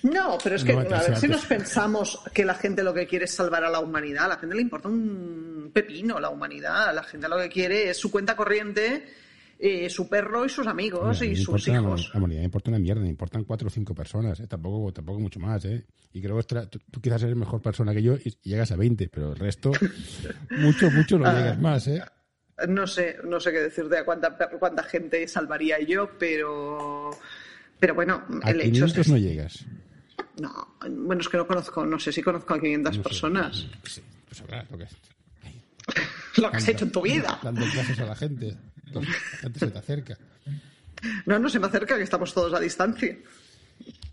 No, 0.04 0.38
pero 0.44 0.56
es 0.58 0.64
que, 0.64 0.74
No, 0.74 0.82
a 0.82 1.02
ver, 1.02 1.18
si 1.18 1.28
nos 1.28 1.46
pensamos 1.46 2.22
que 2.34 2.46
la 2.46 2.54
gente 2.54 2.84
lo 2.84 2.94
que 2.94 3.08
quiere 3.08 3.26
es 3.26 3.34
salvar 3.34 3.64
a 3.64 3.70
la 3.70 3.80
humanidad, 3.80 4.26
a 4.26 4.30
la 4.30 4.38
gente 4.38 4.56
le 4.56 4.62
importa 4.62 4.90
un 4.90 5.72
pepino 5.74 6.20
la 6.20 6.30
humanidad, 6.30 6.94
la 6.94 7.04
gente 7.04 7.28
lo 7.28 7.38
que 7.40 7.50
quiere 7.50 7.90
es 7.90 7.98
su 7.98 8.12
cuenta 8.12 8.36
corriente, 8.36 9.06
eh, 9.64 9.90
su 9.92 10.10
perro 10.10 10.44
y 10.44 10.50
sus 10.50 10.66
amigos 10.66 11.22
Mira, 11.22 11.34
y 11.34 11.36
sus 11.36 11.48
importa 11.70 11.72
hijos. 11.72 12.12
La 12.16 12.20
me 12.20 12.44
importa 12.44 12.70
una 12.72 12.80
mierda, 12.80 13.02
me 13.02 13.10
importan 13.10 13.44
cuatro 13.44 13.68
o 13.68 13.72
cinco 13.72 13.94
personas, 13.94 14.40
¿eh? 14.40 14.48
tampoco, 14.48 14.92
tampoco 14.92 15.20
mucho 15.20 15.40
más. 15.40 15.64
¿eh? 15.66 15.86
Y 16.14 16.22
creo 16.22 16.36
que 16.38 16.44
tú, 16.66 16.80
tú 16.90 17.00
quizás 17.00 17.22
eres 17.24 17.36
mejor 17.36 17.62
persona 17.62 17.94
que 17.94 18.02
yo 18.02 18.16
y, 18.16 18.36
y 18.44 18.50
llegas 18.50 18.72
a 18.72 18.76
20, 18.76 19.08
pero 19.10 19.34
el 19.34 19.38
resto, 19.38 19.72
mucho, 20.50 20.90
mucho 20.90 21.20
no 21.20 21.28
Ah. 21.28 21.34
llegas 21.38 21.60
más. 21.60 21.88
¿eh? 21.88 22.02
No 22.68 22.88
sé, 22.88 23.18
no 23.24 23.40
sé 23.40 23.52
qué 23.52 23.60
decirte 23.60 23.98
a 24.00 24.04
cuánta, 24.06 24.36
cuánta 24.60 24.84
gente 24.84 25.28
salvaría 25.28 25.80
yo, 25.82 26.10
pero, 26.20 27.12
pero 27.80 27.94
bueno, 27.96 28.24
A 28.44 28.50
el 28.52 28.62
hecho 28.62 28.72
500 28.86 28.98
es 28.98 29.08
no 29.10 29.18
llegas. 29.18 29.66
no, 30.40 30.76
bueno, 30.90 31.22
es 31.22 31.30
que 31.30 31.38
no 31.38 31.46
conozco, 31.48 31.86
no 31.86 32.00
sé 32.00 32.12
si 32.12 32.22
conozco 32.24 32.54
a 32.54 32.60
500 32.60 32.98
No 32.98 33.04
sé, 33.04 33.10
personas. 33.10 33.68
Sí, 33.84 34.02
pues 34.28 34.42
habrá 34.42 34.66
lo 34.72 34.78
que 34.78 34.86
Lo 36.38 36.50
que 36.52 36.58
has 36.58 36.68
hecho 36.68 36.86
en 36.86 36.92
tu 36.92 37.02
vida. 37.02 37.40
Dando 37.44 37.66
clases 37.72 38.00
a 38.00 38.06
la 38.06 38.16
gente. 38.16 38.56
La 39.00 39.38
gente 39.40 39.60
se 39.60 39.68
te 39.68 39.78
acerca. 39.78 40.18
No, 41.26 41.40
no 41.40 41.50
se 41.50 41.60
me 41.60 41.68
acerca 41.68 41.98
que 41.98 42.04
estamos 42.04 42.34
todos 42.34 42.54
a 42.54 42.60
distancia. 42.60 43.18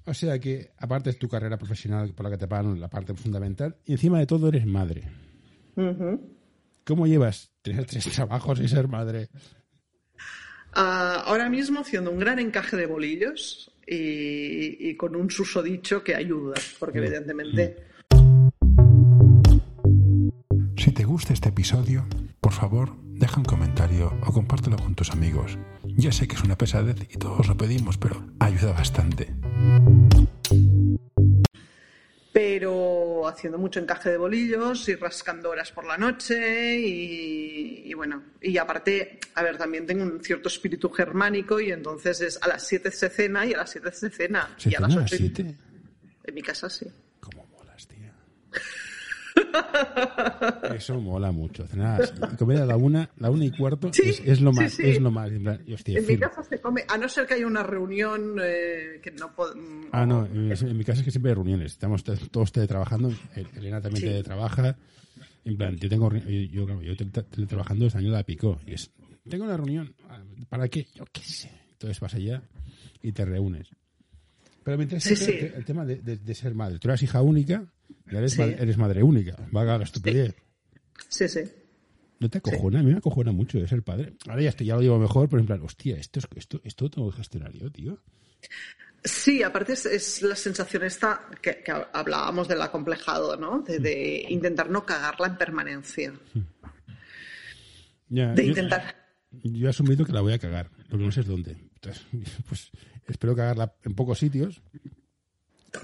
O 0.05 0.15
sea 0.15 0.39
que, 0.39 0.71
aparte 0.79 1.11
de 1.11 1.17
tu 1.17 1.29
carrera 1.29 1.59
profesional 1.59 2.15
por 2.15 2.25
la 2.25 2.31
que 2.31 2.39
te 2.39 2.49
pagan 2.49 2.81
la 2.81 2.89
parte 2.89 3.15
fundamental, 3.15 3.77
y 3.85 3.93
encima 3.93 4.19
de 4.19 4.27
todo 4.27 4.49
eres 4.49 4.67
madre. 4.67 5.05
¿Cómo 6.85 7.07
llevas 7.07 7.51
tener 7.63 7.85
tres 7.85 8.05
trabajos 8.07 8.61
y 8.61 8.69
ser 8.69 8.89
madre? 8.89 9.29
Ah, 10.73 11.23
ahora 11.27 11.51
mismo 11.51 11.81
haciendo 11.81 12.11
un 12.11 12.19
gran 12.19 12.39
encaje 12.39 12.77
de 12.77 12.87
bolillos 12.87 13.71
y, 13.87 14.89
y 14.89 14.97
con 14.97 15.15
un 15.15 15.31
susodicho 15.31 16.03
que 16.03 16.15
ayuda, 16.15 16.55
porque 16.79 16.99
evidentemente 16.99 17.89
Si 20.79 20.93
te 20.93 21.05
gusta 21.05 21.35
este 21.35 21.51
episodio, 21.51 22.07
por 22.41 22.53
favor, 22.53 22.97
deja 23.19 23.39
un 23.39 23.45
comentario 23.45 24.13
o 24.25 24.33
compártelo 24.33 24.77
con 24.77 24.95
tus 24.95 25.11
amigos. 25.11 25.59
Ya 25.85 26.13
sé 26.13 26.27
que 26.29 26.37
es 26.37 26.43
una 26.43 26.57
pesadez 26.57 26.97
y 27.11 27.17
todos 27.19 27.47
lo 27.49 27.57
pedimos, 27.57 27.99
pero 27.99 28.25
ayuda 28.39 28.73
bastante. 28.73 29.35
pero 32.31 33.27
haciendo 33.27 33.59
mucho 33.59 33.81
encaje 33.81 34.11
de 34.11 34.17
bolillos 34.17 34.89
y 34.89 34.95
rascando 34.95 35.51
horas 35.51 35.73
por 35.73 35.85
la 35.85 35.99
noche 35.99 36.79
y, 36.79 37.83
y 37.85 37.95
bueno, 37.95 38.23
y 38.41 38.57
aparte, 38.59 39.19
a 39.35 39.43
ver, 39.43 39.59
también 39.59 39.87
tengo 39.87 40.05
un 40.05 40.23
cierto 40.23 40.49
espíritu 40.49 40.89
germánico 40.89 41.59
y 41.59 41.73
entonces 41.73 42.21
es 42.21 42.39
a 42.41 42.47
las 42.47 42.65
7 42.65 42.93
se 42.93 43.09
cena 43.09 43.45
y 43.45 43.55
a 43.55 43.57
las 43.57 43.71
7 43.71 43.91
se 43.91 44.11
cena. 44.11 44.55
¿Se 44.57 44.71
y 44.71 44.75
a 44.77 44.81
las 44.81 44.95
a 44.95 45.01
las 45.01 45.13
8 45.13 45.17
7? 45.19 45.57
En 46.25 46.35
mi 46.35 46.43
casa 46.43 46.71
sí. 46.71 46.87
¿Cómo 47.19 47.45
molas, 47.47 47.89
tío? 47.89 48.13
Eso 50.75 51.01
mola 51.01 51.33
mucho. 51.33 51.67
Cenar 51.67 52.09
comer 52.37 52.59
a 52.63 52.67
la 52.67 52.77
una, 52.77 53.11
la 53.17 53.31
una 53.31 53.45
y 53.45 53.51
cuarto 53.51 53.93
Sí, 53.93 54.03
es, 54.11 54.21
es 54.25 54.41
lo 54.41 54.53
sí, 54.53 54.61
más, 54.61 54.73
sí. 54.73 54.83
es 54.85 55.01
lo 55.01 55.11
más. 55.11 55.31
en 55.31 55.43
plan, 55.43 55.65
hostia, 55.73 55.99
En 55.99 56.07
mi 56.07 56.17
casa 56.19 56.43
se 56.43 56.61
come, 56.61 56.85
a 56.89 56.97
no 56.99 57.09
ser 57.09 57.27
que 57.27 57.35
haya 57.35 57.47
una 57.47 57.63
reunión 57.63 58.37
eh, 58.43 59.01
que 59.03 59.11
no 59.13 59.35
puedo... 59.35 59.55
Ah, 59.93 60.07
no, 60.07 60.27
en, 60.27 60.53
en 60.53 60.77
mi 60.77 60.85
casa 60.85 61.01
es 61.01 61.05
que 61.05 61.11
siempre 61.11 61.31
hay 61.31 61.35
reuniones. 61.37 61.73
Estamos 61.73 62.05
todos 62.05 62.53
teletrabajando. 62.53 63.13
El- 63.35 63.47
Elena 63.57 63.81
también 63.81 64.03
Sí. 64.03 64.09
teletrabaja. 64.09 64.77
En 65.45 65.57
plan, 65.57 65.77
yo 65.77 65.89
tengo. 65.89 66.13
Yo, 66.13 66.67
yo, 66.67 66.83
yo 66.83 66.97
tele- 66.97 67.23
teletrabajando 67.31 67.87
este 67.87 67.99
año 67.99 68.11
la 68.11 68.23
picó. 68.23 68.61
Y 68.67 68.75
es. 68.75 68.91
Tengo 69.29 69.45
una 69.45 69.57
reunión. 69.57 69.95
ah, 70.09 70.23
¿Para 70.49 70.69
qué? 70.69 70.87
Yo 70.95 71.05
qué 71.13 71.23
sé. 71.23 71.51
Entonces 71.73 71.99
vas 72.01 72.15
allá 72.15 72.43
y 73.03 73.13
te 73.13 73.25
reúnes. 73.25 73.71
Pero 74.65 74.77
me 74.77 74.83
interesa 74.85 75.09
Sí, 75.09 75.15
el, 75.15 75.21
sí. 75.21 75.33
el- 75.47 75.55
el 75.55 75.65
tema 75.65 75.85
de, 75.87 75.97
de- 75.97 76.17
de 76.19 76.35
ser 76.35 76.55
madre. 76.55 76.79
Tú 76.79 76.89
eras 76.89 77.03
hija 77.03 77.23
única 77.23 77.65
y 77.89 77.95
ahora 78.11 78.19
eres, 78.21 78.33
Sí. 78.33 78.39
madre, 78.41 78.57
eres 78.61 78.77
madre 78.79 79.03
única. 79.03 79.37
Vaga 79.51 79.79
la 79.79 79.85
estupidez. 79.85 80.35
Sí, 81.09 81.29
sí. 81.29 81.41
¿No 82.21 82.29
te 82.29 82.39
acojona? 82.39 82.81
A 82.81 82.83
mí 82.83 82.91
me 82.93 82.99
acojona 82.99 83.31
mucho 83.33 83.59
de 83.59 83.69
ser 83.69 83.83
padre. 83.83 84.15
Ahora 84.29 84.43
ya, 84.43 84.49
estoy, 84.49 84.67
ya 84.67 84.75
lo 84.75 84.81
llevo 84.83 84.99
mejor, 84.99 85.29
pero 85.29 85.41
en 85.41 85.47
plan, 85.47 85.61
hostia, 85.63 85.97
esto, 85.97 86.19
es, 86.19 86.27
esto, 86.37 86.61
esto 86.65 86.85
lo 86.87 86.91
tengo 86.91 87.11
que 87.11 87.17
gestionar 87.19 87.53
yo, 87.53 87.71
tío. 87.71 88.03
Sí, 89.05 89.43
aparte 89.45 89.75
es, 89.75 89.87
es 89.87 90.23
la 90.23 90.35
sensación 90.35 90.83
esta 90.83 91.29
que, 91.41 91.63
que 91.63 91.71
hablábamos 91.93 92.49
del 92.49 92.61
acomplejado, 92.61 93.37
¿no? 93.37 93.61
De, 93.61 93.79
de 93.79 94.27
intentar 94.29 94.69
no 94.69 94.85
cagarla 94.85 95.29
en 95.29 95.37
permanencia. 95.39 96.13
Ya, 98.09 98.33
De 98.33 98.43
yo- 98.43 98.49
intentar. 98.51 98.97
yo 99.31 99.67
he 99.67 99.71
asumido 99.71 100.05
que 100.05 100.13
la 100.13 100.21
voy 100.21 100.33
a 100.33 100.39
cagar. 100.39 100.71
Lo 100.89 100.99
que 100.99 101.05
no 101.05 101.13
sé 101.13 101.21
es 101.21 101.27
dónde. 101.27 101.53
Entonces, 101.75 102.03
pues 102.49 102.71
espero 103.07 103.37
cagarla 103.37 103.75
en 103.85 103.95
pocos 103.95 104.19
sitios 104.19 104.61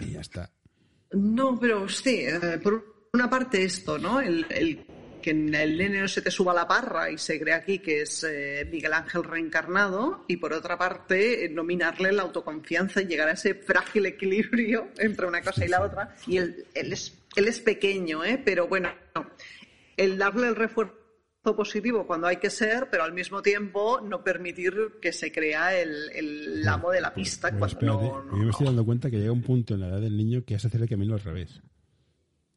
y 0.01 0.11
ya 0.13 0.21
está. 0.21 0.51
No, 1.15 1.59
pero 1.59 1.89
sí, 1.89 2.21
eh, 2.21 2.59
por 2.62 3.09
una 3.12 3.31
parte 3.31 3.62
esto, 3.65 3.99
¿no? 3.99 4.21
El, 4.21 4.47
que 5.23 5.31
el 5.31 5.51
nene 5.51 6.01
no 6.01 6.09
se 6.09 6.21
te 6.21 6.31
suba 6.31 6.53
la 6.53 6.69
parra 6.69 7.11
y 7.11 7.17
se 7.17 7.41
cree 7.41 7.55
aquí 7.55 7.79
que 7.79 8.03
es 8.03 8.27
eh, 8.29 8.69
Miguel 8.71 8.93
Ángel 8.93 9.25
reencarnado 9.25 10.25
y 10.29 10.37
por 10.37 10.53
otra 10.53 10.77
parte 10.77 11.47
eh, 11.47 11.49
nominarle 11.49 12.12
la 12.12 12.23
autoconfianza 12.23 13.01
y 13.01 13.07
llegar 13.07 13.29
a 13.29 13.33
ese 13.33 13.55
frágil 13.55 14.05
equilibrio 14.05 14.89
entre 14.99 15.27
una 15.27 15.41
cosa 15.41 15.65
y 15.65 15.69
la 15.69 15.83
otra. 15.83 16.15
Y 16.27 16.37
él, 16.37 16.67
él, 16.75 16.93
es, 16.93 17.17
él 17.37 17.49
es 17.49 17.61
pequeño, 17.61 18.25
¿eh? 18.25 18.41
pero 18.45 18.69
bueno, 18.69 18.91
el 19.97 20.19
darle 20.19 20.49
el 20.49 20.57
refuerzo 20.57 21.04
positivo 21.53 22.07
cuando 22.07 22.27
hay 22.27 22.37
que 22.37 22.49
ser, 22.49 22.89
pero 22.91 23.05
al 23.05 23.13
mismo 23.13 23.43
tiempo 23.43 24.01
no 24.01 24.25
permitir 24.25 24.75
que 25.01 25.13
se 25.13 25.31
crea 25.31 25.79
el, 25.79 26.11
el 26.15 26.67
amo 26.67 26.91
de 26.91 27.01
la 27.01 27.13
pista 27.13 27.51
Pues 27.51 27.75
cuando 27.75 28.01
espérate, 28.01 28.07
no, 28.07 28.33
no, 28.33 28.39
yo 28.39 28.45
me 28.45 28.51
estoy 28.51 28.67
dando 28.67 28.85
cuenta 28.85 29.11
que 29.11 29.19
llega 29.19 29.33
un 29.33 29.43
punto 29.43 29.75
en 29.75 29.81
la 29.81 29.89
edad 29.89 30.01
del 30.01 30.17
niño 30.17 30.45
que 30.45 30.55
has 30.55 30.65
hacer 30.65 30.81
el 30.81 30.89
camino 30.89 31.15
al 31.15 31.21
revés. 31.21 31.61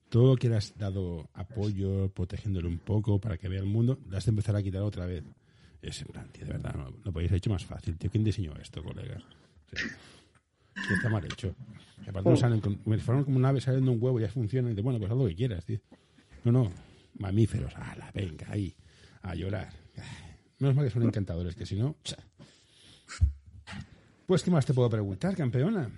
Todo 0.10 0.28
lo 0.32 0.36
que 0.38 0.48
le 0.48 0.56
has 0.56 0.78
dado 0.78 1.30
apoyo, 1.34 2.10
protegiéndole 2.14 2.68
un 2.68 2.80
poco 2.80 3.20
para 3.20 3.38
que 3.38 3.50
vea 3.50 3.60
el 3.60 3.66
mundo, 3.66 4.00
le 4.10 4.16
has 4.16 4.26
de 4.26 4.30
empezar 4.30 4.56
a 4.56 4.64
quitar 4.64 4.82
otra 4.82 5.06
vez. 5.06 5.26
Es 5.82 6.02
en 6.02 6.08
plan, 6.08 6.30
tío, 6.32 6.46
de 6.46 6.54
verdad, 6.54 6.74
no, 6.76 6.94
lo 7.04 7.12
podéis 7.12 7.32
haber 7.32 7.40
hecho 7.40 7.50
más 7.50 7.66
fácil, 7.66 7.98
tío. 7.98 8.10
¿Quién 8.10 8.24
diseñó 8.24 8.54
esto, 8.56 8.82
colega? 8.82 9.18
Sí. 9.74 9.86
Que 10.88 10.94
está 10.94 11.10
mal 11.10 11.26
hecho. 11.26 11.54
Y 12.06 12.10
aparte 12.10 12.30
no 12.30 12.38
salen 12.38 12.62
con, 12.62 12.80
me 12.86 12.98
fueron 13.00 13.26
como 13.26 13.38
una 13.38 13.50
ave 13.50 13.60
saliendo 13.60 13.92
un 13.92 14.02
huevo 14.02 14.20
y 14.20 14.22
ya 14.22 14.30
funciona. 14.30 14.70
Y 14.70 14.72
dices, 14.72 14.84
bueno, 14.84 14.98
pues 15.00 15.12
haz 15.12 15.18
lo 15.18 15.28
que 15.28 15.36
quieras, 15.36 15.66
tío. 15.66 15.80
No, 16.46 16.52
no, 16.52 16.72
mamíferos, 17.20 17.74
ala, 17.76 18.11
venga, 18.13 18.47
ahí, 18.49 18.76
a 19.22 19.36
llorar. 19.36 19.70
Menos 20.59 20.76
mal 20.76 20.86
que 20.86 20.91
son 20.91 21.03
encantadores, 21.03 21.55
que 21.55 21.65
si 21.65 21.76
no, 21.76 21.95
cha. 22.03 22.18
Pues, 24.26 24.43
¿qué 24.43 24.51
más 24.51 24.65
te 24.65 24.74
puedo 24.74 24.89
preguntar, 24.89 25.36
campeona? 25.36 25.89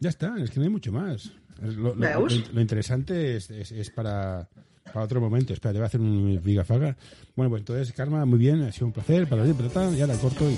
Ya 0.00 0.08
está, 0.08 0.34
es 0.38 0.50
que 0.50 0.58
no 0.58 0.64
hay 0.64 0.70
mucho 0.70 0.90
más. 0.92 1.30
Lo, 1.62 1.94
lo- 1.94 2.60
interesante 2.60 3.36
es, 3.36 3.48
es- 3.50 3.70
es 3.72 3.90
para, 3.90 4.48
para 4.92 5.04
otro 5.04 5.20
momento. 5.20 5.52
Espera, 5.52 5.72
te 5.72 5.78
voy 5.78 5.84
a 5.84 5.86
hacer 5.86 6.00
un 6.00 6.40
vigafaga. 6.42 6.96
Bueno, 7.36 7.48
pues 7.50 7.60
entonces, 7.60 7.92
Karma, 7.94 8.24
muy 8.26 8.38
bien, 8.40 8.62
ha 8.62 8.72
sido 8.72 8.86
un 8.88 8.92
placer. 8.92 9.28
Para 9.28 9.44
ti, 9.44 9.52
y 9.96 10.00
ahora 10.00 10.16
corto 10.16 10.50
y... 10.50 10.56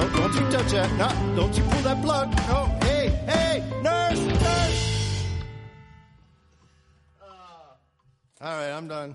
No, 0.00 0.08
don't 0.08 0.34
you 0.34 0.40
touch 0.50 0.72
that. 0.72 0.90
No, 0.96 1.36
don't 1.36 1.54
you 1.54 1.62
pull 1.64 1.82
that 1.82 2.00
plug. 2.02 2.30
No, 2.48 2.64
hey, 2.86 3.08
hey, 3.26 3.62
nurse, 3.82 4.26
nurse. 4.26 5.26
Ah. 7.20 7.76
All 8.40 8.56
right, 8.56 8.70
I'm 8.70 8.88
done. 8.88 9.14